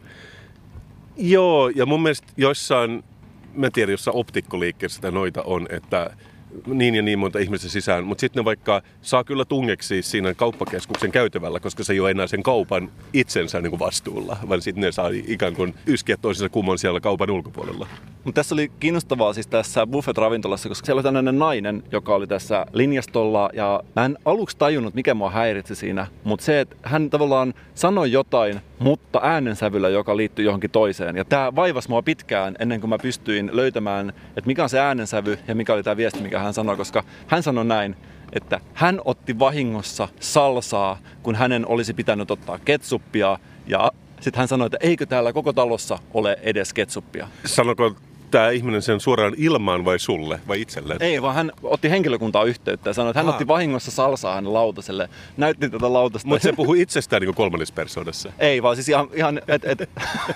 Joo, 1.17 1.69
ja 1.69 1.85
mun 1.85 2.03
mielestä 2.03 2.27
joissain, 2.37 3.03
mä 3.53 3.65
en 3.65 3.71
tiedä, 3.71 3.91
jossain 3.91 4.17
optikkoliikkeessä 4.17 5.11
noita 5.11 5.41
on, 5.43 5.67
että 5.69 6.11
niin 6.67 6.95
ja 6.95 7.01
niin 7.01 7.19
monta 7.19 7.39
ihmistä 7.39 7.69
sisään, 7.69 8.03
mutta 8.03 8.21
sitten 8.21 8.41
ne 8.41 8.45
vaikka 8.45 8.81
saa 9.01 9.23
kyllä 9.23 9.45
tungeksi 9.45 10.01
siinä 10.01 10.33
kauppakeskuksen 10.33 11.11
käytävällä, 11.11 11.59
koska 11.59 11.83
se 11.83 11.93
ei 11.93 11.99
ole 11.99 12.11
enää 12.11 12.27
sen 12.27 12.43
kaupan 12.43 12.91
itsensä 13.13 13.61
niin 13.61 13.69
kuin 13.69 13.79
vastuulla, 13.79 14.37
vaan 14.49 14.61
sitten 14.61 14.81
ne 14.81 14.91
saa 14.91 15.09
ikään 15.27 15.55
kuin 15.55 15.73
yskiä 15.85 16.17
toisensa 16.17 16.49
kummon 16.49 16.79
siellä 16.79 16.99
kaupan 16.99 17.31
ulkopuolella. 17.31 17.87
Mutta 18.23 18.39
tässä 18.39 18.55
oli 18.55 18.71
kiinnostavaa 18.79 19.33
siis 19.33 19.47
tässä 19.47 19.87
buffet-ravintolassa, 19.87 20.69
koska 20.69 20.85
siellä 20.85 20.99
oli 20.99 21.03
tällainen 21.03 21.39
nainen, 21.39 21.83
joka 21.91 22.15
oli 22.15 22.27
tässä 22.27 22.65
linjastolla 22.73 23.49
ja 23.53 23.83
mä 23.95 24.05
en 24.05 24.17
aluksi 24.25 24.57
tajunnut, 24.57 24.93
mikä 24.93 25.13
mua 25.13 25.29
häiritsi 25.29 25.75
siinä, 25.75 26.07
mutta 26.23 26.45
se, 26.45 26.59
että 26.59 26.75
hän 26.83 27.09
tavallaan 27.09 27.53
sanoi 27.75 28.11
jotain, 28.11 28.61
mutta 28.81 29.19
äänensävyllä, 29.23 29.89
joka 29.89 30.17
liittyy 30.17 30.45
johonkin 30.45 30.71
toiseen. 30.71 31.15
Ja 31.15 31.25
tämä 31.25 31.55
vaivasi 31.55 31.89
mua 31.89 32.01
pitkään 32.01 32.55
ennen 32.59 32.79
kuin 32.79 32.89
mä 32.89 32.97
pystyin 32.97 33.49
löytämään, 33.53 34.09
että 34.09 34.47
mikä 34.47 34.63
on 34.63 34.69
se 34.69 34.79
äänensävy 34.79 35.39
ja 35.47 35.55
mikä 35.55 35.73
oli 35.73 35.83
tämä 35.83 35.97
viesti, 35.97 36.21
mikä 36.21 36.39
hän 36.39 36.53
sanoi, 36.53 36.77
koska 36.77 37.03
hän 37.27 37.43
sanoi 37.43 37.65
näin, 37.65 37.95
että 38.33 38.59
hän 38.73 39.01
otti 39.05 39.39
vahingossa 39.39 40.07
salsaa, 40.19 40.97
kun 41.23 41.35
hänen 41.35 41.67
olisi 41.67 41.93
pitänyt 41.93 42.31
ottaa 42.31 42.57
ketsuppia 42.57 43.39
ja 43.67 43.91
sitten 44.21 44.39
hän 44.39 44.47
sanoi, 44.47 44.65
että 44.65 44.77
eikö 44.81 45.05
täällä 45.05 45.33
koko 45.33 45.53
talossa 45.53 45.99
ole 46.13 46.37
edes 46.41 46.73
ketsuppia. 46.73 47.27
Sanoko 47.45 47.95
tämä 48.31 48.49
ihminen 48.49 48.81
sen 48.81 48.99
suoraan 48.99 49.33
ilmaan 49.37 49.85
vai 49.85 49.99
sulle 49.99 50.39
vai 50.47 50.61
itselleen? 50.61 51.01
Ei, 51.01 51.21
vaan 51.21 51.35
hän 51.35 51.51
otti 51.63 51.89
henkilökuntaa 51.89 52.43
yhteyttä 52.43 52.89
ja 52.89 52.93
sanoi, 52.93 53.09
että 53.09 53.19
hän 53.19 53.27
Aa. 53.27 53.31
otti 53.31 53.47
vahingossa 53.47 53.91
salsaa 53.91 54.35
hänen 54.35 54.53
lautaselle. 54.53 55.09
Näytti 55.37 55.69
tätä 55.69 55.93
lautasta. 55.93 56.27
Mutta 56.27 56.43
se 56.43 56.53
puhui 56.53 56.81
itsestään 56.81 57.21
niin 57.21 57.35
kolmannessa 57.35 57.73
persoonassa. 57.73 58.33
Ei, 58.39 58.63
vaan 58.63 58.75
siis 58.75 58.89
ihan, 58.89 59.07
ihan 59.13 59.41
et, 59.47 59.65
et, 59.65 59.89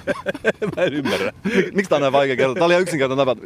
Mä 0.76 0.84
en 0.84 0.94
ymmärrä. 0.94 1.32
Mik- 1.48 1.72
Miksi 1.74 1.90
tämä 1.90 1.98
on 1.98 2.02
näin 2.02 2.14
vaikea 2.14 2.36
kertoa? 2.36 2.54
Tämä 2.54 2.66
oli 2.66 2.74
ihan 2.74 2.82
yksinkertainen 2.82 3.26
tapa. 3.28 3.42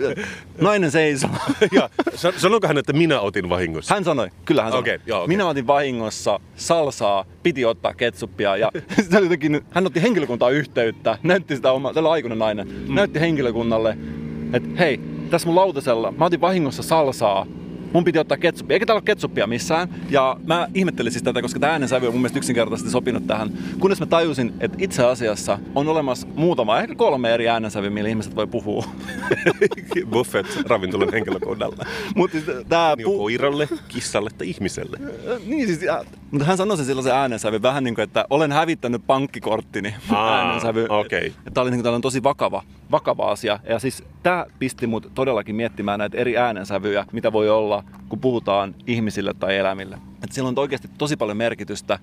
Nainen 0.62 0.92
seisoo. 0.92 1.30
ja, 1.72 1.90
sa- 2.16 2.34
sanoiko 2.38 2.68
hän, 2.68 2.78
että 2.78 2.94
minä 2.94 3.20
otin 3.20 3.50
vahingossa? 3.50 3.94
Hän 3.96 4.04
sanoi, 4.04 4.30
kyllä 4.46 4.62
hän 4.64 4.72
sanoi. 4.72 4.82
Okei, 4.82 5.00
joo, 5.06 5.20
okei. 5.24 5.28
Minä 5.28 5.48
otin 5.48 5.68
vahingossa 5.68 6.40
salsaa, 6.56 7.26
piti 7.44 7.66
ottaa 7.66 7.94
ketsuppia 7.94 8.58
ja 8.58 8.72
jotenkin, 9.24 9.62
hän 9.72 9.86
otti 9.86 10.02
henkilökuntaa 10.02 10.50
yhteyttä, 10.50 11.18
näytti 11.24 11.56
sitä 11.56 11.72
omaa, 11.72 11.94
tällä 11.94 12.12
aikuinen 12.12 12.40
nainen, 12.40 12.68
mm. 12.68 12.96
näytti 12.96 13.20
henkilökunnalle, 13.20 13.98
että 14.54 14.70
hei, 14.80 15.00
tässä 15.30 15.48
mun 15.48 15.56
lautasella, 15.56 16.12
mä 16.12 16.26
otin 16.26 16.42
vahingossa 16.42 16.84
salsaa, 16.84 17.46
mun 17.94 18.04
piti 18.04 18.20
ottaa 18.20 18.38
ketsuppia, 18.38 18.76
eikä 18.76 18.86
täällä 18.86 18.98
ole 18.98 19.04
ketsuppia 19.06 19.48
missään. 19.48 19.90
Ja 20.10 20.38
mä 20.46 20.68
ihmettelin 20.74 21.12
siis 21.12 21.24
tätä, 21.24 21.42
koska 21.42 21.60
tämä 21.60 21.72
äänensävy 21.72 22.08
on 22.08 22.14
mun 22.14 22.22
mielestä 22.22 22.40
yksinkertaisesti 22.40 22.92
sopinut 22.92 23.28
tähän. 23.28 23.50
Kunnes 23.80 24.00
mä 24.00 24.06
tajusin, 24.06 24.54
että 24.60 24.78
itse 24.82 25.06
asiassa 25.06 25.60
on 25.76 25.88
olemassa 25.88 26.28
muutama, 26.36 26.80
ehkä 26.80 26.96
kolme 26.96 27.34
eri 27.34 27.50
äänensävyä, 27.50 27.90
millä 27.90 28.10
ihmiset 28.10 28.36
voi 28.36 28.48
puhua. 28.48 28.86
Buffet 30.12 30.46
ravintolan 30.68 31.12
henkilökunnalle. 31.14 31.86
Mutta 32.16 32.38
tämä 32.70 32.94
Niin 32.98 33.06
koiralle, 33.06 33.68
kissalle 33.88 34.30
tai 34.38 34.50
ihmiselle. 34.50 34.98
Niin 35.46 35.68
siis, 35.68 35.82
ja, 35.82 36.04
mutta 36.32 36.46
hän 36.46 36.58
sanoi 36.58 36.78
sen 36.78 36.86
sellaisen 36.86 37.14
äänensävy 37.16 37.62
vähän 37.62 37.84
niin 37.84 37.96
kuin, 37.96 38.04
että 38.04 38.26
olen 38.30 38.52
hävittänyt 38.52 39.02
pankkikorttini 39.08 39.96
Aa, 40.10 40.40
äänensävy. 40.40 40.86
okei. 40.90 41.34
Tämä 41.54 41.62
oli 41.62 41.72
niin 41.72 41.78
kuin 41.78 41.84
tällainen 41.84 42.02
tosi 42.02 42.24
vakava, 42.24 42.64
vakava 42.92 43.32
asia. 43.32 43.60
Ja 43.70 43.80
siis 43.80 44.04
tämä 44.24 44.46
pisti 44.60 44.88
mut 44.88 45.12
todellakin 45.16 45.56
miettimään 45.56 46.00
näitä 46.00 46.18
eri 46.18 46.38
äänensävyjä, 46.38 47.06
mitä 47.12 47.34
voi 47.34 47.50
olla, 47.50 47.84
kun 48.10 48.20
puhutaan 48.20 48.76
ihmisille 48.88 49.34
tai 49.34 49.58
eläimille. 49.58 49.98
Että 50.24 50.36
sillä 50.36 50.50
on 50.50 50.60
oikeasti 50.60 50.90
tosi 50.98 51.18
paljon 51.18 51.38
merkitystä. 51.38 52.00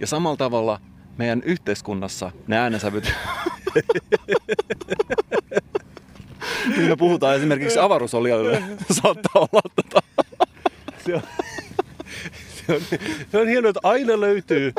Ja 0.00 0.06
samalla 0.06 0.36
tavalla 0.36 0.80
meidän 1.18 1.42
yhteiskunnassa 1.44 2.30
ne 2.46 2.58
äänensävyt... 2.58 3.12
Niin 6.76 6.88
me 6.88 6.96
puhutaan 6.96 7.36
esimerkiksi 7.36 7.78
avaruusolijoille. 7.78 8.62
Saattaa 9.02 9.32
olla 9.52 9.60
tota... 9.76 10.02
Se 13.30 13.38
on, 13.38 13.48
hienoa, 13.48 13.70
että 13.70 13.80
aina 13.82 14.20
löytyy 14.20 14.72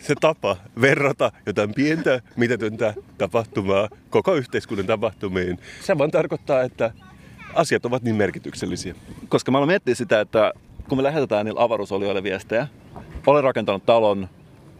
se 0.00 0.14
tapa 0.20 0.56
verrata 0.80 1.32
jotain 1.46 1.74
pientä, 1.74 2.20
mitätöntä 2.36 2.94
tapahtumaa 3.18 3.88
koko 4.10 4.34
yhteiskunnan 4.34 4.86
tapahtumiin. 4.86 5.58
Se 5.80 5.98
vaan 5.98 6.10
tarkoittaa, 6.10 6.62
että 6.62 6.92
asiat 7.54 7.86
ovat 7.86 8.02
niin 8.02 8.16
merkityksellisiä. 8.16 8.94
Koska 9.28 9.52
mä 9.52 9.58
aloin 9.58 9.68
miettiä 9.68 9.94
sitä, 9.94 10.20
että 10.20 10.52
kun 10.88 10.98
me 10.98 11.02
lähetetään 11.02 11.46
niillä 11.46 11.62
avaruusolioille 11.62 12.22
viestejä, 12.22 12.66
olen 13.26 13.44
rakentanut 13.44 13.86
talon, 13.86 14.28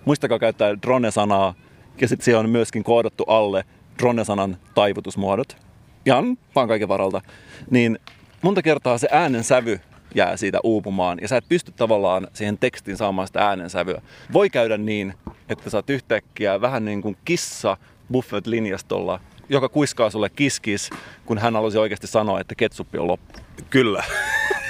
muistakaa 0.05 0.39
käyttää 0.39 0.83
drone-sanaa, 0.83 1.55
ja 2.01 2.09
sitten 2.09 2.25
siellä 2.25 2.41
on 2.41 2.51
myöskin 2.51 2.85
koodattu 2.85 3.25
alle 3.27 3.65
drone-sanan 3.99 4.57
taivutusmuodot, 4.75 5.57
ihan 6.07 6.39
vaan 6.55 6.69
kaiken 6.69 6.89
varalta, 6.89 7.21
niin 7.71 7.99
monta 8.43 8.63
kertaa 8.63 8.99
se 8.99 9.09
äänen 9.11 9.45
sävy 9.45 9.81
jää 10.15 10.37
siitä 10.37 10.61
uupumaan, 10.65 11.19
ja 11.23 11.29
sä 11.29 11.37
et 11.37 11.49
pysty 11.49 11.73
tavallaan 11.73 12.29
siihen 12.33 12.59
tekstiin 12.59 12.97
saamaan 12.97 13.27
sitä 13.27 13.49
äänensävyä. 13.49 14.03
Voi 14.33 14.51
käydä 14.51 14.77
niin, 14.77 15.15
että 15.49 15.71
sä 15.71 15.79
oot 15.79 15.91
yhtäkkiä 15.91 16.61
vähän 16.61 16.85
niin 16.85 17.03
kuin 17.03 17.17
kissa 17.25 17.77
Buffett-linjastolla, 18.13 19.21
joka 19.49 19.69
kuiskaa 19.69 20.11
sulle 20.11 20.31
kiskis, 20.31 20.91
kun 21.27 21.39
hän 21.39 21.55
halusi 21.55 21.79
oikeasti 21.79 22.07
sanoa, 22.07 22.41
että 22.41 22.55
ketsuppi 22.55 22.99
on 22.99 23.07
loppu. 23.07 23.39
Kyllä. 23.71 24.05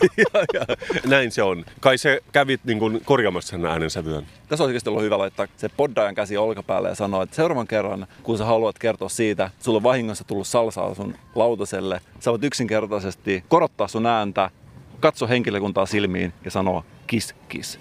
ja, 0.16 0.44
ja, 0.54 0.76
näin 1.06 1.30
se 1.30 1.42
on. 1.42 1.64
Kai 1.80 1.98
se 1.98 2.20
kävit 2.32 2.60
niin 2.64 2.78
kuin 2.78 3.00
korjaamassa 3.04 3.50
sen 3.50 3.66
äänensävyön. 3.66 4.26
Tässä 4.26 4.48
olisi 4.48 4.64
oikeasti 4.64 4.90
ollut 4.90 5.02
hyvä 5.02 5.18
laittaa 5.18 5.46
se 5.56 5.68
poddajan 5.68 6.14
käsi 6.14 6.36
olkapäälle 6.36 6.88
ja 6.88 6.94
sanoa, 6.94 7.22
että 7.22 7.36
seuraavan 7.36 7.66
kerran, 7.66 8.06
kun 8.22 8.38
sä 8.38 8.44
haluat 8.44 8.78
kertoa 8.78 9.08
siitä, 9.08 9.44
että 9.44 9.64
sulla 9.64 9.76
on 9.76 9.82
vahingossa 9.82 10.24
tullut 10.24 10.46
salsaa 10.46 10.94
sun 10.94 11.14
lautaselle, 11.34 12.00
sä 12.20 12.30
voit 12.30 12.44
yksinkertaisesti 12.44 13.44
korottaa 13.48 13.88
sun 13.88 14.06
ääntä, 14.06 14.50
katso 15.04 15.28
henkilökuntaa 15.28 15.86
silmiin 15.86 16.32
ja 16.44 16.50
sanoa 16.50 16.84
kiss, 17.06 17.34
kiss. 17.48 17.78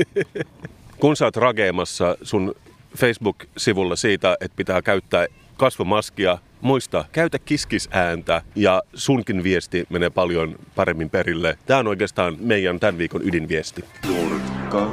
Kun 1.00 1.16
sä 1.16 1.24
oot 1.24 1.36
rageemassa 1.36 2.16
sun 2.22 2.54
Facebook-sivulla 2.96 3.96
siitä, 3.96 4.36
että 4.40 4.56
pitää 4.56 4.82
käyttää 4.82 5.26
kasvomaskia, 5.56 6.38
muista, 6.60 7.04
käytä 7.12 7.38
kiskisääntä 7.38 8.42
ja 8.54 8.82
sunkin 8.94 9.42
viesti 9.42 9.86
menee 9.88 10.10
paljon 10.10 10.56
paremmin 10.74 11.10
perille. 11.10 11.58
Tämä 11.66 11.80
on 11.80 11.86
oikeastaan 11.86 12.36
meidän 12.40 12.80
tämän 12.80 12.98
viikon 12.98 13.22
ydinviesti. 13.24 13.84
Nurkka, 14.06 14.90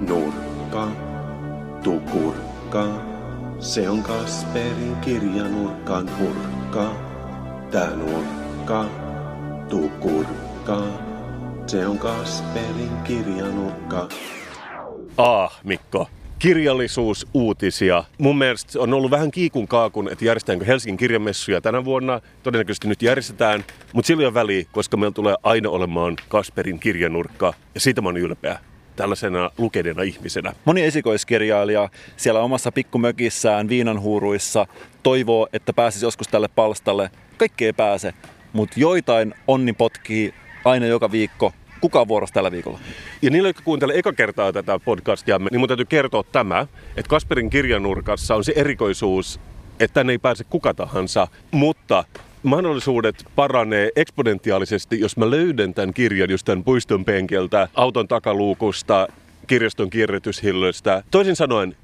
nurkka, 0.00 0.88
tukurkka. 1.84 3.04
Se 3.58 3.88
on 3.88 4.02
Kasperin 4.02 4.96
kirjanurkan 4.96 6.18
hurkka. 6.18 6.96
Tää 7.70 7.90
nurkka, 7.90 9.07
tukurkka. 9.68 10.82
Se 11.66 11.86
on 11.86 11.98
Kasperin 11.98 12.96
kirjanurkka. 13.04 14.08
Ah, 15.16 15.60
Mikko. 15.64 16.08
Kirjallisuusuutisia. 16.38 18.04
Mun 18.18 18.38
mielestä 18.38 18.80
on 18.80 18.94
ollut 18.94 19.10
vähän 19.10 19.30
kiikun 19.30 19.68
kaakun, 19.68 20.12
että 20.12 20.24
järjestetäänkö 20.24 20.64
Helsingin 20.64 20.96
kirjamessuja 20.96 21.60
tänä 21.60 21.84
vuonna. 21.84 22.20
Todennäköisesti 22.42 22.88
nyt 22.88 23.02
järjestetään, 23.02 23.64
mutta 23.92 24.06
sillä 24.06 24.26
on 24.26 24.34
väliä, 24.34 24.64
koska 24.72 24.96
meillä 24.96 25.14
tulee 25.14 25.34
aina 25.42 25.70
olemaan 25.70 26.16
Kasperin 26.28 26.78
kirjanurkka. 26.78 27.54
Ja 27.74 27.80
siitä 27.80 28.00
mä 28.00 28.08
oon 28.08 28.16
ylpeä 28.16 28.58
tällaisena 28.96 29.50
lukeneena 29.58 30.02
ihmisenä. 30.02 30.52
Moni 30.64 30.82
esikoiskirjailija 30.82 31.88
siellä 32.16 32.40
omassa 32.40 32.72
pikkumökissään 32.72 33.68
viinanhuuruissa 33.68 34.66
toivoo, 35.02 35.48
että 35.52 35.72
pääsisi 35.72 36.06
joskus 36.06 36.28
tälle 36.28 36.48
palstalle. 36.54 37.10
Kaikki 37.36 37.66
ei 37.66 37.72
pääse, 37.72 38.14
mutta 38.52 38.80
joitain 38.80 39.34
onni 39.46 39.72
potkii 39.72 40.34
aina 40.64 40.86
joka 40.86 41.12
viikko. 41.12 41.52
Kuka 41.80 42.00
on 42.00 42.08
vuorossa 42.08 42.34
tällä 42.34 42.50
viikolla? 42.50 42.78
Ja 43.22 43.30
niille, 43.30 43.48
jotka 43.48 43.62
kuuntelee 43.64 43.98
eka 43.98 44.12
kertaa 44.12 44.52
tätä 44.52 44.78
podcastia, 44.78 45.38
niin 45.50 45.60
mun 45.60 45.68
täytyy 45.68 45.86
kertoa 45.86 46.22
tämä, 46.22 46.66
että 46.96 47.08
Kasperin 47.10 47.50
kirjanurkassa 47.50 48.34
on 48.34 48.44
se 48.44 48.52
erikoisuus, 48.56 49.40
että 49.80 49.94
tänne 49.94 50.12
ei 50.12 50.18
pääse 50.18 50.44
kuka 50.44 50.74
tahansa, 50.74 51.28
mutta 51.50 52.04
mahdollisuudet 52.42 53.24
paranee 53.36 53.90
eksponentiaalisesti, 53.96 55.00
jos 55.00 55.16
mä 55.16 55.30
löydän 55.30 55.74
tämän 55.74 55.94
kirjan 55.94 56.30
jostain 56.30 56.64
puiston 56.64 57.04
penkiltä, 57.04 57.68
auton 57.74 58.08
takaluukusta, 58.08 59.08
kirjaston 59.46 59.90
kierrätyshillöstä. 59.90 61.02
Toisin 61.10 61.36
sanoen, 61.36 61.76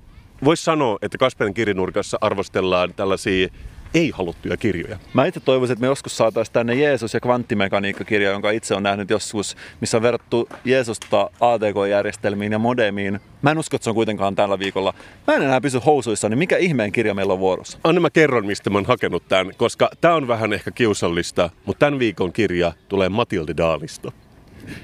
voisi 0.45 0.65
sanoa, 0.65 0.99
että 1.03 1.19
Kasperin 1.19 1.55
kirjanurkassa 1.55 2.19
arvostellaan 2.21 2.95
tällaisia 2.95 3.49
ei-haluttuja 3.95 4.57
kirjoja. 4.57 4.99
Mä 5.13 5.27
itse 5.27 5.41
toivoisin, 5.41 5.73
että 5.73 5.81
me 5.81 5.87
joskus 5.87 6.17
saataisiin 6.17 6.53
tänne 6.53 6.75
Jeesus 6.75 7.15
ja 7.15 7.21
kvanttimekaniikka-kirja, 7.21 8.31
jonka 8.31 8.51
itse 8.51 8.75
on 8.75 8.83
nähnyt 8.83 9.11
joskus, 9.11 9.57
missä 9.81 9.97
on 9.97 10.03
verrattu 10.03 10.49
Jeesusta 10.65 11.31
ATK-järjestelmiin 11.41 12.53
ja 12.53 12.59
modemiin. 12.59 13.21
Mä 13.43 13.51
en 13.51 13.59
usko, 13.59 13.77
että 13.77 13.85
se 13.85 13.91
on 13.91 13.95
kuitenkaan 13.95 14.37
tällä 14.37 14.59
viikolla. 14.59 14.95
Mä 15.27 15.35
en 15.35 15.43
enää 15.43 15.61
pysy 15.61 15.81
housuissa, 15.87 16.29
niin 16.29 16.39
mikä 16.39 16.57
ihmeen 16.57 16.93
kirja 16.93 17.15
meillä 17.15 17.33
on 17.33 17.39
vuorossa? 17.39 17.79
Anna 17.85 18.01
mä 18.01 18.11
kerron, 18.11 18.47
mistä 18.47 18.71
mä 18.71 18.79
oon 18.79 18.87
hakenut 18.87 19.29
tämän, 19.29 19.53
koska 19.57 19.91
tämä 20.01 20.15
on 20.15 20.29
vähän 20.29 20.53
ehkä 20.53 20.71
kiusallista, 20.71 21.51
mutta 21.65 21.87
tämän 21.87 21.99
viikon 21.99 22.33
kirja 22.33 22.73
tulee 22.89 23.09
Matilde 23.09 23.55
Daalista. 23.57 24.13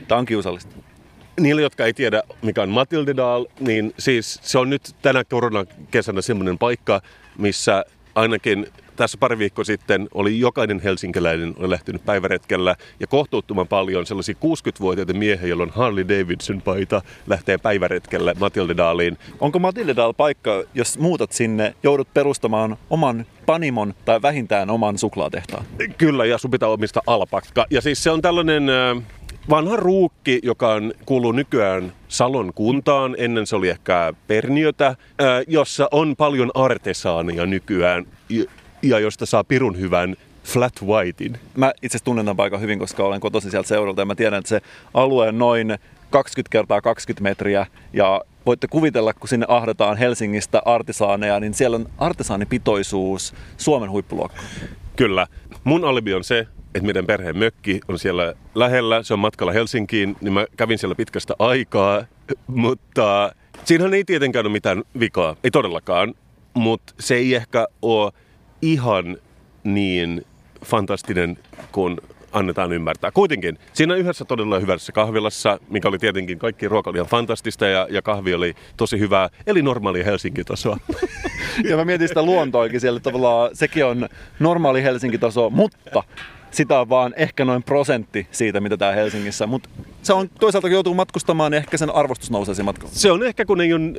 Tää 0.09 0.19
on 0.19 0.27
kiusallista. 0.27 0.77
Niille, 1.41 1.63
jotka 1.63 1.85
ei 1.85 1.95
tiedä, 1.95 2.23
mikä 2.43 2.63
on 2.63 2.69
Matilde 2.69 3.17
Daal, 3.17 3.47
niin 3.61 3.95
siis 3.99 4.39
se 4.43 4.59
on 4.59 4.71
nyt 4.71 4.83
tänä 5.03 5.25
koronakesänä 5.25 6.23
semmoinen 6.23 6.59
paikka, 6.59 7.01
missä 7.39 7.85
ainakin 8.15 8.67
tässä 9.01 9.19
pari 9.19 9.39
viikkoa 9.39 9.65
sitten 9.65 10.09
oli 10.15 10.41
jokainen 10.41 10.81
helsinkiläinen 10.81 11.55
oli 11.59 11.71
lähtenyt 11.71 12.05
päiväretkellä 12.05 12.77
ja 13.01 13.07
kohtuuttoman 13.07 13.69
paljon 13.69 14.07
sellaisia 14.07 14.35
60-vuotiaita 14.45 15.13
miehiä, 15.13 15.49
joilla 15.49 15.63
on 15.63 15.71
Harley 15.71 16.09
Davidson 16.09 16.63
paita, 16.63 17.03
lähtee 17.27 17.59
päiväretkellä 17.59 18.35
Matilde 18.39 18.77
Daaliin. 18.77 19.19
Onko 19.41 19.59
Matilde 19.59 19.97
Daal 19.97 20.13
paikka, 20.13 20.65
jos 20.75 20.99
muutat 20.99 21.33
sinne, 21.33 21.75
joudut 21.83 22.15
perustamaan 22.15 22.77
oman 22.91 23.27
panimon 23.47 23.95
tai 24.05 24.23
vähintään 24.23 24.71
oman 24.71 24.99
suklaatehtaan? 24.99 25.65
Kyllä, 25.99 26.25
ja 26.25 26.39
sun 26.39 26.51
pitää 26.51 26.69
omistaa 26.69 27.03
alpakka. 27.07 27.67
Ja 27.71 27.81
siis 27.81 28.03
se 28.03 28.11
on 28.11 28.23
tällainen 28.23 28.67
vanha 29.51 29.77
ruukki, 29.77 30.41
joka 30.43 30.73
on, 30.73 30.93
kuuluu 31.07 31.33
nykyään 31.33 31.93
Salon 32.09 32.53
kuntaan. 32.55 33.15
Ennen 33.19 33.47
se 33.47 33.57
oli 33.57 33.69
ehkä 33.69 34.15
Perniötä, 34.27 34.97
jossa 35.49 35.89
on 35.91 36.17
paljon 36.17 36.51
artesaania 36.55 37.47
nykyään 37.47 38.07
ja- 38.83 38.99
josta 38.99 39.27
saa 39.27 39.45
pirun 39.45 39.79
hyvän 39.79 40.17
flat 40.45 40.73
whitein. 40.83 41.39
Mä 41.57 41.73
itse 41.77 41.87
asiassa 41.87 42.05
tunnen 42.05 42.25
tämän 42.25 42.37
paikan 42.37 42.61
hyvin, 42.61 42.79
koska 42.79 43.05
olen 43.05 43.21
kotoisin 43.21 43.51
sieltä 43.51 43.69
seuralta 43.69 44.03
ja 44.03 44.07
mä 44.07 44.15
tiedän, 44.15 44.39
että 44.39 44.49
se 44.49 44.61
alue 44.95 45.29
on 45.29 45.39
noin 45.39 45.79
20 46.11 46.53
kertaa 46.53 46.81
20 46.81 47.23
metriä 47.23 47.67
ja 47.93 48.21
voitte 48.47 48.67
kuvitella, 48.69 49.15
kun 49.15 49.29
sinne 49.29 49.47
ahdetaan 49.49 49.97
Helsingistä 49.97 50.63
artisaaneja, 50.65 51.41
niin 51.41 51.55
siellä 51.55 51.75
on 51.75 51.87
artisaanipitoisuus 51.99 53.35
Suomen 53.57 53.91
huippuluokka. 53.91 54.43
Kyllä. 54.97 55.27
Mun 55.65 55.85
alibi 55.85 56.15
on 56.15 56.25
se, 56.25 56.47
että 56.75 56.87
meidän 56.87 57.07
perheen 57.07 57.39
mökki 57.39 57.81
on 57.89 57.99
siellä 57.99 58.35
lähellä, 58.55 59.03
se 59.03 59.13
on 59.13 59.19
matkalla 59.19 59.53
Helsinkiin, 59.53 60.17
niin 60.21 60.33
mä 60.33 60.47
kävin 60.57 60.79
siellä 60.79 60.95
pitkästä 60.95 61.35
aikaa, 61.39 62.05
mutta 62.47 63.33
siinähän 63.65 63.95
ei 63.95 64.05
tietenkään 64.05 64.47
ole 64.47 64.53
mitään 64.53 64.83
vikaa, 65.01 65.37
ei 65.45 65.51
todellakaan, 65.51 66.15
mutta 66.55 66.95
se 67.01 67.15
ei 67.15 67.35
ehkä 67.35 67.67
ole 67.83 68.13
ihan 68.63 69.17
niin 69.65 70.27
fantastinen 70.65 71.39
kuin 71.73 72.01
annetaan 72.33 72.73
ymmärtää. 72.73 73.11
Kuitenkin, 73.11 73.59
siinä 73.73 73.95
yhdessä 73.95 74.25
todella 74.25 74.59
hyvässä 74.59 74.93
kahvilassa, 74.93 75.59
mikä 75.69 75.89
oli 75.89 75.99
tietenkin 75.99 76.39
kaikki 76.39 76.69
ruoka 76.69 76.91
oli 76.91 76.99
ihan 76.99 77.09
fantastista 77.09 77.67
ja, 77.67 77.87
ja 77.91 78.03
kahvi 78.03 78.35
oli 78.35 78.55
tosi 78.77 78.99
hyvää, 78.99 79.29
eli 79.47 79.63
normaalia 79.63 80.05
Helsinki-tasoa. 80.05 80.77
Ja 81.69 81.77
mä 81.77 81.85
mietin 81.85 82.09
sitä 82.09 82.23
luontoakin 82.23 82.81
siellä, 82.81 83.01
tavallaan 83.01 83.51
sekin 83.53 83.85
on 83.85 84.09
normaali 84.39 84.83
Helsinki-taso, 84.83 85.51
mutta 85.51 86.03
sitä 86.51 86.81
on 86.81 86.89
vaan 86.89 87.15
ehkä 87.17 87.45
noin 87.45 87.63
prosentti 87.63 88.27
siitä, 88.31 88.61
mitä 88.61 88.77
tää 88.77 88.93
Helsingissä. 88.93 89.47
Mutta 89.47 89.69
se 90.03 90.13
on 90.13 90.31
toisaalta, 90.41 90.69
kun 90.69 90.73
joutuu 90.73 90.95
matkustamaan, 90.95 91.53
niin 91.53 91.59
ehkä 91.59 91.77
sen 91.77 91.95
arvostus 91.95 92.31
nousee 92.31 92.55
siinä 92.55 92.65
matkalla. 92.65 92.93
Se 92.95 93.11
on 93.11 93.23
ehkä, 93.23 93.45
kun, 93.45 93.61
ei 93.61 93.73
on, 93.73 93.95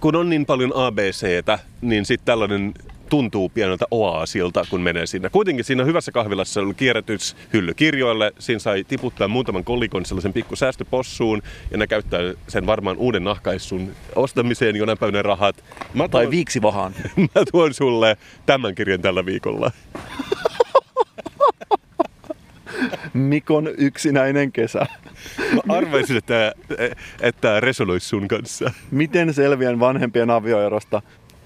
kun 0.00 0.16
on 0.16 0.28
niin 0.30 0.46
paljon 0.46 0.72
ABCtä, 0.74 1.58
niin 1.80 2.04
sitten 2.06 2.26
tällainen 2.26 2.74
tuntuu 3.08 3.48
pieneltä 3.48 3.84
oaasilta, 3.90 4.64
kun 4.70 4.80
menee 4.80 5.06
sinne. 5.06 5.30
Kuitenkin 5.30 5.64
siinä 5.64 5.84
hyvässä 5.84 6.12
kahvilassa 6.12 6.60
oli 6.60 6.74
kierrätyshylly 6.74 7.74
kirjoille. 7.74 8.32
Siinä 8.38 8.58
sai 8.58 8.84
tiputtaa 8.84 9.28
muutaman 9.28 9.64
kolikon 9.64 10.04
sellaisen 10.06 10.32
pikku 10.32 10.56
säästöpossuun, 10.56 11.42
ja 11.70 11.78
ne 11.78 11.86
käyttää 11.86 12.20
sen 12.48 12.66
varmaan 12.66 12.96
uuden 12.96 13.24
nahkaissun 13.24 13.90
ostamiseen 14.14 14.76
jonain 14.76 14.98
päivänä 14.98 15.22
rahat. 15.22 15.64
Mä 15.94 16.08
Tai 16.08 16.22
tuon, 16.22 16.30
viiksivahaan. 16.30 16.92
mä 17.34 17.42
tuon 17.52 17.74
sulle 17.74 18.16
tämän 18.46 18.74
kirjan 18.74 19.02
tällä 19.02 19.26
viikolla. 19.26 19.70
Mikon 23.12 23.68
yksinäinen 23.78 24.52
kesä. 24.52 24.86
Mä 25.38 25.74
arvaisin, 25.76 26.16
että, 26.16 26.52
että 27.20 27.40
tämä 27.40 27.60
resonoisi 27.60 28.08
sun 28.08 28.28
kanssa. 28.28 28.72
Miten 28.90 29.34
selviän 29.34 29.80
vanhempien 29.80 30.30
avioerosta? 30.30 31.02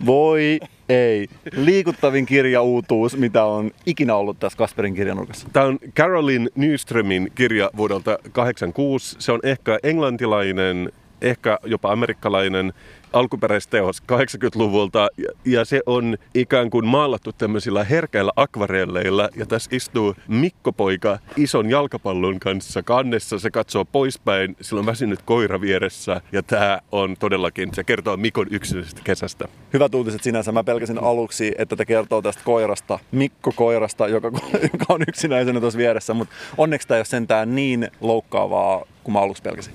Voi 0.06 0.60
ei. 0.88 1.28
Liikuttavin 1.52 2.26
kirjauutuus, 2.26 3.16
mitä 3.16 3.44
on 3.44 3.70
ikinä 3.86 4.14
ollut 4.14 4.38
tässä 4.38 4.58
Kasperin 4.58 4.94
kirjanurkassa. 4.94 5.48
Tämä 5.52 5.66
on 5.66 5.78
Caroline 5.96 6.48
Nyströmin 6.54 7.32
kirja 7.34 7.70
vuodelta 7.76 8.18
86. 8.32 9.16
Se 9.18 9.32
on 9.32 9.40
ehkä 9.42 9.78
englantilainen 9.82 10.92
ehkä 11.22 11.58
jopa 11.64 11.92
amerikkalainen 11.92 12.72
alkuperäisteos 13.12 14.02
80-luvulta 14.02 15.08
ja, 15.44 15.64
se 15.64 15.80
on 15.86 16.18
ikään 16.34 16.70
kuin 16.70 16.86
maalattu 16.86 17.32
tämmöisillä 17.32 17.84
herkäillä 17.84 18.32
akvarelleilla 18.36 19.28
ja 19.36 19.46
tässä 19.46 19.70
istuu 19.72 20.14
Mikko-poika 20.28 21.18
ison 21.36 21.70
jalkapallon 21.70 22.40
kanssa 22.40 22.82
kannessa, 22.82 23.38
se 23.38 23.50
katsoo 23.50 23.84
poispäin, 23.84 24.56
sillä 24.60 24.80
on 24.80 24.86
väsynyt 24.86 25.22
koira 25.22 25.60
vieressä. 25.60 26.20
Ja 26.32 26.42
tämä 26.42 26.80
on 26.92 27.16
todellakin, 27.18 27.74
se 27.74 27.84
kertoo 27.84 28.16
Mikon 28.16 28.46
yksilöisestä 28.50 29.00
kesästä. 29.04 29.48
Hyvät 29.72 29.94
uutiset 29.94 30.22
sinänsä. 30.22 30.52
Mä 30.52 30.64
pelkäsin 30.64 30.98
aluksi, 30.98 31.54
että 31.58 31.76
te 31.76 31.84
kertoo 31.84 32.22
tästä 32.22 32.42
koirasta, 32.44 32.98
Mikko-koirasta, 33.12 34.08
joka, 34.08 34.30
joka 34.72 34.84
on 34.88 35.02
yksinäisenä 35.08 35.60
tuossa 35.60 35.78
vieressä, 35.78 36.14
mutta 36.14 36.34
onneksi 36.58 36.88
tämä 36.88 36.96
ei 36.96 37.00
ole 37.00 37.04
sentään 37.04 37.54
niin 37.54 37.90
loukkaavaa 38.00 38.84
kuin 39.04 39.12
mä 39.12 39.20
aluksi 39.20 39.42
pelkäsin. 39.42 39.72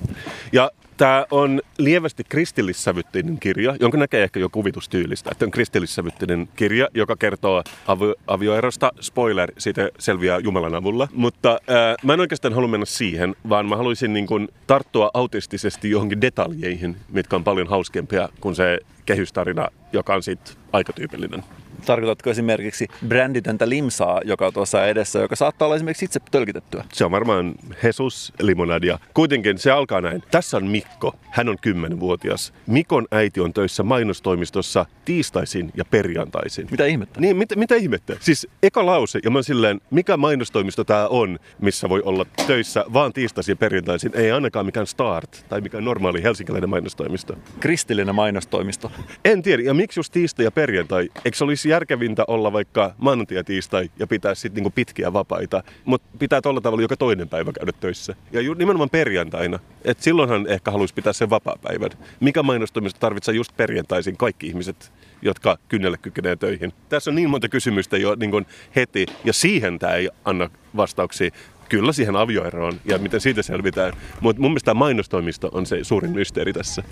Ja 0.51 0.71
Tämä 0.97 1.25
on 1.31 1.61
lievästi 1.77 2.23
kristillissävytteinen 2.29 3.39
kirja, 3.39 3.75
jonka 3.79 3.97
näkee 3.97 4.23
ehkä 4.23 4.39
jo 4.39 4.49
kuvitustyylistä. 4.49 5.29
Että 5.31 5.45
on 5.45 5.51
kristillissävytteinen 5.51 6.49
kirja, 6.55 6.87
joka 6.93 7.15
kertoo 7.15 7.63
avio- 7.87 8.15
avioerosta. 8.27 8.91
Spoiler, 9.01 9.51
siitä 9.57 9.89
selviää 9.99 10.39
Jumalan 10.39 10.75
avulla. 10.75 11.07
Mutta 11.13 11.59
ää, 11.67 11.95
mä 12.03 12.13
en 12.13 12.19
oikeastaan 12.19 12.53
halua 12.53 12.67
mennä 12.67 12.85
siihen, 12.85 13.35
vaan 13.49 13.65
mä 13.65 13.75
haluaisin 13.75 14.13
niin 14.13 14.27
kun, 14.27 14.49
tarttua 14.67 15.11
autistisesti 15.13 15.89
johonkin 15.89 16.21
detaljeihin, 16.21 16.97
mitkä 17.11 17.35
on 17.35 17.43
paljon 17.43 17.67
hauskempia 17.67 18.29
kuin 18.41 18.55
se 18.55 18.79
kehystarina, 19.05 19.67
joka 19.93 20.15
on 20.15 20.23
sitten 20.23 20.55
aika 20.73 20.93
tyypillinen. 20.93 21.43
Tarkoitatko 21.85 22.29
esimerkiksi 22.29 22.87
bränditöntä 23.07 23.69
limsaa, 23.69 24.21
joka 24.25 24.47
on 24.47 24.53
tuossa 24.53 24.87
edessä, 24.87 25.19
joka 25.19 25.35
saattaa 25.35 25.65
olla 25.65 25.75
esimerkiksi 25.75 26.05
itse 26.05 26.19
tölkitettyä? 26.31 26.85
Se 26.93 27.05
on 27.05 27.11
varmaan 27.11 27.55
Jesus 27.83 28.33
limonadia. 28.41 28.99
Kuitenkin 29.13 29.57
se 29.57 29.71
alkaa 29.71 30.01
näin. 30.01 30.23
Tässä 30.31 30.57
on 30.57 30.67
Mikko. 30.67 31.15
Hän 31.31 31.49
on 31.49 31.57
10-vuotias. 31.67 32.53
Mikon 32.67 33.05
äiti 33.11 33.41
on 33.41 33.53
töissä 33.53 33.83
mainostoimistossa 33.83 34.85
tiistaisin 35.05 35.71
ja 35.75 35.85
perjantaisin. 35.85 36.67
Mitä 36.71 36.85
ihmettä? 36.85 37.19
Niin, 37.19 37.37
mitä, 37.37 37.55
mitä 37.55 37.75
ihmettä? 37.75 38.15
Siis 38.19 38.47
eka 38.63 38.85
lause, 38.85 39.19
ja 39.23 39.31
mä 39.31 39.37
oon 39.37 39.43
silleen, 39.43 39.81
mikä 39.91 40.17
mainostoimisto 40.17 40.83
tää 40.83 41.07
on, 41.07 41.39
missä 41.61 41.89
voi 41.89 42.01
olla 42.05 42.25
töissä 42.47 42.85
vaan 42.93 43.13
tiistaisin 43.13 43.51
ja 43.51 43.55
perjantaisin. 43.55 44.11
Ei 44.15 44.31
ainakaan 44.31 44.65
mikään 44.65 44.87
Start 44.87 45.45
tai 45.49 45.61
mikään 45.61 45.85
normaali 45.85 46.23
helsinkiläinen 46.23 46.69
mainostoimisto. 46.69 47.37
Kristillinen 47.59 48.15
mainostoimisto. 48.15 48.91
En 49.25 49.41
tiedä, 49.41 49.63
ja 49.63 49.73
miksi 49.73 49.99
just 49.99 50.13
tiistai 50.13 50.45
ja 50.45 50.51
perjantai? 50.51 51.09
Eikö 51.25 51.37
se 51.37 51.43
olisi 51.43 51.64
järkevintä 51.65 52.23
olla 52.27 52.53
vaikka 52.53 52.95
maanantai 52.97 53.37
ja 53.37 53.43
tiistai 53.43 53.89
ja 53.99 54.07
pitää 54.07 54.35
sitten 54.35 54.55
niinku 54.55 54.69
pitkiä 54.75 55.13
vapaita, 55.13 55.63
mutta 55.85 56.07
pitää 56.19 56.41
tuolla 56.41 56.61
tavalla 56.61 56.81
joka 56.81 56.97
toinen 56.97 57.29
päivä 57.29 57.51
käydä 57.51 57.71
töissä. 57.71 58.15
Ja 58.31 58.41
ju- 58.41 58.53
nimenomaan 58.53 58.89
perjantaina. 58.89 59.59
Et 59.83 59.99
silloinhan 59.99 60.47
ehkä 60.47 60.71
haluaisi 60.71 60.93
pitää 60.93 61.13
sen 61.13 61.29
vapaa-päivän. 61.29 61.89
Mikä 62.19 62.43
mainostoimisto 62.43 62.99
tarvitsee 62.99 63.35
just 63.35 63.57
perjantaisin 63.57 64.17
kaikki 64.17 64.47
ihmiset, 64.47 64.91
jotka 65.21 65.57
kynnelle 65.67 65.97
kykenee 65.97 66.35
töihin? 66.35 66.73
Tässä 66.89 67.11
on 67.11 67.15
niin 67.15 67.29
monta 67.29 67.49
kysymystä 67.49 67.97
jo 67.97 68.15
niin 68.15 68.31
kuin 68.31 68.45
heti, 68.75 69.05
ja 69.23 69.33
siihen 69.33 69.79
tämä 69.79 69.93
ei 69.93 70.09
anna 70.25 70.49
vastauksia. 70.75 71.29
Kyllä 71.69 71.93
siihen 71.93 72.15
avioeroon 72.15 72.79
ja 72.85 72.97
miten 72.97 73.21
siitä 73.21 73.41
selvitään. 73.41 73.93
Mutta 74.21 74.41
mun 74.41 74.51
mielestä 74.51 74.73
mainostoimisto 74.73 75.49
on 75.53 75.65
se 75.65 75.83
suurin 75.83 76.11
mysteeri 76.11 76.53
tässä. 76.53 76.83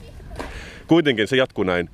Kuitenkin 0.88 1.28
se 1.28 1.36
jatkuu 1.38 1.64
näin. 1.64 1.90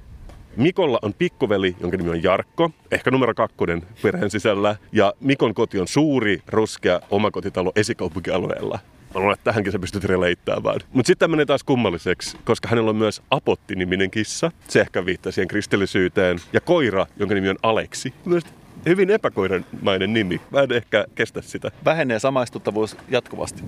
Mikolla 0.57 0.99
on 1.01 1.13
pikkuveli, 1.13 1.75
jonka 1.79 1.97
nimi 1.97 2.09
on 2.09 2.23
Jarkko, 2.23 2.71
ehkä 2.91 3.11
numero 3.11 3.33
kakkonen 3.33 3.81
perheen 4.01 4.29
sisällä. 4.29 4.75
Ja 4.91 5.13
Mikon 5.19 5.53
koti 5.53 5.79
on 5.79 5.87
suuri, 5.87 6.41
ruskea 6.47 6.99
omakotitalo 7.11 7.71
esikaupunkialueella. 7.75 8.79
Mä 9.13 9.19
luulen, 9.19 9.33
että 9.33 9.43
tähänkin 9.43 9.71
sä 9.71 9.79
pystyt 9.79 10.03
releittämään. 10.03 10.79
Mutta 10.93 11.07
sitten 11.07 11.19
tämä 11.19 11.31
menee 11.31 11.45
taas 11.45 11.63
kummalliseksi, 11.63 12.37
koska 12.45 12.67
hänellä 12.69 12.89
on 12.89 12.95
myös 12.95 13.21
Apotti-niminen 13.31 14.11
kissa. 14.11 14.51
Se 14.67 14.81
ehkä 14.81 15.05
viittaa 15.05 15.31
siihen 15.31 15.47
kristillisyyteen. 15.47 16.37
Ja 16.53 16.61
koira, 16.61 17.05
jonka 17.19 17.35
nimi 17.35 17.49
on 17.49 17.57
Aleksi. 17.63 18.13
Mielestäni 18.25 18.55
hyvin 18.85 19.09
epäkoiramainen 19.09 20.13
nimi. 20.13 20.41
Mä 20.51 20.61
en 20.61 20.71
ehkä 20.71 21.05
kestä 21.15 21.41
sitä. 21.41 21.71
Vähenee 21.85 22.19
samaistuttavuus 22.19 22.97
jatkuvasti. 23.09 23.63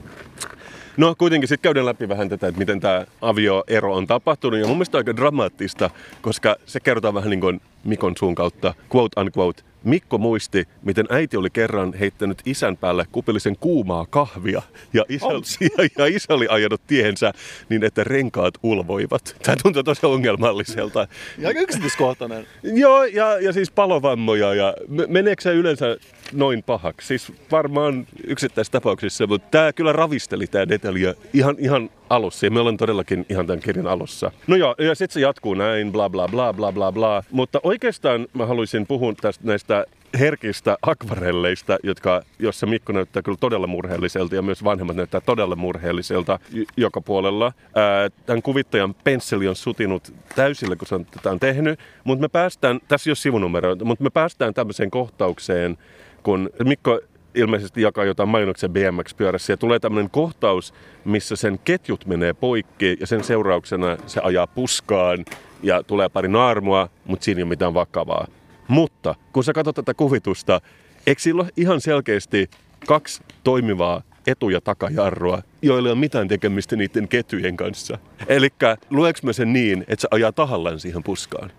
No 0.98 1.16
kuitenkin 1.18 1.48
sitten 1.48 1.64
käydään 1.64 1.86
läpi 1.86 2.10
vähän 2.10 2.30
tätä, 2.30 2.48
että 2.48 2.60
miten 2.60 2.80
tämä 2.80 3.06
avioero 3.22 3.96
on 3.96 4.08
tapahtunut. 4.08 4.60
Ja 4.60 4.68
mun 4.68 4.78
mielestä 4.78 4.98
aika 4.98 5.16
dramaattista, 5.16 5.90
koska 6.22 6.56
se 6.66 6.80
kertoo 6.80 7.14
vähän 7.14 7.30
niin 7.30 7.42
kuin 7.42 7.62
Mikon 7.84 8.14
suun 8.20 8.36
kautta, 8.36 8.74
quote 8.96 9.22
unquote, 9.22 9.64
Mikko 9.84 10.18
muisti, 10.18 10.68
miten 10.84 11.06
äiti 11.10 11.38
oli 11.38 11.50
kerran 11.50 11.94
heittänyt 11.94 12.42
isän 12.46 12.78
päälle 12.78 13.06
kupillisen 13.12 13.58
kuumaa 13.58 14.06
kahvia 14.10 14.62
ja 14.94 15.06
isä, 15.10 15.26
Oh. 15.26 15.42
ja, 15.78 15.88
ja 15.98 16.06
isä 16.06 16.34
oli 16.34 16.48
ajanut 16.50 16.82
tiehensä 16.88 17.34
niin, 17.70 17.84
että 17.84 18.04
renkaat 18.04 18.54
ulvoivat. 18.64 19.36
Tämä 19.44 19.56
tuntuu 19.64 19.84
tosi 19.84 20.06
ongelmalliselta. 20.06 21.08
Ja 21.38 21.48
aika 21.48 21.60
yksityiskohtainen. 21.60 22.48
Joo, 22.64 23.04
ja, 23.04 23.40
ja 23.40 23.54
siis 23.54 23.72
palovammoja. 23.72 24.54
Ja 24.54 24.74
me- 24.88 25.08
meneekö 25.08 25.42
se 25.42 25.54
yleensä 25.54 25.98
noin 26.34 26.64
pahaksi? 26.64 27.08
Siis 27.08 27.34
varmaan 27.52 28.08
yksittäisissä 28.28 28.72
tapauksissa, 28.72 29.28
mutta 29.28 29.48
tämä 29.52 29.74
kyllä 29.74 29.94
ravisteli 29.94 30.48
tämä 30.48 30.68
detalja 30.70 31.14
ihan, 31.34 31.56
ihan 31.60 31.90
alussa. 32.12 32.46
Ja 32.46 32.52
me 32.52 32.60
ollaan 32.60 32.78
todellakin 32.78 33.26
ihan 33.30 33.48
tämän 33.48 33.60
kirjan 33.60 33.88
alussa. 33.88 34.32
No 34.48 34.56
joo, 34.56 34.76
ja 34.78 34.96
sitten 34.96 35.14
se 35.14 35.20
jatkuu 35.20 35.54
näin, 35.54 35.92
bla 35.92 36.10
bla 36.10 36.28
bla 36.28 36.54
bla 36.54 36.72
bla 36.72 36.92
bla. 36.92 37.24
Mutta 37.32 37.60
oikeastaan 37.64 38.28
mä 38.34 38.46
haluaisin 38.46 38.88
puhua 38.88 39.14
tästä 39.22 39.48
näistä 39.48 39.86
herkistä 40.20 40.78
akvarelleista, 40.82 41.78
jotka, 41.84 42.22
jossa 42.40 42.66
Mikko 42.66 42.94
näyttää 42.94 43.22
kyllä 43.22 43.38
todella 43.40 43.68
murheelliselta 43.68 44.36
ja 44.36 44.42
myös 44.42 44.64
vanhemmat 44.64 44.96
näyttää 44.96 45.22
todella 45.22 45.56
murheelliselta 45.56 46.40
j- 46.54 46.62
joka 46.78 47.02
puolella. 47.02 47.54
Ää, 47.76 48.10
tämän 48.26 48.42
kuvittajan 48.42 48.94
pensseli 48.94 49.48
on 49.48 49.56
sutinut 49.56 50.14
täysillä, 50.36 50.76
kun 50.76 50.88
se 50.88 50.96
on 50.96 51.06
tätä 51.06 51.32
on 51.32 51.40
tehnyt, 51.40 51.80
mutta 52.04 52.22
me 52.22 52.28
päästään, 52.28 52.80
tässä 52.88 53.10
ei 53.10 53.12
ole 53.12 53.16
sivunumeroita, 53.16 53.86
mutta 53.86 54.04
me 54.04 54.10
päästään 54.10 54.54
tämmöiseen 54.54 54.92
kohtaukseen, 54.92 55.78
kun 56.24 56.50
Mikko 56.64 57.00
ilmeisesti 57.36 57.82
jakaa 57.82 58.06
jotain 58.06 58.30
mainoksen 58.30 58.72
BMX-pyörässä 58.72 59.54
ja 59.54 59.58
tulee 59.58 59.80
tämmöinen 59.80 60.10
kohtaus, 60.10 60.74
missä 61.06 61.36
sen 61.36 61.60
ketjut 61.60 62.06
menee 62.06 62.34
poikki 62.34 62.98
ja 63.00 63.08
sen 63.08 63.24
seurauksena 63.24 63.98
se 64.06 64.22
ajaa 64.24 64.48
puskaan 64.48 65.26
ja 65.64 65.84
tulee 65.84 66.10
pari 66.10 66.28
naarmua, 66.28 66.90
mutta 67.06 67.26
siinä 67.26 67.40
ei 67.40 67.44
ole 67.44 67.50
mitään 67.50 67.74
vakavaa. 67.74 68.28
Mutta 68.68 69.16
kun 69.34 69.44
sä 69.44 69.54
katsot 69.54 69.76
tätä 69.76 69.94
kuvitusta, 69.94 70.62
eikö 71.08 71.22
sillä 71.22 71.42
ole 71.42 71.50
ihan 71.58 71.82
selkeästi 71.82 72.50
kaksi 72.88 73.24
toimivaa 73.44 74.02
etu- 74.28 74.50
ja 74.50 74.62
takajarrua, 74.62 75.42
joilla 75.62 75.90
ei 75.90 75.92
ole 75.92 76.00
mitään 76.00 76.28
tekemistä 76.28 76.76
niiden 76.76 77.08
ketjujen 77.08 77.58
kanssa? 77.58 77.98
Eli 78.28 78.50
lueks 78.90 79.24
mä 79.24 79.34
sen 79.34 79.54
niin, 79.54 79.82
että 79.88 80.02
se 80.02 80.08
ajaa 80.12 80.32
tahallaan 80.32 80.80
siihen 80.80 81.04
puskaan? 81.04 81.52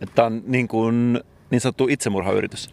Että 0.00 0.24
on 0.24 0.42
niin, 0.46 0.68
kuin, 0.68 1.20
niin 1.50 1.60
sanottu 1.60 1.88
itsemurhayritys. 1.88 2.70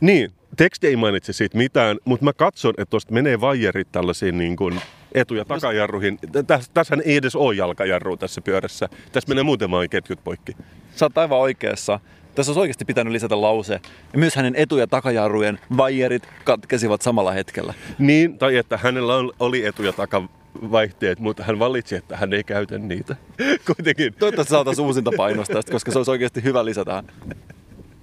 Niin, 0.00 0.30
teksti 0.56 0.86
ei 0.86 0.96
mainitse 0.96 1.32
siitä 1.32 1.56
mitään, 1.58 1.96
mutta 2.04 2.24
mä 2.24 2.32
katson, 2.32 2.74
että 2.78 2.90
tuosta 2.90 3.12
menee 3.12 3.40
vaijerit 3.40 3.92
tällaisiin 3.92 4.38
niin 4.38 4.56
kuin 4.56 4.80
etu- 5.14 5.34
ja 5.34 5.44
takajarruihin. 5.44 6.18
Täs, 6.46 6.70
tässähän 6.74 7.02
ei 7.04 7.16
edes 7.16 7.36
ole 7.36 7.54
jalkajarrua 7.54 8.16
tässä 8.16 8.40
pyörässä. 8.40 8.88
Tässä 9.12 9.28
menee 9.28 9.44
muuten 9.44 9.70
vain 9.70 9.90
ketjut 9.90 10.24
poikki. 10.24 10.52
Sä 10.96 11.04
oot 11.04 11.18
aivan 11.18 11.38
oikeassa. 11.38 12.00
Tässä 12.34 12.50
olisi 12.50 12.60
oikeasti 12.60 12.84
pitänyt 12.84 13.12
lisätä 13.12 13.40
lause. 13.40 13.80
Ja 14.12 14.18
myös 14.18 14.36
hänen 14.36 14.54
etu- 14.56 14.78
ja 14.78 14.86
takajarrujen 14.86 15.58
vaijerit 15.76 16.28
katkesivat 16.44 17.02
samalla 17.02 17.32
hetkellä. 17.32 17.74
Niin, 17.98 18.38
tai 18.38 18.56
että 18.56 18.76
hänellä 18.76 19.14
oli 19.40 19.66
etu- 19.66 19.82
ja 19.82 19.92
takavaihteet, 19.92 21.18
mutta 21.18 21.42
hän 21.44 21.58
valitsi, 21.58 21.96
että 21.96 22.16
hän 22.16 22.32
ei 22.32 22.44
käytä 22.44 22.78
niitä. 22.78 23.16
Kuitenkin, 23.76 24.14
Toivottavasti 24.18 24.50
saataisiin 24.50 24.86
uusinta 24.86 25.10
painosta 25.16 25.54
tästä, 25.54 25.72
koska 25.72 25.92
se 25.92 25.98
olisi 25.98 26.10
oikeasti 26.10 26.42
hyvä 26.44 26.64
lisätä. 26.64 27.02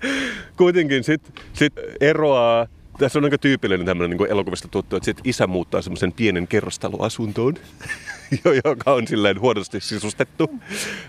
kuitenkin 0.57 1.03
sit, 1.03 1.21
sit 1.53 1.73
eroaa 2.01 2.67
tässä 2.97 3.19
on 3.19 3.25
aika 3.25 3.37
tyypillinen 3.37 3.85
tämmöinen 3.85 4.17
niin 4.17 4.31
elokuvista 4.31 4.67
tuttu, 4.67 4.95
että 4.95 5.05
sit 5.05 5.21
isä 5.23 5.47
muuttaa 5.47 5.81
semmoisen 5.81 6.11
pienen 6.11 6.47
kerrostaloasuntoon, 6.47 7.53
joka 8.65 8.93
on 8.93 9.07
silleen 9.07 9.39
huonosti 9.39 9.79
sisustettu. 9.79 10.49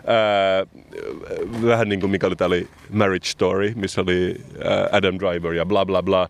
Ää, 0.06 0.66
vähän 1.66 1.88
niin 1.88 2.00
kuin 2.00 2.10
mikä 2.10 2.26
oli, 2.26 2.36
tää 2.36 2.46
oli 2.46 2.68
Marriage 2.90 3.28
Story, 3.28 3.72
missä 3.76 4.00
oli 4.00 4.36
ää, 4.64 4.88
Adam 4.92 5.18
Driver 5.18 5.52
ja 5.52 5.66
bla 5.66 5.86
bla 5.86 6.02
bla. 6.02 6.28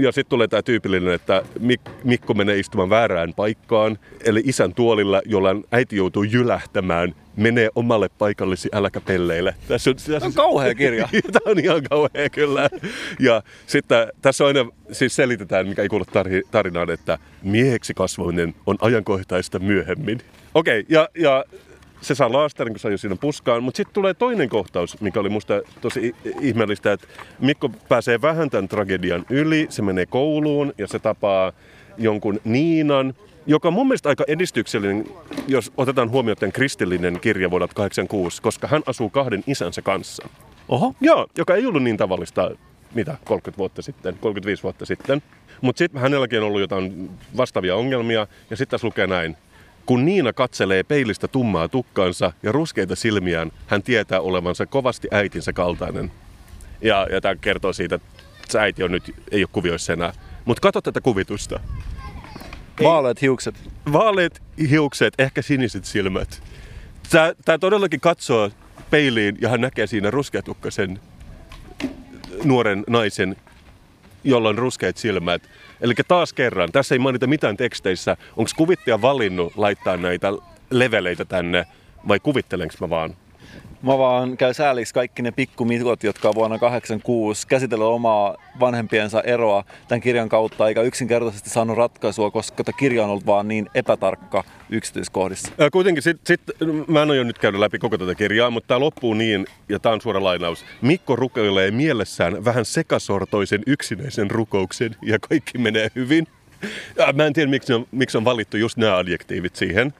Ja 0.00 0.12
sitten 0.12 0.30
tulee 0.30 0.48
tämä 0.48 0.62
tyypillinen, 0.62 1.14
että 1.14 1.42
Mik- 1.58 1.90
Mikko 2.04 2.34
menee 2.34 2.58
istumaan 2.58 2.90
väärään 2.90 3.34
paikkaan, 3.34 3.98
eli 4.24 4.42
isän 4.44 4.74
tuolilla, 4.74 5.22
jolla 5.24 5.56
äiti 5.72 5.96
joutuu 5.96 6.22
jylähtämään 6.22 7.14
menee 7.38 7.68
omalle 7.74 8.08
paikallesi 8.08 8.68
äläkäpelleille. 8.72 9.54
Tässä 9.68 9.90
on, 9.90 9.96
tässä 9.96 10.26
on 10.26 10.32
kauhea 10.32 10.74
kirja. 10.74 11.08
Tämä 11.32 11.50
on 11.50 11.58
ihan 11.58 11.82
kauhea 11.90 12.30
kyllä. 12.30 12.70
Ja 13.20 13.42
sitten 13.66 14.08
tässä 14.22 14.46
aina 14.46 14.66
siis 14.92 15.16
selitetään, 15.16 15.68
mikä 15.68 15.82
ei 15.82 15.88
kuulu 15.88 16.04
tari- 16.04 16.42
tarinaan, 16.50 16.90
että 16.90 17.18
mieheksi 17.42 17.94
kasvaminen 17.94 18.54
on 18.66 18.76
ajankohtaista 18.80 19.58
myöhemmin. 19.58 20.20
Okei, 20.54 20.80
okay, 20.80 20.94
ja, 20.94 21.08
ja 21.14 21.44
se 22.00 22.14
saa 22.14 22.32
laastarin, 22.32 22.72
kun 22.72 22.80
se 22.80 22.90
jo 22.90 22.98
siinä 22.98 23.16
puskaan. 23.16 23.62
Mutta 23.62 23.76
sitten 23.76 23.94
tulee 23.94 24.14
toinen 24.14 24.48
kohtaus, 24.48 25.00
mikä 25.00 25.20
oli 25.20 25.28
musta 25.28 25.54
tosi 25.80 26.14
ihmeellistä, 26.40 26.92
että 26.92 27.08
Mikko 27.38 27.68
pääsee 27.88 28.22
vähän 28.22 28.50
tämän 28.50 28.68
tragedian 28.68 29.26
yli. 29.30 29.66
Se 29.70 29.82
menee 29.82 30.06
kouluun 30.06 30.72
ja 30.78 30.86
se 30.86 30.98
tapaa 30.98 31.52
jonkun 31.98 32.40
Niinan, 32.44 33.14
joka 33.46 33.68
on 33.68 33.74
mun 33.74 33.86
mielestä 33.86 34.08
aika 34.08 34.24
edistyksellinen, 34.26 35.04
jos 35.48 35.72
otetaan 35.76 36.10
huomioon 36.10 36.36
tämän 36.36 36.52
kristillinen 36.52 37.20
kirja 37.20 37.50
vuodelta 37.50 37.74
86, 37.74 38.42
koska 38.42 38.68
hän 38.68 38.82
asuu 38.86 39.10
kahden 39.10 39.44
isänsä 39.46 39.82
kanssa. 39.82 40.28
Oho. 40.68 40.94
Joo, 41.00 41.26
joka 41.38 41.54
ei 41.54 41.66
ollut 41.66 41.82
niin 41.82 41.96
tavallista, 41.96 42.50
mitä, 42.94 43.16
30 43.24 43.58
vuotta 43.58 43.82
sitten, 43.82 44.18
35 44.20 44.62
vuotta 44.62 44.86
sitten. 44.86 45.22
Mutta 45.60 45.78
sitten 45.78 46.02
hänelläkin 46.02 46.38
on 46.38 46.46
ollut 46.46 46.60
jotain 46.60 47.10
vastaavia 47.36 47.76
ongelmia, 47.76 48.26
ja 48.50 48.56
sitten 48.56 48.70
tässä 48.70 48.86
lukee 48.86 49.06
näin. 49.06 49.36
Kun 49.88 50.04
Niina 50.04 50.32
katselee 50.32 50.82
peilistä 50.82 51.28
tummaa 51.28 51.68
tukkaansa 51.68 52.32
ja 52.42 52.52
ruskeita 52.52 52.96
silmiään, 52.96 53.52
hän 53.66 53.82
tietää 53.82 54.20
olevansa 54.20 54.66
kovasti 54.66 55.08
äitinsä 55.10 55.52
kaltainen. 55.52 56.12
Ja, 56.82 57.06
ja 57.10 57.20
tämä 57.20 57.36
kertoo 57.36 57.72
siitä, 57.72 57.94
että 57.94 58.08
se 58.48 58.58
äiti 58.58 58.82
on 58.82 58.92
nyt, 58.92 59.14
ei 59.30 59.42
ole 59.42 59.48
kuvioissa 59.52 59.92
enää. 59.92 60.12
Mutta 60.44 60.60
katso 60.60 60.80
tätä 60.80 61.00
kuvitusta. 61.00 61.60
Vaaleat 62.82 63.22
hiukset. 63.22 63.54
Vaaleat 63.92 64.42
hiukset, 64.70 65.14
ehkä 65.18 65.42
siniset 65.42 65.84
silmät. 65.84 66.42
Tämä 67.44 67.58
todellakin 67.58 68.00
katsoo 68.00 68.50
peiliin 68.90 69.38
ja 69.40 69.48
hän 69.48 69.60
näkee 69.60 69.86
siinä 69.86 70.10
ruskeatukkaisen 70.10 71.00
nuoren 72.44 72.84
naisen, 72.88 73.36
jolla 74.24 74.48
on 74.48 74.58
ruskeat 74.58 74.96
silmät. 74.96 75.42
Eli 75.80 75.94
taas 76.08 76.32
kerran, 76.32 76.72
tässä 76.72 76.94
ei 76.94 76.98
mainita 76.98 77.26
mitään 77.26 77.56
teksteissä. 77.56 78.16
Onko 78.36 78.50
kuvittaja 78.56 79.02
valinnut 79.02 79.52
laittaa 79.56 79.96
näitä 79.96 80.32
leveleitä 80.70 81.24
tänne 81.24 81.66
vai 82.08 82.20
kuvittelenko 82.20 82.74
mä 82.80 82.90
vaan? 82.90 83.16
Mä 83.82 83.98
vaan 83.98 84.36
käy 84.36 84.54
sääliksi 84.54 84.94
kaikki 84.94 85.22
ne 85.22 85.30
pikkumitot, 85.30 86.04
jotka 86.04 86.34
vuonna 86.34 86.58
86 86.58 87.46
käsitellä 87.46 87.84
omaa 87.84 88.36
vanhempiensa 88.60 89.22
eroa 89.22 89.64
tämän 89.88 90.00
kirjan 90.00 90.28
kautta, 90.28 90.68
eikä 90.68 90.82
yksinkertaisesti 90.82 91.50
saanut 91.50 91.76
ratkaisua, 91.76 92.30
koska 92.30 92.64
tämä 92.64 92.78
kirja 92.78 93.04
on 93.04 93.10
ollut 93.10 93.26
vaan 93.26 93.48
niin 93.48 93.70
epätarkka 93.74 94.44
yksityiskohdissa. 94.70 95.52
Ää, 95.58 95.70
kuitenkin, 95.70 96.02
sit, 96.02 96.20
sit, 96.24 96.40
mä 96.86 97.02
en 97.02 97.10
ole 97.10 97.16
jo 97.16 97.24
nyt 97.24 97.38
käynyt 97.38 97.60
läpi 97.60 97.78
koko 97.78 97.98
tätä 97.98 98.14
kirjaa, 98.14 98.50
mutta 98.50 98.68
tämä 98.68 98.80
loppuu 98.80 99.14
niin, 99.14 99.46
ja 99.68 99.78
tämä 99.78 99.92
on 99.92 100.00
suora 100.00 100.22
lainaus. 100.22 100.64
Mikko 100.82 101.16
rukoilee 101.16 101.70
mielessään 101.70 102.44
vähän 102.44 102.64
sekasortoisen 102.64 103.62
yksinäisen 103.66 104.30
rukouksen, 104.30 104.96
ja 105.02 105.18
kaikki 105.18 105.58
menee 105.58 105.88
hyvin. 105.94 106.26
Ja 106.96 107.12
mä 107.12 107.26
en 107.26 107.32
tiedä, 107.32 107.50
miksi 107.50 107.72
on, 107.72 107.86
miksi 107.90 108.18
on 108.18 108.24
valittu 108.24 108.56
just 108.56 108.76
nämä 108.76 108.96
adjektiivit 108.96 109.56
siihen. 109.56 109.94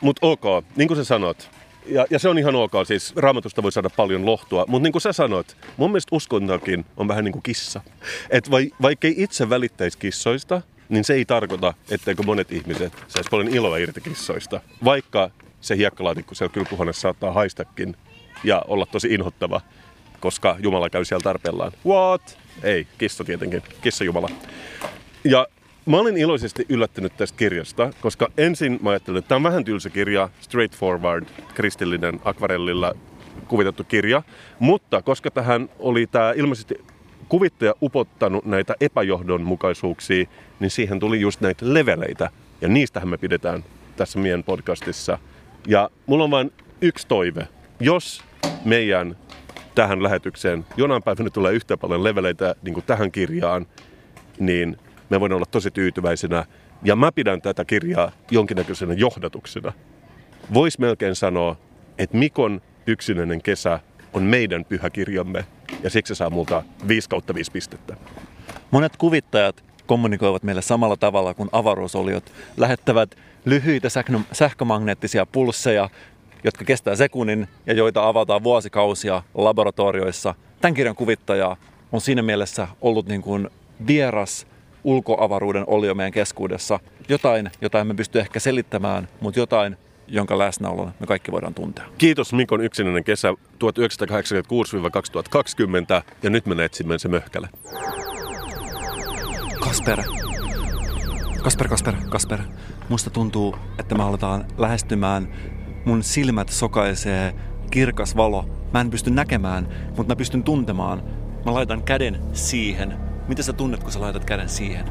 Mutta 0.00 0.26
ok, 0.26 0.64
niin 0.76 0.88
kuin 0.88 0.98
sä 0.98 1.04
sanot, 1.04 1.50
ja, 1.88 2.06
ja 2.10 2.18
se 2.18 2.28
on 2.28 2.38
ihan 2.38 2.54
ok, 2.54 2.72
siis 2.84 3.16
raamatusta 3.16 3.62
voi 3.62 3.72
saada 3.72 3.90
paljon 3.90 4.26
lohtua, 4.26 4.64
mutta 4.68 4.82
niin 4.82 4.92
kuin 4.92 5.02
sä 5.02 5.12
sanoit, 5.12 5.56
mun 5.76 5.90
mielestä 5.90 6.16
uskontokin 6.16 6.84
on 6.96 7.08
vähän 7.08 7.24
niin 7.24 7.32
kuin 7.32 7.42
kissa. 7.42 7.80
Et 8.30 8.50
vai, 8.50 8.70
vaikkei 8.82 9.14
itse 9.16 9.50
välittäisi 9.50 9.98
kissoista, 9.98 10.62
niin 10.88 11.04
se 11.04 11.14
ei 11.14 11.24
tarkoita, 11.24 11.74
etteikö 11.90 12.22
monet 12.22 12.52
ihmiset 12.52 12.92
saisi 13.08 13.30
paljon 13.30 13.48
iloa 13.48 13.76
irti 13.78 14.00
kissoista. 14.00 14.60
Vaikka 14.84 15.30
se 15.60 15.76
hiekkalaatikko 15.76 16.34
siellä 16.34 16.52
kylpyhuoneessa 16.52 17.00
saattaa 17.00 17.32
haistakin 17.32 17.96
ja 18.44 18.62
olla 18.68 18.86
tosi 18.86 19.08
inhottava, 19.08 19.60
koska 20.20 20.56
Jumala 20.58 20.90
käy 20.90 21.04
siellä 21.04 21.22
tarpeellaan. 21.22 21.72
What? 21.86 22.38
Ei, 22.62 22.86
kissa 22.98 23.24
tietenkin. 23.24 23.62
Kissa 23.80 24.04
Jumala. 24.04 24.30
Ja 25.24 25.46
Mä 25.88 25.96
olin 25.96 26.16
iloisesti 26.16 26.66
yllättynyt 26.68 27.16
tästä 27.16 27.36
kirjasta, 27.36 27.90
koska 28.00 28.28
ensin 28.38 28.78
mä 28.82 28.90
ajattelin, 28.90 29.18
että 29.18 29.28
tämä 29.28 29.36
on 29.36 29.42
vähän 29.42 29.64
tylsä 29.64 29.90
kirja, 29.90 30.28
straightforward, 30.40 31.26
kristillinen 31.54 32.20
akvarellilla 32.24 32.94
kuvitettu 33.46 33.84
kirja, 33.84 34.22
mutta 34.58 35.02
koska 35.02 35.30
tähän 35.30 35.68
oli 35.78 36.06
tämä 36.06 36.32
ilmeisesti 36.36 36.74
kuvittaja 37.28 37.74
upottanut 37.82 38.44
näitä 38.44 38.74
epäjohdonmukaisuuksia, 38.80 40.24
niin 40.60 40.70
siihen 40.70 41.00
tuli 41.00 41.20
just 41.20 41.40
näitä 41.40 41.74
leveleitä, 41.74 42.30
ja 42.60 42.68
niistähän 42.68 43.08
me 43.08 43.18
pidetään 43.18 43.64
tässä 43.96 44.18
meidän 44.18 44.44
podcastissa. 44.44 45.18
Ja 45.66 45.90
mulla 46.06 46.24
on 46.24 46.30
vain 46.30 46.52
yksi 46.80 47.06
toive. 47.06 47.48
Jos 47.80 48.24
meidän 48.64 49.16
tähän 49.74 50.02
lähetykseen 50.02 50.66
jonain 50.76 51.02
päivänä 51.02 51.30
tulee 51.30 51.52
yhtä 51.52 51.76
paljon 51.76 52.04
leveleitä 52.04 52.54
niin 52.62 52.74
kuin 52.74 52.86
tähän 52.86 53.12
kirjaan, 53.12 53.66
niin 54.38 54.76
me 55.10 55.20
voidaan 55.20 55.36
olla 55.36 55.46
tosi 55.50 55.70
tyytyväisenä. 55.70 56.44
Ja 56.82 56.96
mä 56.96 57.12
pidän 57.12 57.42
tätä 57.42 57.64
kirjaa 57.64 58.12
jonkinnäköisenä 58.30 58.94
johdatuksena. 58.94 59.72
Vois 60.54 60.78
melkein 60.78 61.14
sanoa, 61.14 61.56
että 61.98 62.16
Mikon 62.16 62.60
yksinäinen 62.86 63.42
kesä 63.42 63.80
on 64.12 64.22
meidän 64.22 64.64
pyhäkirjamme 64.64 65.44
ja 65.82 65.90
siksi 65.90 66.14
se 66.14 66.18
saa 66.18 66.30
multa 66.30 66.62
5 66.88 67.08
kautta 67.08 67.34
5 67.34 67.50
pistettä. 67.50 67.96
Monet 68.70 68.96
kuvittajat 68.96 69.64
kommunikoivat 69.86 70.42
meille 70.42 70.62
samalla 70.62 70.96
tavalla 70.96 71.34
kuin 71.34 71.48
avaruusoliot. 71.52 72.32
Lähettävät 72.56 73.14
lyhyitä 73.44 73.88
sähkömagneettisia 74.32 75.26
pulsseja, 75.26 75.90
jotka 76.44 76.64
kestää 76.64 76.96
sekunnin 76.96 77.48
ja 77.66 77.74
joita 77.74 78.08
avataan 78.08 78.44
vuosikausia 78.44 79.22
laboratorioissa. 79.34 80.34
Tämän 80.60 80.74
kirjan 80.74 80.96
kuvittaja 80.96 81.56
on 81.92 82.00
siinä 82.00 82.22
mielessä 82.22 82.68
ollut 82.80 83.06
niin 83.06 83.22
kuin 83.22 83.50
vieras 83.86 84.46
ulkoavaruuden 84.84 85.64
olio 85.66 85.94
meidän 85.94 86.12
keskuudessa. 86.12 86.80
Jotain, 87.08 87.50
jota 87.60 87.80
emme 87.80 87.94
pysty 87.94 88.20
ehkä 88.20 88.40
selittämään, 88.40 89.08
mutta 89.20 89.40
jotain, 89.40 89.76
jonka 90.06 90.38
läsnäolon 90.38 90.92
me 91.00 91.06
kaikki 91.06 91.32
voidaan 91.32 91.54
tuntea. 91.54 91.84
Kiitos 91.98 92.32
Mikon 92.32 92.60
yksinäinen 92.60 93.04
kesä 93.04 93.32
1986-2020 93.32 93.36
ja 96.22 96.30
nyt 96.30 96.46
me 96.46 96.64
etsimme 96.64 96.98
se 96.98 97.08
möhkäle. 97.08 97.48
Kasper. 99.60 100.02
Kasper, 101.42 101.68
Kasper, 101.68 101.94
Kasper. 102.08 102.38
Musta 102.88 103.10
tuntuu, 103.10 103.56
että 103.78 103.94
me 103.94 104.02
aletaan 104.02 104.44
lähestymään. 104.58 105.34
Mun 105.84 106.02
silmät 106.02 106.48
sokaisee 106.48 107.34
kirkas 107.70 108.16
valo. 108.16 108.48
Mä 108.72 108.80
en 108.80 108.90
pysty 108.90 109.10
näkemään, 109.10 109.68
mutta 109.96 110.12
mä 110.12 110.16
pystyn 110.16 110.42
tuntemaan. 110.42 111.02
Mä 111.46 111.54
laitan 111.54 111.82
käden 111.82 112.20
siihen 112.32 113.07
Mitä 113.28 113.42
sä 113.42 113.52
tunnet, 113.52 113.82
kun 113.82 113.92
sä 113.92 114.00
laitat 114.00 114.24
käden 114.24 114.48
siihen? 114.48 114.84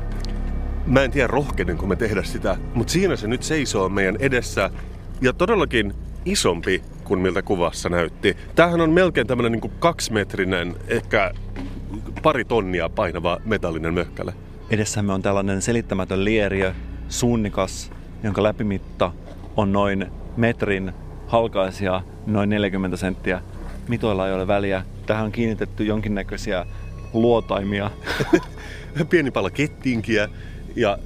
Mä 0.87 1.03
en 1.03 1.11
tiedä 1.11 1.27
rohkenenko 1.27 1.87
me 1.87 1.95
tehdä 1.95 2.23
sitä, 2.23 2.57
mutta 2.73 2.93
siinä 2.93 3.15
se 3.15 3.27
nyt 3.27 3.43
seisoo 3.43 3.89
meidän 3.89 4.15
edessä. 4.19 4.69
Ja 5.21 5.33
todellakin 5.33 5.93
isompi 6.25 6.81
kuin 7.03 7.19
miltä 7.19 7.41
kuvassa 7.41 7.89
näytti. 7.89 8.37
Tämähän 8.55 8.81
on 8.81 8.89
melkein 8.89 9.27
tämmönen 9.27 9.51
niin 9.51 9.71
kaksimetrinen, 9.79 10.75
ehkä 10.87 11.31
pari 12.23 12.45
tonnia 12.45 12.89
painava 12.89 13.37
metallinen 13.45 13.93
möhkäle. 13.93 14.33
Edessämme 14.69 15.13
on 15.13 15.21
tällainen 15.21 15.61
selittämätön 15.61 16.25
lieriö, 16.25 16.73
suunnikas, 17.09 17.91
jonka 18.23 18.43
läpimitta 18.43 19.11
on 19.55 19.71
noin 19.71 20.07
metrin, 20.37 20.93
halkaisia 21.27 22.01
noin 22.25 22.49
40 22.49 22.97
senttiä. 22.97 23.41
Mitoilla 23.87 24.27
ei 24.27 24.33
ole 24.33 24.47
väliä. 24.47 24.83
Tähän 25.05 25.25
on 25.25 25.31
kiinnitetty 25.31 25.83
jonkinnäköisiä 25.83 26.65
luotaimia. 27.21 27.91
Pieni 29.09 29.31
pala 29.31 29.49
kettinkiä 29.49 30.29
ja 30.75 30.97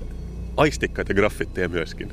aistikkaita 0.57 1.13
graffitteja 1.13 1.69
myöskin. 1.69 2.11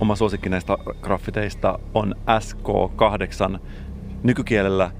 Oma 0.00 0.16
suosikki 0.16 0.48
näistä 0.48 0.78
graffiteista 1.02 1.78
on 1.94 2.14
SK8. 2.28 3.58
Nykykielellä 4.22 4.90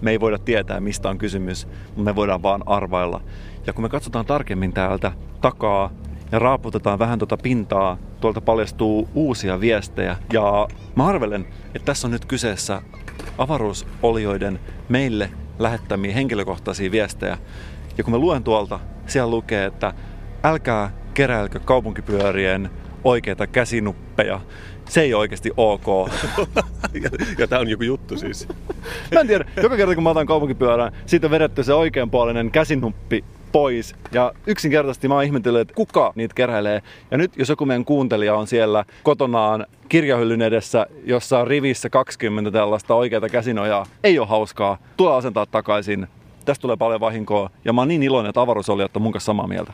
me 0.00 0.10
ei 0.10 0.20
voida 0.20 0.38
tietää, 0.38 0.80
mistä 0.80 1.08
on 1.08 1.18
kysymys, 1.18 1.66
mutta 1.86 2.02
me 2.02 2.16
voidaan 2.16 2.42
vaan 2.42 2.62
arvailla. 2.66 3.20
Ja 3.66 3.72
kun 3.72 3.84
me 3.84 3.88
katsotaan 3.88 4.26
tarkemmin 4.26 4.72
täältä 4.72 5.12
takaa 5.40 5.90
ja 6.32 6.38
raaputetaan 6.38 6.98
vähän 6.98 7.18
tuota 7.18 7.36
pintaa, 7.36 7.98
tuolta 8.20 8.40
paljastuu 8.40 9.08
uusia 9.14 9.60
viestejä. 9.60 10.16
Ja 10.32 10.68
mä 10.96 11.06
arvelen, 11.06 11.46
että 11.66 11.86
tässä 11.86 12.06
on 12.06 12.12
nyt 12.12 12.24
kyseessä 12.24 12.82
avaruusolioiden 13.38 14.60
meille 14.88 15.30
lähettämiä 15.58 16.14
henkilökohtaisia 16.14 16.90
viestejä. 16.90 17.38
Ja 17.98 18.04
kun 18.04 18.12
mä 18.12 18.18
luen 18.18 18.44
tuolta, 18.44 18.80
siellä 19.06 19.30
lukee, 19.30 19.64
että 19.64 19.94
älkää 20.44 20.90
keräilkö 21.14 21.60
kaupunkipyörien 21.60 22.70
oikeita 23.04 23.46
käsinuppeja. 23.46 24.40
Se 24.88 25.00
ei 25.00 25.14
oikeasti 25.14 25.50
ok. 25.56 25.86
ja, 27.02 27.10
ja 27.38 27.48
tämä 27.48 27.60
on 27.60 27.68
joku 27.68 27.82
juttu 27.82 28.16
siis. 28.16 28.48
mä 29.14 29.20
en 29.20 29.26
tiedä, 29.26 29.44
joka 29.62 29.76
kerta 29.76 29.94
kun 29.94 30.04
mä 30.04 30.10
otan 30.10 30.26
kaupunkipyörän, 30.26 30.92
siitä 31.06 31.26
on 31.26 31.30
vedetty 31.30 31.64
se 31.64 31.74
oikeanpuolinen 31.74 32.50
käsinuppi 32.50 33.24
pois. 33.52 33.94
Ja 34.12 34.32
yksinkertaisesti 34.46 35.08
mä 35.08 35.14
oon 35.14 35.24
ihmetellyt, 35.24 35.60
että 35.60 35.74
kuka 35.74 36.12
niitä 36.14 36.34
keräilee. 36.34 36.82
Ja 37.10 37.18
nyt 37.18 37.32
jos 37.36 37.48
joku 37.48 37.66
meidän 37.66 37.84
kuuntelija 37.84 38.34
on 38.34 38.46
siellä 38.46 38.84
kotonaan 39.02 39.66
kirjahyllyn 39.88 40.42
edessä, 40.42 40.86
jossa 41.04 41.38
on 41.38 41.46
rivissä 41.46 41.90
20 41.90 42.50
tällaista 42.50 42.94
oikeata 42.94 43.28
käsinojaa, 43.28 43.86
ei 44.04 44.18
ole 44.18 44.26
hauskaa. 44.26 44.78
Tule 44.96 45.14
asentaa 45.14 45.46
takaisin. 45.46 46.06
Tästä 46.44 46.62
tulee 46.62 46.76
paljon 46.76 47.00
vahinkoa. 47.00 47.50
Ja 47.64 47.72
mä 47.72 47.80
oon 47.80 47.88
niin 47.88 48.02
iloinen, 48.02 48.30
että 48.30 48.40
avaruusolijat 48.40 48.96
on 48.96 49.02
mun 49.02 49.12
kanssa 49.12 49.26
samaa 49.26 49.46
mieltä. 49.46 49.72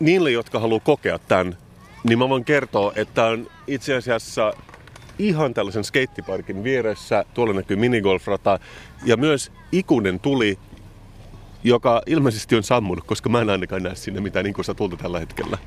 Niille, 0.00 0.30
jotka 0.30 0.60
haluaa 0.60 0.80
kokea 0.80 1.18
tämän, 1.18 1.56
niin 2.04 2.18
mä 2.18 2.28
voin 2.28 2.44
kertoa, 2.44 2.92
että 2.96 3.24
on 3.24 3.46
itse 3.66 3.94
asiassa 3.94 4.52
ihan 5.18 5.54
tällaisen 5.54 5.84
skeittiparkin 5.84 6.64
vieressä. 6.64 7.24
Tuolla 7.34 7.52
näkyy 7.52 7.76
minigolfrata 7.76 8.58
ja 9.04 9.16
myös 9.16 9.52
ikuinen 9.72 10.20
tuli, 10.20 10.58
joka 11.64 12.02
ilmeisesti 12.06 12.56
on 12.56 12.62
sammunut, 12.62 13.04
koska 13.04 13.28
mä 13.28 13.40
en 13.40 13.50
ainakaan 13.50 13.82
näe 13.82 13.94
sinne 13.94 14.20
mitään 14.20 14.44
niin 14.44 14.54
kuin 14.54 14.76
tulta 14.76 14.96
tällä 14.96 15.20
hetkellä. 15.20 15.58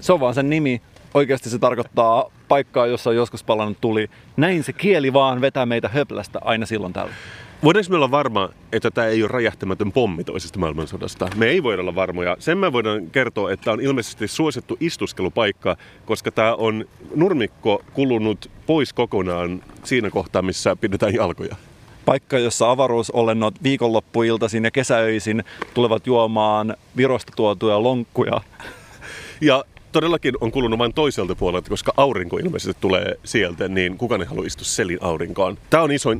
Se 0.00 0.12
on 0.12 0.20
vaan 0.20 0.34
sen 0.34 0.50
nimi. 0.50 0.82
Oikeasti 1.14 1.50
se 1.50 1.58
tarkoittaa 1.58 2.30
paikkaa, 2.48 2.86
jossa 2.86 3.10
on 3.10 3.16
joskus 3.16 3.44
palannut 3.44 3.80
tuli. 3.80 4.10
Näin 4.36 4.64
se 4.64 4.72
kieli 4.72 5.12
vaan 5.12 5.40
vetää 5.40 5.66
meitä 5.66 5.88
höplästä 5.88 6.38
aina 6.44 6.66
silloin 6.66 6.92
tällä. 6.92 7.12
Voidaanko 7.64 7.90
me 7.90 7.96
olla 7.96 8.10
varma, 8.10 8.48
että 8.72 8.90
tämä 8.90 9.06
ei 9.06 9.22
ole 9.22 9.30
räjähtämätön 9.32 9.92
pommi 9.92 10.24
toisesta 10.24 10.58
maailmansodasta? 10.58 11.28
Me 11.36 11.46
ei 11.46 11.62
voida 11.62 11.82
olla 11.82 11.94
varmoja. 11.94 12.36
Sen 12.38 12.58
mä 12.58 12.72
voidaan 12.72 13.10
kertoa, 13.10 13.52
että 13.52 13.72
on 13.72 13.80
ilmeisesti 13.80 14.28
suosittu 14.28 14.76
istuskelupaikka, 14.80 15.76
koska 16.04 16.30
tämä 16.30 16.54
on 16.54 16.84
nurmikko 17.14 17.82
kulunut 17.92 18.50
pois 18.66 18.92
kokonaan 18.92 19.62
siinä 19.84 20.10
kohtaa, 20.10 20.42
missä 20.42 20.76
pidetään 20.76 21.14
jalkoja. 21.14 21.56
Paikka, 22.10 22.38
jossa 22.38 22.70
avaruusolennot 22.70 23.54
viikonloppuiltaisin 23.62 24.64
ja 24.64 24.70
kesäöisin 24.70 25.44
tulevat 25.74 26.06
juomaan 26.06 26.76
Virosta 26.96 27.32
tuotuja 27.36 27.82
lonkkuja. 27.82 28.40
Ja 29.40 29.64
todellakin 29.92 30.34
on 30.40 30.52
kulunut 30.52 30.78
vain 30.78 30.94
toiselta 30.94 31.34
puolelta, 31.34 31.70
koska 31.70 31.92
aurinko 31.96 32.38
ilmeisesti 32.38 32.80
tulee 32.80 33.14
sieltä, 33.24 33.68
niin 33.68 33.98
kukaan 33.98 34.20
ei 34.20 34.26
halua 34.26 34.46
istua 34.46 34.64
selin 34.64 34.98
aurinkoon. 35.00 35.58
Tämä 35.70 35.82
on 35.82 35.92
isoin 35.92 36.18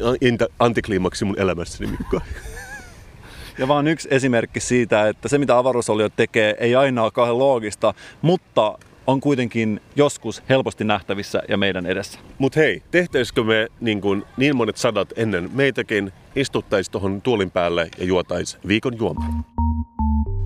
antikliimaksi 0.58 1.24
mun 1.24 1.40
elämässäni, 1.40 1.90
Mikko. 1.90 2.20
Ja 3.58 3.68
vaan 3.68 3.88
yksi 3.88 4.08
esimerkki 4.10 4.60
siitä, 4.60 5.08
että 5.08 5.28
se 5.28 5.38
mitä 5.38 5.58
avaruusoliot 5.58 6.12
tekee 6.16 6.56
ei 6.60 6.74
aina 6.74 7.02
ole 7.02 7.10
kauhean 7.10 7.38
loogista, 7.38 7.94
mutta 8.22 8.78
on 9.10 9.20
kuitenkin 9.20 9.80
joskus 9.96 10.42
helposti 10.48 10.84
nähtävissä 10.84 11.42
ja 11.48 11.56
meidän 11.56 11.86
edessä. 11.86 12.18
Mutta 12.38 12.60
hei, 12.60 12.82
tehtäisikö 12.90 13.44
me 13.44 13.68
niin, 13.80 14.00
kun, 14.00 14.26
niin 14.36 14.56
monet 14.56 14.76
sadat 14.76 15.12
ennen 15.16 15.50
meitäkin, 15.52 16.12
istuttaisi 16.36 16.90
tuohon 16.90 17.22
tuolin 17.22 17.50
päälle 17.50 17.88
ja 17.98 18.04
juotais 18.04 18.58
viikon 18.68 18.98
juoma? 18.98 19.24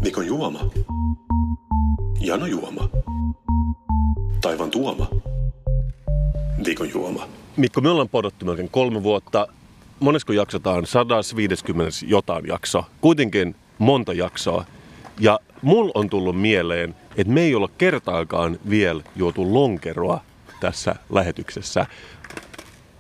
Mikon 0.04 0.26
juoma. 0.26 0.70
Jano 2.20 2.46
juoma. 2.46 2.88
Taivan 4.40 4.70
tuoma. 4.70 5.08
Viikon 6.64 6.90
juoma. 6.94 7.28
Mikko, 7.56 7.80
me 7.80 7.88
ollaan 7.88 8.08
podottu 8.08 8.46
melkein 8.46 8.70
kolme 8.70 9.02
vuotta. 9.02 9.46
Monesko 10.00 10.32
jaksotaan? 10.32 10.86
150 10.86 11.90
jotain 12.06 12.46
jakso. 12.46 12.84
Kuitenkin 13.00 13.54
monta 13.78 14.12
jaksoa. 14.12 14.64
Ja 15.20 15.40
mulla 15.62 15.92
on 15.94 16.10
tullut 16.10 16.40
mieleen, 16.40 16.94
että 17.16 17.32
me 17.32 17.40
ei 17.40 17.54
olla 17.54 17.68
kertaakaan 17.78 18.58
vielä 18.70 19.02
juotu 19.16 19.54
lonkeroa 19.54 20.20
tässä 20.60 20.94
lähetyksessä. 21.10 21.86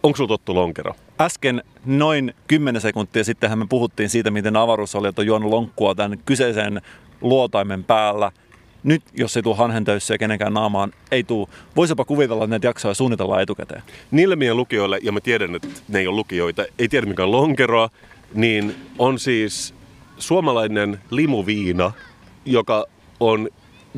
Onko 0.02 0.16
sulla 0.16 0.28
tottu 0.28 0.54
lonkero? 0.54 0.94
Äsken 1.20 1.62
noin 1.86 2.34
10 2.46 2.80
sekuntia 2.80 3.24
sittenhän 3.24 3.58
me 3.58 3.66
puhuttiin 3.68 4.10
siitä, 4.10 4.30
miten 4.30 4.56
avaruusoliot 4.56 5.18
on 5.18 5.26
juonut 5.26 5.50
lonkkua 5.50 5.94
tämän 5.94 6.18
kyseisen 6.26 6.82
luotaimen 7.20 7.84
päällä. 7.84 8.32
Nyt, 8.82 9.02
jos 9.14 9.36
ei 9.36 9.42
tule 9.42 9.56
hanhentöissä 9.56 10.14
ja 10.14 10.18
kenenkään 10.18 10.54
naamaan, 10.54 10.92
ei 11.10 11.24
tule. 11.24 11.48
Voisipa 11.76 12.04
kuvitella, 12.04 12.44
että 12.44 12.50
näitä 12.50 12.66
jaksoja 12.66 12.94
suunnitellaan 12.94 13.42
etukäteen. 13.42 13.82
Niille 14.10 14.36
meidän 14.36 14.56
lukijoille, 14.56 14.98
ja 15.02 15.12
mä 15.12 15.20
tiedän, 15.20 15.54
että 15.54 15.68
ne 15.88 15.98
ei 15.98 16.06
ole 16.06 16.16
lukijoita, 16.16 16.64
ei 16.78 16.88
tiedä 16.88 17.06
mikä 17.06 17.22
on 17.22 17.32
lonkeroa, 17.32 17.90
niin 18.34 18.74
on 18.98 19.18
siis 19.18 19.74
suomalainen 20.18 21.00
limuviina, 21.10 21.92
joka 22.44 22.84
on 23.20 23.48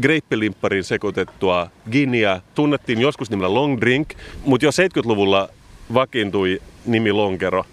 greippilimpparin 0.01 0.85
sekoitettua 0.85 1.71
giniä. 1.91 2.41
Tunnettiin 2.55 3.01
joskus 3.01 3.31
nimellä 3.31 3.55
long 3.55 3.81
drink, 3.81 4.09
mutta 4.45 4.67
jo 4.67 4.71
70-luvulla 4.71 5.49
vakiintui 5.95 6.63
nimi 6.87 7.13
lonkero. 7.13 7.65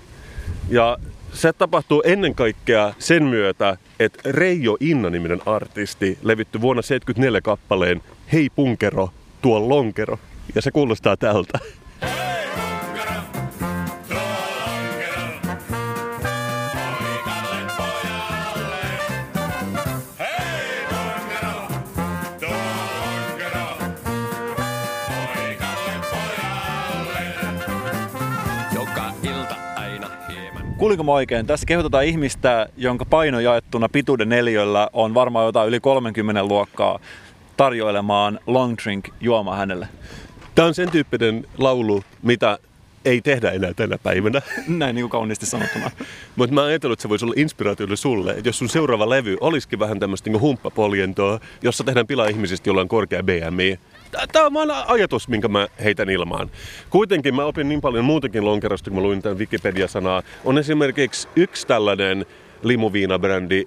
Ja 0.70 0.98
se 1.34 1.54
tapahtuu 1.54 2.02
ennen 2.06 2.36
kaikkea 2.36 2.94
sen 3.00 3.24
myötä, 3.24 3.78
että 4.00 4.30
Reijo 4.32 4.78
Inna-niminen 4.80 5.42
artisti 5.46 6.18
levitty 6.24 6.62
vuonna 6.62 6.82
74 6.82 7.42
kappaleen 7.42 8.02
Hei 8.34 8.50
punkero, 8.50 9.10
tuo 9.42 9.70
lonkero. 9.70 10.20
Ja 10.56 10.62
se 10.62 10.72
kuulostaa 10.72 11.18
tältä. 11.18 11.60
Kuulinko 30.84 31.04
mä 31.04 31.12
oikein? 31.12 31.46
Tässä 31.46 31.66
kehotetaan 31.66 32.06
ihmistä, 32.06 32.70
jonka 32.78 33.06
paino 33.06 33.40
jaettuna 33.40 33.90
pituuden 33.90 34.30
neliöllä 34.30 34.90
on 34.94 35.14
varmaan 35.14 35.46
jotain 35.46 35.68
yli 35.68 35.80
30 35.80 36.44
luokkaa 36.44 37.00
tarjoilemaan 37.58 38.40
long 38.48 38.76
drink 38.84 39.08
juoma 39.22 39.56
hänelle. 39.56 39.88
Tämä 40.56 40.68
on 40.68 40.74
sen 40.74 40.92
tyyppinen 40.92 41.46
laulu, 41.58 42.04
mitä 42.22 42.60
ei 43.06 43.22
tehdä 43.22 43.52
enää 43.52 43.74
tänä 43.74 43.98
päivänä. 43.98 44.42
Näin 44.68 44.96
niin 44.96 45.04
kuin 45.04 45.10
kauniisti 45.12 45.46
sanottuna. 45.46 45.92
Mutta 46.36 46.54
mä 46.54 46.64
ajatellut, 46.64 46.96
että 46.96 47.02
se 47.02 47.10
voisi 47.10 47.26
olla 47.26 47.36
inspiraatiolle 47.38 47.96
sulle, 47.96 48.32
että 48.32 48.50
jos 48.50 48.58
sun 48.58 48.70
seuraava 48.70 49.10
levy 49.10 49.38
olisikin 49.42 49.80
vähän 49.80 50.00
tämmöistä 50.00 50.30
niin 50.30 50.42
humppapoljentoa, 50.42 51.40
jossa 51.62 51.84
tehdään 51.84 52.08
pilaa 52.08 52.28
ihmisistä, 52.28 52.70
jolla 52.70 52.82
on 52.82 52.88
korkea 52.88 53.24
BMI. 53.24 53.80
Tämä 54.32 54.62
on 54.62 54.72
ajatus, 54.88 55.28
minkä 55.28 55.48
mä 55.48 55.68
heitän 55.84 56.10
ilmaan. 56.10 56.52
Kuitenkin 56.90 57.36
mä 57.36 57.46
opin 57.46 57.70
niin 57.70 57.82
paljon 57.82 58.06
muutakin 58.06 58.46
lonkerosta, 58.46 58.90
kun 58.90 59.00
mä 59.00 59.04
luin 59.04 59.22
tämän 59.22 59.38
Wikipedia-sanaa. 59.38 60.24
On 60.46 60.58
esimerkiksi 60.58 61.28
yksi 61.36 61.68
tällainen 61.68 62.26
limuviinabrändi, 62.64 63.64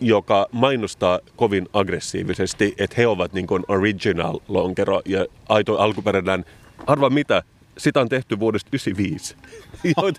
joka 0.00 0.46
mainostaa 0.52 1.20
kovin 1.36 1.68
aggressiivisesti, 1.72 2.74
että 2.78 2.94
he 2.98 3.06
ovat 3.06 3.32
niin 3.32 3.46
kuin 3.46 3.64
original 3.68 4.38
lonkero 4.48 5.02
ja 5.04 5.26
aito 5.48 5.78
alkuperäinen. 5.78 6.44
Arva 6.86 7.10
mitä, 7.10 7.42
sitä 7.78 8.00
on 8.00 8.08
tehty 8.08 8.40
vuodesta 8.40 8.70
1995. 8.70 9.36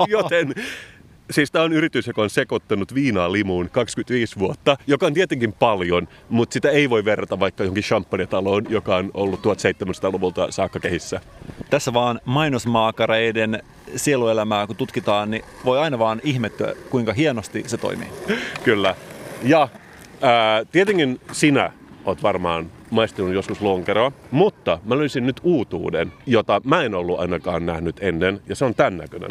Joten 0.17 0.53
Siis 1.31 1.51
tämä 1.51 1.65
on 1.65 1.73
yritys, 1.73 2.07
joka 2.07 2.21
on 2.21 2.29
sekoittanut 2.29 2.93
viinaa 2.93 3.31
limuun 3.31 3.69
25 3.69 4.39
vuotta, 4.39 4.77
joka 4.87 5.05
on 5.05 5.13
tietenkin 5.13 5.53
paljon, 5.53 6.07
mutta 6.29 6.53
sitä 6.53 6.69
ei 6.69 6.89
voi 6.89 7.05
verrata 7.05 7.39
vaikka 7.39 7.63
johonkin 7.63 7.83
champagne-taloon, 7.83 8.65
joka 8.69 8.95
on 8.95 9.11
ollut 9.13 9.39
1700-luvulta 9.39 10.51
saakka 10.51 10.79
kehissä. 10.79 11.21
Tässä 11.69 11.93
vaan 11.93 12.21
mainosmaakareiden 12.25 13.63
sieluelämää, 13.95 14.67
kun 14.67 14.75
tutkitaan, 14.75 15.31
niin 15.31 15.43
voi 15.65 15.79
aina 15.79 15.99
vaan 15.99 16.21
ihmettyä, 16.23 16.73
kuinka 16.89 17.13
hienosti 17.13 17.63
se 17.67 17.77
toimii. 17.77 18.07
Kyllä. 18.63 18.95
Ja 19.43 19.69
ää, 20.21 20.65
tietenkin 20.65 21.19
sinä 21.31 21.71
oot 22.05 22.23
varmaan 22.23 22.71
maistunut 22.89 23.33
joskus 23.33 23.61
lonkeroa, 23.61 24.11
mutta 24.31 24.79
mä 24.85 24.97
löysin 24.97 25.25
nyt 25.25 25.39
uutuuden, 25.43 26.13
jota 26.25 26.61
mä 26.63 26.83
en 26.83 26.95
ollut 26.95 27.19
ainakaan 27.19 27.65
nähnyt 27.65 27.95
ennen, 28.01 28.41
ja 28.49 28.55
se 28.55 28.65
on 28.65 28.75
tämän 28.75 28.97
näköinen. 28.97 29.29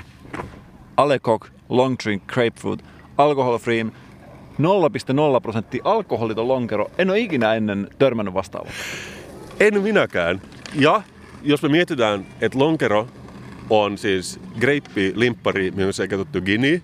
Alekok 0.97 1.56
Long 1.69 1.97
Drink 2.05 2.23
Grapefruit 2.27 2.85
Alcohol 3.19 3.59
Free 3.59 3.85
0,0 3.85 3.91
prosenttia 5.43 5.83
alkoholiton 5.85 6.49
lonkero. 6.49 6.91
En 6.99 7.11
ole 7.11 7.19
ikinä 7.19 7.55
ennen 7.55 7.89
törmännyt 7.99 8.35
vastaavaa. 8.35 8.73
En 9.61 9.83
minäkään. 9.83 10.43
Ja 10.75 11.03
jos 11.43 11.63
me 11.63 11.69
mietitään, 11.69 12.27
että 12.41 12.59
lonkero 12.59 13.07
on 13.71 13.99
siis 13.99 14.41
greippi, 14.61 15.13
limppari, 15.15 15.71
mihin 15.71 15.87
on 15.87 15.93
sekoitettu 15.93 16.41
gini, 16.41 16.83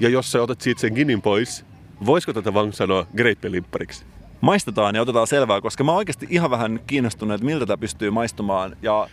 ja 0.00 0.08
jos 0.08 0.32
sä 0.32 0.42
otat 0.42 0.60
siitä 0.60 0.80
sen 0.80 0.92
ginin 0.92 1.22
pois, 1.22 1.64
voisiko 2.06 2.32
tätä 2.32 2.54
vaan 2.54 2.72
sanoa 2.72 3.06
greippilimppariksi? 3.16 4.04
Maistetaan 4.40 4.94
ja 4.94 5.02
otetaan 5.02 5.26
selvää, 5.26 5.60
koska 5.60 5.84
mä 5.84 5.90
oon 5.90 5.98
oikeasti 5.98 6.26
ihan 6.30 6.50
vähän 6.50 6.80
kiinnostunut, 6.86 7.34
että 7.34 7.44
miltä 7.44 7.66
tämä 7.66 7.76
pystyy 7.76 8.10
maistumaan. 8.10 8.76
Ja 8.82 9.08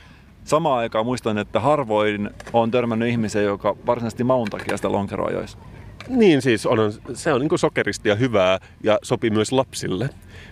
samaan 0.50 0.80
aikaan 0.80 1.06
muistan, 1.06 1.38
että 1.38 1.60
harvoin 1.60 2.30
on 2.54 2.72
törmännyt 2.72 3.10
ihmisen, 3.10 3.44
joka 3.44 3.76
varsinaisesti 3.86 4.24
maun 4.24 4.48
takia 4.50 4.78
sitä 4.78 4.92
lonkeroa 4.92 5.32
joisi. 5.32 5.58
Niin 6.08 6.42
siis, 6.42 6.66
on, 6.66 6.78
se 7.14 7.34
on 7.34 7.42
niin 7.42 7.60
sokeristi 7.60 8.10
ja 8.10 8.16
hyvää 8.16 8.60
ja 8.84 9.00
sopii 9.04 9.30
myös 9.30 9.52
lapsille. 9.52 10.10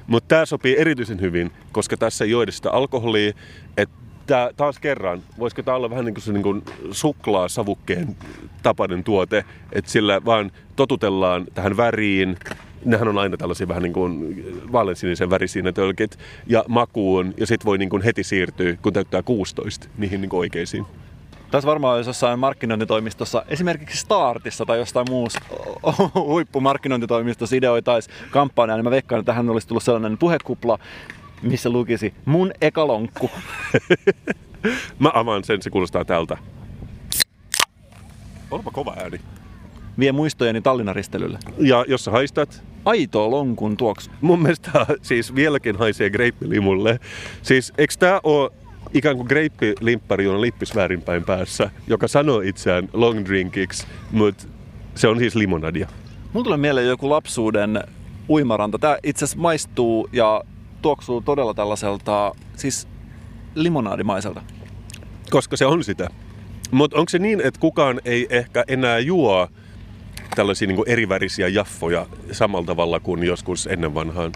Mutta 0.07 0.27
tämä 0.27 0.45
sopii 0.45 0.77
erityisen 0.77 1.21
hyvin, 1.21 1.51
koska 1.71 1.97
tässä 1.97 2.25
ei 2.25 2.31
juoda 2.31 2.51
sitä 2.51 2.71
alkoholia. 2.71 3.33
Että 3.77 4.51
taas 4.57 4.79
kerran, 4.79 5.23
voisiko 5.39 5.63
tämä 5.63 5.77
olla 5.77 5.89
vähän 5.89 6.05
niin 6.05 6.13
kuin 6.13 6.23
se 6.23 6.33
niin 6.33 6.43
kuin 6.43 6.63
suklaasavukkeen 6.91 8.17
tapainen 8.63 9.03
tuote, 9.03 9.45
että 9.71 9.91
sillä 9.91 10.25
vaan 10.25 10.51
totutellaan 10.75 11.45
tähän 11.53 11.77
väriin, 11.77 12.37
nehän 12.85 13.07
on 13.07 13.17
aina 13.17 13.37
tällaisia 13.37 13.67
vähän 13.67 13.83
niin 13.83 13.93
kuin 13.93 14.43
vaaleansinisen 14.71 15.29
värisiä 15.29 15.61
ne 15.61 15.71
tölkit, 15.71 16.19
ja 16.47 16.63
makuun, 16.67 17.33
ja 17.37 17.47
sitten 17.47 17.65
voi 17.65 17.77
niin 17.77 17.89
kuin 17.89 18.01
heti 18.01 18.23
siirtyä, 18.23 18.75
kun 18.81 18.93
täyttää 18.93 19.23
16, 19.23 19.87
niihin 19.97 20.21
niin 20.21 20.29
kuin 20.29 20.39
oikeisiin. 20.39 20.85
Tässä 21.51 21.67
varmaan 21.67 21.97
jos 21.97 22.07
jossain 22.07 22.39
markkinointitoimistossa, 22.39 23.45
esimerkiksi 23.47 23.97
Startissa 23.97 24.65
tai 24.65 24.77
jostain 24.77 25.05
muussa 25.09 25.39
huippumarkkinointitoimistossa 26.15 27.55
ideoitaisiin 27.55 28.15
kampanjaa, 28.31 28.77
niin 28.77 28.83
mä 28.83 28.91
veikkaan, 28.91 29.19
että 29.19 29.31
tähän 29.31 29.49
olisi 29.49 29.67
tullut 29.67 29.83
sellainen 29.83 30.17
puhekupla, 30.17 30.79
missä 31.41 31.69
lukisi 31.69 32.13
mun 32.25 32.51
eka 32.61 32.87
lonkku. 32.87 33.29
Mä 34.99 35.11
avaan 35.13 35.43
sen, 35.43 35.61
se 35.61 35.69
kuulostaa 35.69 36.05
tältä. 36.05 36.37
Olipa 38.51 38.71
kova 38.71 38.93
ääni. 38.97 39.19
Vie 39.99 40.11
muistojeni 40.11 40.61
Tallinnan 40.61 40.95
ristelylle. 40.95 41.39
Ja 41.57 41.85
jos 41.87 42.05
sä 42.05 42.11
haistat 42.11 42.63
aitoa 42.85 43.31
lonkun 43.31 43.77
tuoksu. 43.77 44.11
Mun 44.21 44.41
mielestä 44.41 44.85
siis 45.01 45.35
vieläkin 45.35 45.75
haisee 45.75 46.09
greippilimulle. 46.09 46.99
Siis 47.41 47.73
eikö 47.77 47.93
tää 47.99 48.19
oo 48.23 48.49
ikään 48.93 49.15
kuin 49.15 49.27
greippilimppari 49.27 50.27
on 50.27 50.41
lippis 50.41 50.75
väärinpäin 50.75 51.23
päässä, 51.23 51.69
joka 51.87 52.07
sanoo 52.07 52.41
itseään 52.41 52.89
long 52.93 53.25
drinkiksi, 53.25 53.87
mutta 54.11 54.47
se 54.95 55.07
on 55.07 55.19
siis 55.19 55.35
limonadia. 55.35 55.87
Mulla 56.33 56.43
tulee 56.43 56.57
mieleen 56.57 56.87
joku 56.87 57.09
lapsuuden 57.09 57.83
uimaranta. 58.29 58.79
Tää 58.79 58.97
itse 59.03 59.25
asiassa 59.25 59.41
maistuu 59.41 60.09
ja 60.13 60.43
tuoksuu 60.81 61.21
todella 61.21 61.53
tällaiselta, 61.53 62.35
siis 62.55 62.87
limonaadimaiselta. 63.55 64.41
Koska 65.29 65.57
se 65.57 65.65
on 65.65 65.83
sitä. 65.83 66.07
Mutta 66.71 66.97
onko 66.97 67.09
se 67.09 67.19
niin, 67.19 67.41
että 67.41 67.59
kukaan 67.59 68.01
ei 68.05 68.27
ehkä 68.29 68.63
enää 68.67 68.99
juo 68.99 69.47
tällaisia 70.35 70.67
niin 70.67 70.83
erivärisiä 70.85 71.47
jaffoja 71.47 72.05
samalla 72.31 72.65
tavalla 72.65 72.99
kuin 72.99 73.23
joskus 73.23 73.67
ennen 73.67 73.93
vanhaan? 73.93 74.31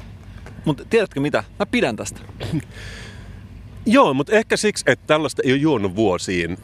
Mutta 0.65 0.85
tiedätkö 0.89 1.19
mitä? 1.19 1.43
Mä 1.59 1.65
pidän 1.65 1.95
tästä. 1.95 2.19
Joo, 3.85 4.13
mutta 4.13 4.35
ehkä 4.35 4.57
siksi, 4.57 4.83
että 4.87 5.07
tällaista 5.07 5.41
ei 5.45 5.51
ole 5.51 5.59
juonut 5.59 5.95
vuosiin 5.95 6.57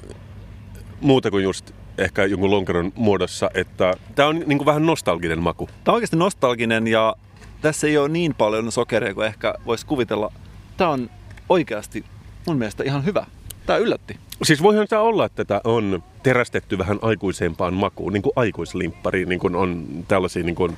muuta 1.01 1.31
kuin 1.31 1.43
just 1.43 1.71
ehkä 1.97 2.25
jonkun 2.25 2.51
lonkeron 2.51 2.91
muodossa, 2.95 3.49
että 3.53 3.93
tämä 4.15 4.29
on 4.29 4.43
niin 4.45 4.65
vähän 4.65 4.85
nostalginen 4.85 5.43
maku. 5.43 5.65
Tämä 5.65 5.93
on 5.93 5.95
oikeasti 5.95 6.15
nostalginen 6.15 6.87
ja 6.87 7.15
tässä 7.61 7.87
ei 7.87 7.97
ole 7.97 8.09
niin 8.09 8.35
paljon 8.35 8.71
sokeria 8.71 9.13
kuin 9.13 9.27
ehkä 9.27 9.53
voisi 9.65 9.85
kuvitella. 9.85 10.31
Tämä 10.77 10.89
on 10.89 11.09
oikeasti 11.49 12.05
mun 12.47 12.57
mielestä 12.57 12.83
ihan 12.83 13.05
hyvä. 13.05 13.25
Tämä 13.67 13.77
yllätti. 13.77 14.17
Siis 14.43 14.63
voihan 14.63 14.87
tämä 14.87 15.01
olla, 15.01 15.25
että 15.25 15.45
tätä 15.45 15.61
on 15.63 16.03
terästetty 16.23 16.77
vähän 16.77 16.99
aikuisempaan 17.01 17.73
makuun, 17.73 18.13
niin 18.13 18.23
kuin 18.23 18.33
aikuislimppari, 18.35 19.25
niin 19.25 19.39
kuin 19.39 19.55
on 19.55 19.87
tällaisia 20.07 20.43
niin 20.43 20.55
kuin 20.55 20.77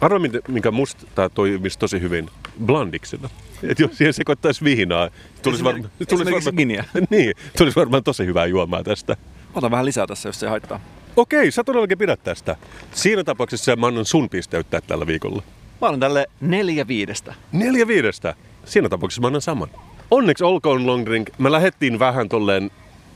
Arvo, 0.00 0.18
minkä 0.48 0.70
musta 0.70 1.06
tämä 1.14 1.28
toimisi 1.28 1.78
tosi 1.78 2.00
hyvin 2.00 2.28
blandiksena. 2.66 3.30
Että 3.62 3.82
jos 3.82 3.98
siihen 3.98 4.14
sekoittaisi 4.14 4.64
viinaa, 4.64 5.10
tulisi, 5.42 5.64
var... 5.64 5.74
tulisi 6.08 6.32
varmaan... 6.32 6.54
giniä. 6.56 6.84
niin, 7.10 7.34
tulisi 7.58 7.76
varmaan 7.76 8.04
tosi 8.04 8.26
hyvää 8.26 8.46
juomaa 8.46 8.84
tästä. 8.84 9.16
Otan 9.54 9.70
vähän 9.70 9.84
lisää 9.84 10.06
tässä, 10.06 10.28
jos 10.28 10.40
se 10.40 10.48
haittaa. 10.48 10.80
Okei, 11.16 11.50
sä 11.50 11.64
todellakin 11.64 11.98
pidät 11.98 12.20
tästä. 12.24 12.56
Siinä 12.94 13.24
tapauksessa 13.24 13.76
mä 13.76 13.86
annan 13.86 14.04
sun 14.04 14.28
pisteyttää 14.28 14.80
tällä 14.80 15.06
viikolla. 15.06 15.42
Mä 15.80 15.86
annan 15.86 16.00
tälle 16.00 16.26
neljä 16.40 16.88
viidestä. 16.88 17.34
Neljä 17.52 17.86
viidestä. 17.86 18.34
Siinä 18.64 18.88
tapauksessa 18.88 19.20
mä 19.20 19.26
annan 19.26 19.42
saman. 19.42 19.68
Onneksi 20.10 20.44
olkoon 20.44 20.86
long 20.86 21.06
drink. 21.06 21.28
Me 21.38 21.52
lähdettiin 21.52 21.98
vähän 21.98 22.28
tolleen 22.28 22.70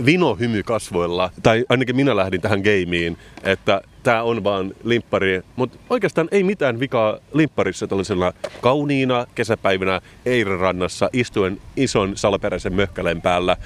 vino 0.07 0.35
hymy 0.35 0.63
kasvoilla, 0.63 1.31
tai 1.43 1.65
ainakin 1.69 1.97
minä 1.97 2.17
lähdin 2.17 2.41
tähän 2.41 2.61
gameiin, 2.61 3.17
että 3.43 3.81
tämä 4.03 4.23
on 4.23 4.45
vaan 4.45 4.73
limppari, 4.85 5.43
mutta 5.57 5.79
oikeastaan 5.91 6.29
ei 6.31 6.43
mitään 6.43 6.81
vikaa 6.81 7.19
limpparissa 7.33 7.87
tällaisena 7.87 8.33
kauniina 8.61 9.27
kesäpäivänä 9.35 10.01
Eiren 10.27 10.59
rannassa 10.59 11.11
istuen 11.13 11.61
ison 11.77 12.17
salaperäisen 12.17 12.75
möhkäleen 12.75 13.23
päällä. 13.23 13.57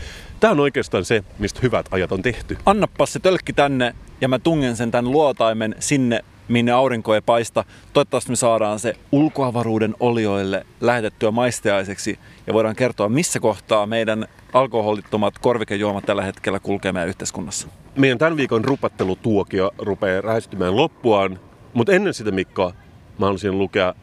Tämä 0.41 0.51
on 0.51 0.61
oikeastaan 0.61 1.05
se, 1.05 1.25
mistä 1.39 1.61
hyvät 1.63 1.87
ajat 1.91 2.13
on 2.13 2.23
tehty. 2.23 2.59
Annappa 2.67 3.07
se 3.07 3.19
tölkki 3.19 3.53
tänne 3.53 3.95
ja 4.21 4.29
mä 4.29 4.39
tungen 4.39 4.77
sen 4.77 4.91
tämän 4.91 5.13
luotaimen 5.13 5.75
sinne 5.79 6.25
minne 6.49 6.73
aurinko 6.73 7.15
ei 7.15 7.21
paista. 7.21 7.65
Toivottavasti 7.93 8.31
me 8.31 8.37
saadaan 8.37 8.79
se 8.79 8.97
ulkoavaruuden 9.13 9.95
olioille 10.01 10.67
lähetettyä 10.81 11.31
maisteaiseksi 11.31 12.19
ja 12.47 12.55
voidaan 12.55 12.77
kertoa, 12.77 13.09
missä 13.09 13.41
kohtaa 13.41 13.87
meidän 13.87 14.27
alkoholittomat 14.53 15.39
korvikejuomat 15.39 16.07
tällä 16.07 16.23
hetkellä 16.23 16.61
kulkee 16.61 16.93
meidän 16.93 17.09
yhteiskunnassa. 17.09 17.69
Meidän 17.97 18.19
tämän 18.19 18.37
viikon 18.37 18.65
rupattelutuokio 18.65 19.71
rupeaa 19.79 20.27
lähestymään 20.27 20.77
loppuaan, 20.77 21.41
mutta 21.75 21.93
ennen 21.93 22.15
sitä 22.15 22.31
Mikko, 22.31 22.73
mä 23.19 23.27
haluaisin 23.27 23.59
lukea 23.59 23.95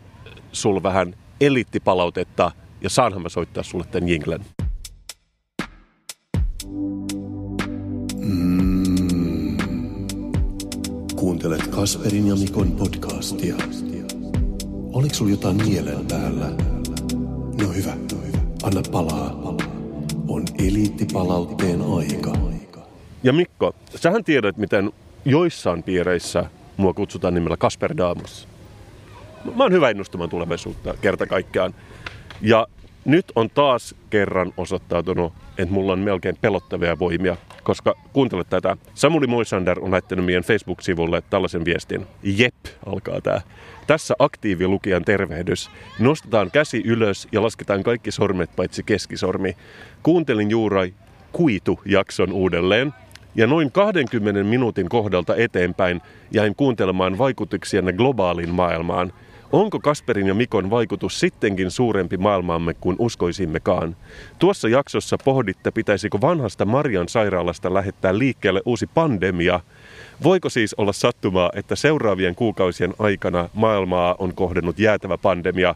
sul 0.52 0.84
vähän 0.84 1.16
eliittipalautetta 1.42 2.52
ja 2.82 2.90
saanhan 2.90 3.22
mä 3.22 3.30
soittaa 3.30 3.64
sulle 3.64 3.86
tämän 3.92 4.10
jinglen. 4.10 4.46
Kuuntelet 11.22 11.68
Kasperin 11.68 12.28
ja 12.28 12.36
Mikon 12.36 12.72
podcastia. 12.72 13.56
Oliko 14.94 15.16
sulla 15.16 15.32
jotain 15.32 15.56
mielen 15.56 16.06
päällä? 16.08 16.50
No 17.62 17.70
hyvä, 17.76 17.96
no 17.96 18.18
hyvä. 18.28 18.38
Anna 18.64 18.82
palaa. 18.92 19.56
On 20.28 20.44
eliittipalautteen 20.60 21.82
aika. 21.82 22.34
Ja 23.24 23.34
Mikko, 23.34 23.76
sähän 23.96 24.24
tiedät, 24.24 24.58
miten 24.58 24.92
joissain 25.26 25.84
piireissä 25.84 26.46
mua 26.78 26.94
kutsutaan 26.94 27.34
nimellä 27.34 27.58
Kasper 27.58 27.98
Damus. 27.98 28.48
Mä 29.56 29.64
oon 29.64 29.72
hyvä 29.74 29.90
ennustamaan 29.90 30.30
tulevaisuutta 30.30 30.94
kerta 31.02 31.28
kaikkiaan. 31.28 31.74
Ja 32.42 32.68
nyt 33.06 33.26
on 33.36 33.50
taas 33.50 33.96
kerran 34.10 34.54
osoittautunut, 34.58 35.34
että 35.58 35.74
mulla 35.74 35.94
on 35.94 36.00
melkein 36.00 36.38
pelottavia 36.42 37.00
voimia, 37.00 37.38
koska 37.64 37.96
kuuntele 38.14 38.44
tätä. 38.44 38.78
Samuli 38.94 39.28
Moisander 39.28 39.80
on 39.80 39.92
laittanut 39.92 40.26
meidän 40.26 40.44
Facebook-sivulle 40.44 41.24
tällaisen 41.30 41.66
viestin. 41.66 42.08
Jep, 42.24 42.56
alkaa 42.86 43.22
tää. 43.22 43.42
Tässä 43.88 44.16
aktiivilukijan 44.20 45.06
tervehdys. 45.06 45.70
Nostetaan 46.00 46.52
käsi 46.52 46.82
ylös 46.86 47.28
ja 47.32 47.44
lasketaan 47.44 47.84
kaikki 47.84 48.12
sormet 48.12 48.56
paitsi 48.56 48.84
keskisormi. 48.84 49.56
Kuuntelin 50.04 50.50
juuri 50.50 50.94
Kuitu-jakson 51.32 52.32
uudelleen. 52.32 52.94
Ja 53.36 53.48
noin 53.48 53.72
20 53.72 54.44
minuutin 54.44 54.90
kohdalta 54.90 55.36
eteenpäin 55.36 56.02
jäin 56.32 56.56
kuuntelemaan 56.56 57.18
vaikutuksianne 57.18 57.94
globaaliin 57.94 58.50
maailmaan– 58.50 59.14
Onko 59.52 59.80
Kasperin 59.80 60.28
ja 60.28 60.34
Mikon 60.34 60.70
vaikutus 60.70 61.20
sittenkin 61.20 61.72
suurempi 61.72 62.18
maailmaamme 62.18 62.74
kuin 62.74 62.96
uskoisimmekaan? 63.00 63.96
Tuossa 64.40 64.70
jaksossa 64.70 65.18
pohditte, 65.26 65.72
pitäisikö 65.72 66.18
vanhasta 66.22 66.66
Marian 66.66 67.10
sairaalasta 67.10 67.74
lähettää 67.74 68.18
liikkeelle 68.18 68.62
uusi 68.66 68.88
pandemia. 68.94 69.60
Voiko 70.24 70.50
siis 70.50 70.74
olla 70.74 70.94
sattumaa, 70.94 71.52
että 71.56 71.76
seuraavien 71.76 72.36
kuukausien 72.36 72.94
aikana 73.00 73.50
maailmaa 73.54 74.16
on 74.20 74.36
kohdennut 74.36 74.80
jäätävä 74.80 75.18
pandemia? 75.18 75.76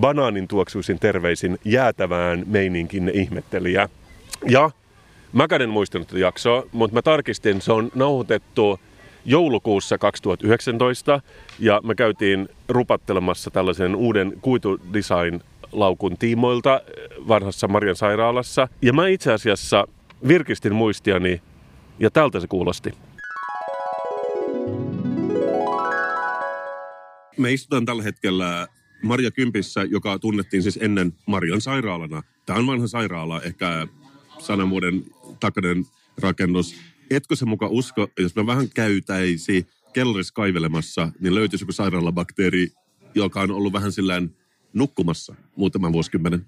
Banaanin 0.00 0.48
tuoksuisin 0.48 0.98
terveisin 0.98 1.58
jäätävään 1.64 2.42
meininkin 2.46 3.10
ihmettelijä. 3.14 3.88
Ja 4.48 4.70
mä 5.32 5.46
en 5.62 5.70
muistanut 5.70 6.12
jaksoa, 6.12 6.62
mutta 6.72 6.94
mä 6.94 7.02
tarkistin, 7.02 7.60
se 7.60 7.72
on 7.72 7.90
nauhoitettu 7.94 8.80
joulukuussa 9.24 9.98
2019 9.98 11.20
ja 11.58 11.80
me 11.84 11.94
käytiin 11.94 12.48
rupattelemassa 12.68 13.50
tällaisen 13.50 13.96
uuden 13.96 14.32
kuitudesign 14.40 15.40
laukun 15.72 16.18
tiimoilta 16.18 16.80
vanhassa 17.28 17.68
Marian 17.68 17.96
sairaalassa. 17.96 18.68
Ja 18.82 18.92
mä 18.92 19.08
itse 19.08 19.32
asiassa 19.32 19.88
virkistin 20.28 20.74
muistiani 20.74 21.42
ja 21.98 22.10
tältä 22.10 22.40
se 22.40 22.46
kuulosti. 22.46 22.94
Me 27.38 27.52
istutaan 27.52 27.84
tällä 27.84 28.02
hetkellä 28.02 28.68
Maria 29.02 29.30
Kympissä, 29.30 29.82
joka 29.82 30.18
tunnettiin 30.18 30.62
siis 30.62 30.78
ennen 30.82 31.12
Marian 31.26 31.60
sairaalana. 31.60 32.22
Tämä 32.46 32.58
on 32.58 32.66
vanha 32.66 32.86
sairaala, 32.86 33.42
ehkä 33.42 33.86
sadan 34.38 34.70
vuoden 34.70 35.04
takainen 35.40 35.84
rakennus 36.20 36.76
etkö 37.16 37.36
se 37.36 37.44
muka 37.44 37.66
usko, 37.66 38.08
jos 38.18 38.36
mä 38.36 38.46
vähän 38.46 38.68
käytäisi 38.74 39.66
kellarissa 39.92 40.34
kaivelemassa, 40.34 41.12
niin 41.20 41.34
löytyisi 41.34 41.62
joku 41.62 41.72
sairaalabakteeri, 41.72 42.68
joka 43.14 43.40
on 43.40 43.50
ollut 43.50 43.72
vähän 43.72 43.92
sillään 43.92 44.30
nukkumassa 44.72 45.34
muutaman 45.56 45.92
vuosikymmenen. 45.92 46.46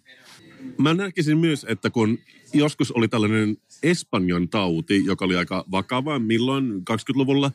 Mä 0.78 0.94
näkisin 0.94 1.38
myös, 1.38 1.66
että 1.68 1.90
kun 1.90 2.18
joskus 2.52 2.92
oli 2.92 3.08
tällainen 3.08 3.56
Espanjan 3.82 4.48
tauti, 4.48 5.04
joka 5.04 5.24
oli 5.24 5.36
aika 5.36 5.64
vakava, 5.70 6.18
milloin 6.18 6.72
20-luvulla, 6.90 7.50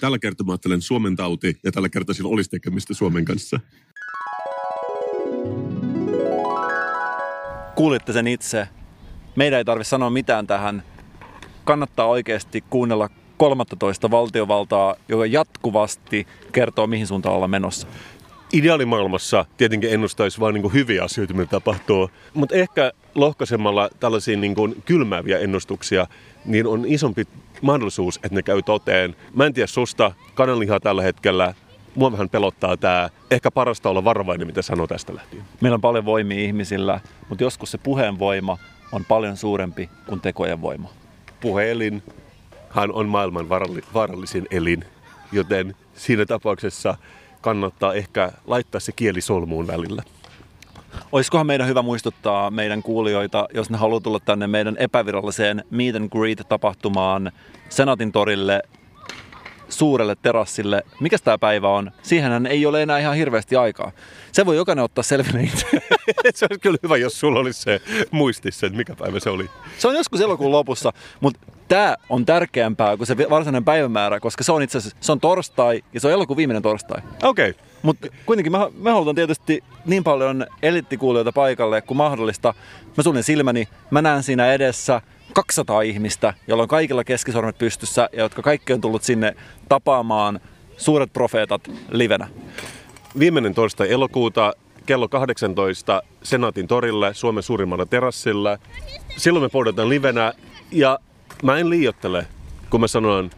tällä 0.00 0.18
kertaa 0.18 0.46
mä 0.46 0.52
ajattelen 0.52 0.82
Suomen 0.82 1.16
tauti, 1.16 1.58
ja 1.64 1.72
tällä 1.72 1.88
kertaa 1.88 2.14
sillä 2.14 2.30
olisi 2.30 2.50
tekemistä 2.50 2.94
Suomen 2.94 3.24
kanssa. 3.24 3.60
Kuulitte 7.74 8.12
sen 8.12 8.26
itse. 8.26 8.68
Meidän 9.36 9.58
ei 9.58 9.64
tarvitse 9.64 9.88
sanoa 9.88 10.10
mitään 10.10 10.46
tähän 10.46 10.82
kannattaa 11.68 12.06
oikeasti 12.06 12.64
kuunnella 12.70 13.08
13 13.36 14.10
valtiovaltaa, 14.10 14.96
joka 15.08 15.26
jatkuvasti 15.26 16.26
kertoo, 16.52 16.86
mihin 16.86 17.06
suuntaan 17.06 17.34
ollaan 17.34 17.50
menossa. 17.50 17.86
Ideaalimaailmassa 18.52 19.44
tietenkin 19.56 19.92
ennustaisi 19.92 20.40
vain 20.40 20.54
niin 20.54 20.72
hyviä 20.72 21.04
asioita, 21.04 21.34
mitä 21.34 21.50
tapahtuu, 21.50 22.10
mutta 22.34 22.54
ehkä 22.54 22.92
lohkaisemalla 23.14 23.90
tällaisia 24.00 24.36
niin 24.36 24.54
kuin 24.54 24.82
kylmääviä 24.84 25.38
ennustuksia, 25.38 26.06
niin 26.44 26.66
on 26.66 26.84
isompi 26.86 27.24
mahdollisuus, 27.62 28.16
että 28.16 28.34
ne 28.34 28.42
käy 28.42 28.62
toteen. 28.62 29.16
Mä 29.34 29.46
en 29.46 29.54
tiedä 29.54 29.66
susta, 29.66 30.12
kananlihaa 30.34 30.80
tällä 30.80 31.02
hetkellä, 31.02 31.54
mua 31.94 32.12
vähän 32.12 32.28
pelottaa 32.28 32.76
tämä. 32.76 33.10
Ehkä 33.30 33.50
parasta 33.50 33.90
olla 33.90 34.04
varovainen, 34.04 34.46
mitä 34.46 34.62
sanoo 34.62 34.86
tästä 34.86 35.14
lähtien. 35.14 35.42
Meillä 35.60 35.74
on 35.74 35.80
paljon 35.80 36.04
voimia 36.04 36.40
ihmisillä, 36.40 37.00
mutta 37.28 37.44
joskus 37.44 37.70
se 37.70 37.78
puheen 37.78 38.18
voima 38.18 38.58
on 38.92 39.04
paljon 39.04 39.36
suurempi 39.36 39.90
kuin 40.06 40.20
tekojen 40.20 40.62
voima 40.62 40.97
puhelin 41.40 42.02
hän 42.70 42.92
on 42.92 43.08
maailman 43.08 43.48
vaarallisin 43.94 44.46
elin, 44.50 44.84
joten 45.32 45.74
siinä 45.94 46.26
tapauksessa 46.26 46.94
kannattaa 47.40 47.94
ehkä 47.94 48.32
laittaa 48.46 48.80
se 48.80 48.92
kieli 48.92 49.20
solmuun 49.20 49.66
välillä. 49.66 50.02
Olisikohan 51.12 51.46
meidän 51.46 51.68
hyvä 51.68 51.82
muistuttaa 51.82 52.50
meidän 52.50 52.82
kuulijoita, 52.82 53.48
jos 53.54 53.70
ne 53.70 53.76
haluaa 53.76 54.00
tulla 54.00 54.20
tänne 54.20 54.46
meidän 54.46 54.76
epäviralliseen 54.78 55.64
Meet 55.70 55.96
and 55.96 56.08
Greet-tapahtumaan 56.08 57.32
Senaatin 57.68 58.12
torille 58.12 58.62
suurelle 59.68 60.16
terassille. 60.22 60.82
Mikä 61.00 61.16
tämä 61.24 61.38
päivä 61.38 61.68
on? 61.68 61.90
Siihenhän 62.02 62.46
ei 62.46 62.66
ole 62.66 62.82
enää 62.82 62.98
ihan 62.98 63.16
hirveästi 63.16 63.56
aikaa. 63.56 63.92
Se 64.32 64.46
voi 64.46 64.56
jokainen 64.56 64.84
ottaa 64.84 65.02
selville 65.02 65.42
itse. 65.42 65.66
se 66.34 66.46
olisi 66.50 66.60
kyllä 66.60 66.78
hyvä, 66.82 66.96
jos 66.96 67.20
sulla 67.20 67.40
olisi 67.40 67.62
se 67.62 67.80
muistissa, 68.10 68.66
että 68.66 68.76
mikä 68.76 68.94
päivä 68.94 69.20
se 69.20 69.30
oli. 69.30 69.50
Se 69.78 69.88
on 69.88 69.94
joskus 69.94 70.20
elokuun 70.20 70.52
lopussa, 70.52 70.92
mutta 71.20 71.40
tämä 71.68 71.96
on 72.08 72.26
tärkeämpää 72.26 72.96
kuin 72.96 73.06
se 73.06 73.16
varsinainen 73.30 73.64
päivämäärä, 73.64 74.20
koska 74.20 74.44
se 74.44 74.52
on 74.52 74.62
itse 74.62 74.78
asiassa 74.78 74.96
se 75.00 75.12
on 75.12 75.20
torstai 75.20 75.82
ja 75.94 76.00
se 76.00 76.06
on 76.06 76.12
elokuun 76.12 76.36
viimeinen 76.36 76.62
torstai. 76.62 77.02
Okei. 77.22 77.50
Okay. 77.50 77.62
Mutta 77.82 78.08
kuitenkin 78.26 78.52
me, 78.52 78.58
me 78.78 78.90
halutaan 78.90 79.16
tietysti 79.16 79.64
niin 79.86 80.04
paljon 80.04 80.46
elittikuulijoita 80.62 81.32
paikalle 81.32 81.82
kuin 81.82 81.98
mahdollista. 81.98 82.54
Mä 82.96 83.02
suljen 83.02 83.24
silmäni, 83.24 83.68
mä 83.90 84.02
näen 84.02 84.22
siinä 84.22 84.52
edessä 84.52 85.00
200 85.32 85.82
ihmistä, 85.82 86.34
joilla 86.46 86.62
on 86.62 86.68
kaikilla 86.68 87.04
keskisormet 87.04 87.58
pystyssä 87.58 88.08
ja 88.12 88.22
jotka 88.22 88.42
kaikki 88.42 88.72
on 88.72 88.80
tullut 88.80 89.02
sinne 89.02 89.36
tapaamaan 89.68 90.40
suuret 90.76 91.12
profeetat 91.12 91.68
livenä. 91.90 92.28
Viimeinen 93.18 93.54
torstai 93.54 93.92
elokuuta 93.92 94.52
kello 94.86 95.08
18 95.08 96.02
Senaatin 96.22 96.68
torille, 96.68 97.14
Suomen 97.14 97.42
suurimmalla 97.42 97.86
terassilla. 97.86 98.58
Silloin 99.16 99.42
me 99.42 99.48
pohdataan 99.48 99.88
livenä 99.88 100.32
ja 100.72 100.98
mä 101.42 101.58
en 101.58 101.70
liiottele, 101.70 102.26
kun 102.70 102.80
mä 102.80 102.86
sanon, 102.86 103.30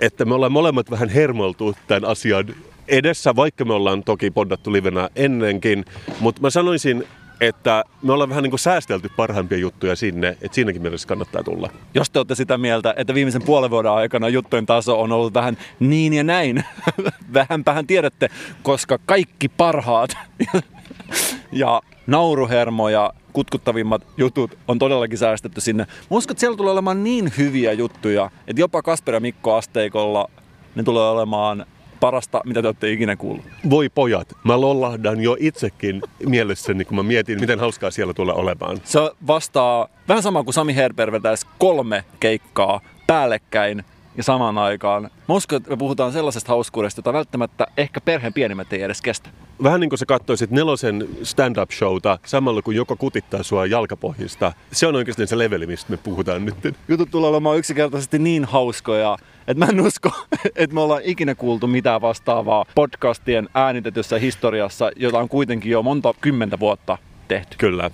että 0.00 0.24
me 0.24 0.34
ollaan 0.34 0.52
molemmat 0.52 0.90
vähän 0.90 1.08
hermoltu 1.08 1.74
tämän 1.86 2.04
asian 2.04 2.54
edessä, 2.88 3.36
vaikka 3.36 3.64
me 3.64 3.74
ollaan 3.74 4.04
toki 4.04 4.30
poddattu 4.30 4.72
livenä 4.72 5.08
ennenkin. 5.16 5.84
Mutta 6.20 6.42
mä 6.42 6.50
sanoisin, 6.50 7.04
että 7.40 7.84
me 8.02 8.12
ollaan 8.12 8.30
vähän 8.30 8.42
niin 8.42 8.50
kuin 8.50 8.60
säästelty 8.60 9.10
parhaimpia 9.16 9.58
juttuja 9.58 9.96
sinne, 9.96 10.28
että 10.28 10.54
siinäkin 10.54 10.82
mielessä 10.82 11.08
kannattaa 11.08 11.42
tulla. 11.42 11.70
Jos 11.94 12.10
te 12.10 12.18
olette 12.18 12.34
sitä 12.34 12.58
mieltä, 12.58 12.94
että 12.96 13.14
viimeisen 13.14 13.42
puolen 13.42 13.70
vuoden 13.70 13.92
aikana 13.92 14.28
juttujen 14.28 14.66
taso 14.66 15.00
on 15.00 15.12
ollut 15.12 15.34
vähän 15.34 15.56
niin 15.80 16.12
ja 16.12 16.24
näin, 16.24 16.64
vähänpähän 17.34 17.86
tiedätte, 17.86 18.28
koska 18.62 18.98
kaikki 19.06 19.48
parhaat 19.48 20.10
ja 21.52 21.82
nauruhermoja 22.06 23.12
kutkuttavimmat 23.32 24.02
jutut 24.16 24.58
on 24.68 24.78
todellakin 24.78 25.18
säästetty 25.18 25.60
sinne. 25.60 25.84
Mä 25.84 26.16
uskon, 26.16 26.32
että 26.32 26.40
siellä 26.40 26.56
tulee 26.56 26.72
olemaan 26.72 27.04
niin 27.04 27.32
hyviä 27.38 27.72
juttuja, 27.72 28.30
että 28.46 28.60
jopa 28.60 28.82
Kasper 28.82 29.14
ja 29.14 29.20
Mikko 29.20 29.54
asteikolla 29.54 30.30
ne 30.74 30.82
tulee 30.82 31.08
olemaan 31.08 31.66
parasta, 32.00 32.40
mitä 32.44 32.62
te 32.62 32.68
olette 32.68 32.92
ikinä 32.92 33.16
kuullut. 33.16 33.44
Voi 33.70 33.88
pojat, 33.88 34.28
mä 34.44 34.60
lollahdan 34.60 35.20
jo 35.20 35.36
itsekin 35.40 36.02
mielessäni, 36.26 36.84
kun 36.84 36.96
mä 36.96 37.02
mietin, 37.02 37.40
miten 37.40 37.60
hauskaa 37.60 37.90
siellä 37.90 38.14
tulee 38.14 38.34
olemaan. 38.34 38.78
Se 38.84 39.00
vastaa 39.26 39.88
vähän 40.08 40.22
sama 40.22 40.44
kuin 40.44 40.54
Sami 40.54 40.74
Herber 40.74 41.12
vetäisi 41.12 41.46
kolme 41.58 42.04
keikkaa 42.20 42.80
päällekkäin 43.06 43.84
ja 44.16 44.22
samaan 44.22 44.58
aikaan. 44.58 45.02
Mä 45.02 45.34
uskon, 45.34 45.56
että 45.56 45.70
me 45.70 45.76
puhutaan 45.76 46.12
sellaisesta 46.12 46.52
hauskuudesta, 46.52 46.98
jota 46.98 47.12
välttämättä 47.12 47.66
ehkä 47.76 48.00
perheen 48.00 48.32
pienimmät 48.32 48.72
ei 48.72 48.82
edes 48.82 49.02
kestä. 49.02 49.30
Vähän 49.62 49.80
niin 49.80 49.90
kuin 49.90 49.98
sä 49.98 50.06
katsoisit 50.06 50.50
nelosen 50.50 51.08
stand-up 51.22 51.70
showta 51.70 52.18
samalla 52.26 52.62
kun 52.62 52.74
joko 52.74 52.96
kutittaa 52.96 53.42
sua 53.42 53.66
jalkapohjista. 53.66 54.52
Se 54.72 54.86
on 54.86 54.96
oikeasti 54.96 55.26
se 55.26 55.38
leveli, 55.38 55.66
mistä 55.66 55.90
me 55.90 55.96
puhutaan 55.96 56.44
nyt. 56.44 56.54
Jutut 56.88 57.10
tulee 57.10 57.30
olemaan 57.30 57.58
yksinkertaisesti 57.58 58.18
niin 58.18 58.44
hauskoja, 58.44 59.16
että 59.48 59.64
mä 59.64 59.70
en 59.72 59.80
usko, 59.80 60.10
että 60.56 60.74
me 60.74 60.80
ollaan 60.80 61.02
ikinä 61.04 61.34
kuultu 61.34 61.66
mitään 61.66 62.00
vastaavaa 62.00 62.64
podcastien 62.74 63.48
äänitetyssä 63.54 64.18
historiassa, 64.18 64.90
jota 64.96 65.18
on 65.18 65.28
kuitenkin 65.28 65.72
jo 65.72 65.82
monta 65.82 66.14
kymmentä 66.20 66.60
vuotta 66.60 66.98
tehty. 67.28 67.56
Kyllä. 67.58 67.90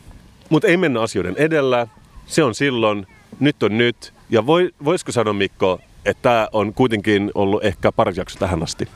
Mutta 0.49 0.69
ei 0.69 0.77
mennä 0.77 1.01
asioiden 1.01 1.35
edellä. 1.37 1.87
Se 2.27 2.45
on 2.45 2.55
silloin, 2.55 3.07
nyt 3.41 3.63
on 3.63 3.79
nyt. 3.79 4.13
Ja 4.31 4.47
voi, 4.47 4.71
voisiko 4.85 5.13
sanoa 5.13 5.33
Mikko, 5.33 5.81
että 6.05 6.23
tämä 6.23 6.49
on 6.53 6.75
kuitenkin 6.75 7.31
ollut 7.35 7.65
ehkä 7.65 7.93
paras 7.93 8.17
jakso 8.17 8.39
tähän 8.39 8.63
asti? 8.63 8.89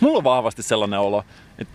Mulla 0.00 0.18
on 0.18 0.24
vahvasti 0.24 0.62
sellainen 0.62 1.00
olo, 1.00 1.24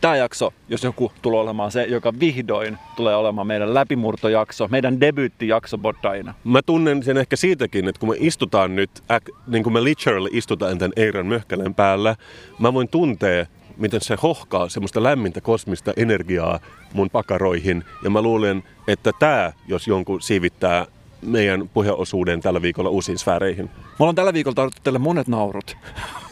tämä 0.02 0.16
jakso, 0.16 0.54
jos 0.70 0.84
joku 0.84 1.12
tulee 1.22 1.40
olemaan 1.40 1.72
se, 1.72 1.84
joka 1.84 2.14
vihdoin 2.20 2.78
tulee 2.96 3.16
olemaan 3.16 3.48
meidän 3.48 3.74
läpimurtojakso, 3.74 4.68
meidän 4.68 5.00
debyyttijakso 5.00 5.78
Boddaina. 5.78 6.34
Mä 6.44 6.62
tunnen 6.62 7.04
sen 7.04 7.18
ehkä 7.18 7.36
siitäkin, 7.36 7.88
että 7.88 8.00
kun 8.00 8.10
me 8.10 8.16
istutaan 8.20 8.76
nyt, 8.76 8.90
äk, 9.12 9.24
niin 9.48 9.64
kuin 9.64 9.74
me 9.74 9.84
literally 9.84 10.30
istutaan 10.32 10.78
tämän 10.78 10.94
Eiran 10.96 11.26
möhkälän 11.26 11.76
päällä, 11.76 12.16
mä 12.60 12.74
voin 12.74 12.88
tuntea, 12.88 13.46
miten 13.78 14.02
se 14.02 14.18
hohkaa 14.24 14.70
semmoista 14.70 15.04
lämmintä 15.04 15.42
kosmista 15.42 15.94
energiaa 15.98 16.60
mun 16.94 17.10
pakaroihin. 17.10 17.84
Ja 18.04 18.10
mä 18.10 18.22
luulen, 18.22 18.64
että 18.88 19.12
tämä, 19.20 19.54
jos 19.68 19.88
jonkun 19.88 20.22
siivittää 20.22 20.86
meidän 21.22 21.70
puheosuuden 21.74 22.42
tällä 22.42 22.62
viikolla 22.62 22.90
uusiin 22.90 23.18
sfääreihin. 23.18 23.66
Me 23.66 23.96
ollaan 24.00 24.16
tällä 24.16 24.34
viikolla 24.34 24.56
tarvittu 24.56 24.82
teille 24.84 25.00
monet 25.00 25.28
naurut. 25.28 25.78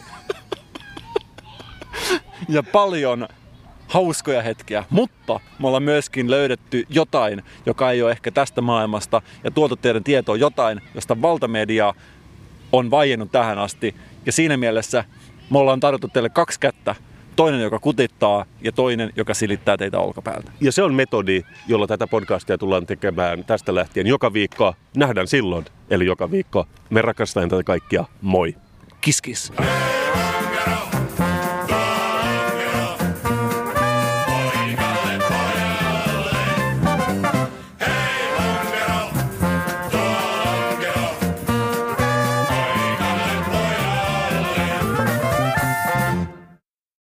ja 2.48 2.62
paljon 2.62 3.28
hauskoja 3.88 4.42
hetkiä, 4.42 4.84
mutta 4.90 5.40
me 5.58 5.66
ollaan 5.66 5.82
myöskin 5.82 6.30
löydetty 6.30 6.86
jotain, 6.88 7.42
joka 7.66 7.90
ei 7.90 8.02
ole 8.02 8.10
ehkä 8.10 8.30
tästä 8.30 8.60
maailmasta 8.60 9.22
ja 9.44 9.50
tuotu 9.50 9.76
teidän 9.76 10.04
tietoon 10.04 10.40
jotain, 10.40 10.80
josta 10.94 11.22
valtamedia 11.22 11.94
on 12.72 12.90
vaiennut 12.90 13.32
tähän 13.32 13.58
asti. 13.58 13.94
Ja 14.26 14.32
siinä 14.32 14.56
mielessä 14.56 15.04
me 15.50 15.58
ollaan 15.58 15.80
tarjottu 15.80 16.08
teille 16.08 16.28
kaksi 16.28 16.60
kättä, 16.60 16.94
toinen, 17.36 17.60
joka 17.60 17.78
kutittaa 17.78 18.44
ja 18.60 18.72
toinen, 18.72 19.12
joka 19.16 19.34
silittää 19.34 19.76
teitä 19.76 19.98
olkapäältä. 19.98 20.52
Ja 20.60 20.72
se 20.72 20.82
on 20.82 20.94
metodi, 20.94 21.42
jolla 21.68 21.86
tätä 21.86 22.06
podcastia 22.06 22.58
tullaan 22.58 22.86
tekemään 22.86 23.44
tästä 23.44 23.74
lähtien 23.74 24.06
joka 24.06 24.32
viikko. 24.32 24.74
Nähdään 24.96 25.28
silloin, 25.28 25.64
eli 25.90 26.06
joka 26.06 26.30
viikko. 26.30 26.66
Me 26.90 27.02
rakastamme 27.02 27.48
tätä 27.48 27.62
kaikkia. 27.62 28.04
Moi! 28.20 28.56
Kiskis! 29.00 29.52
Kiss. 29.56 30.27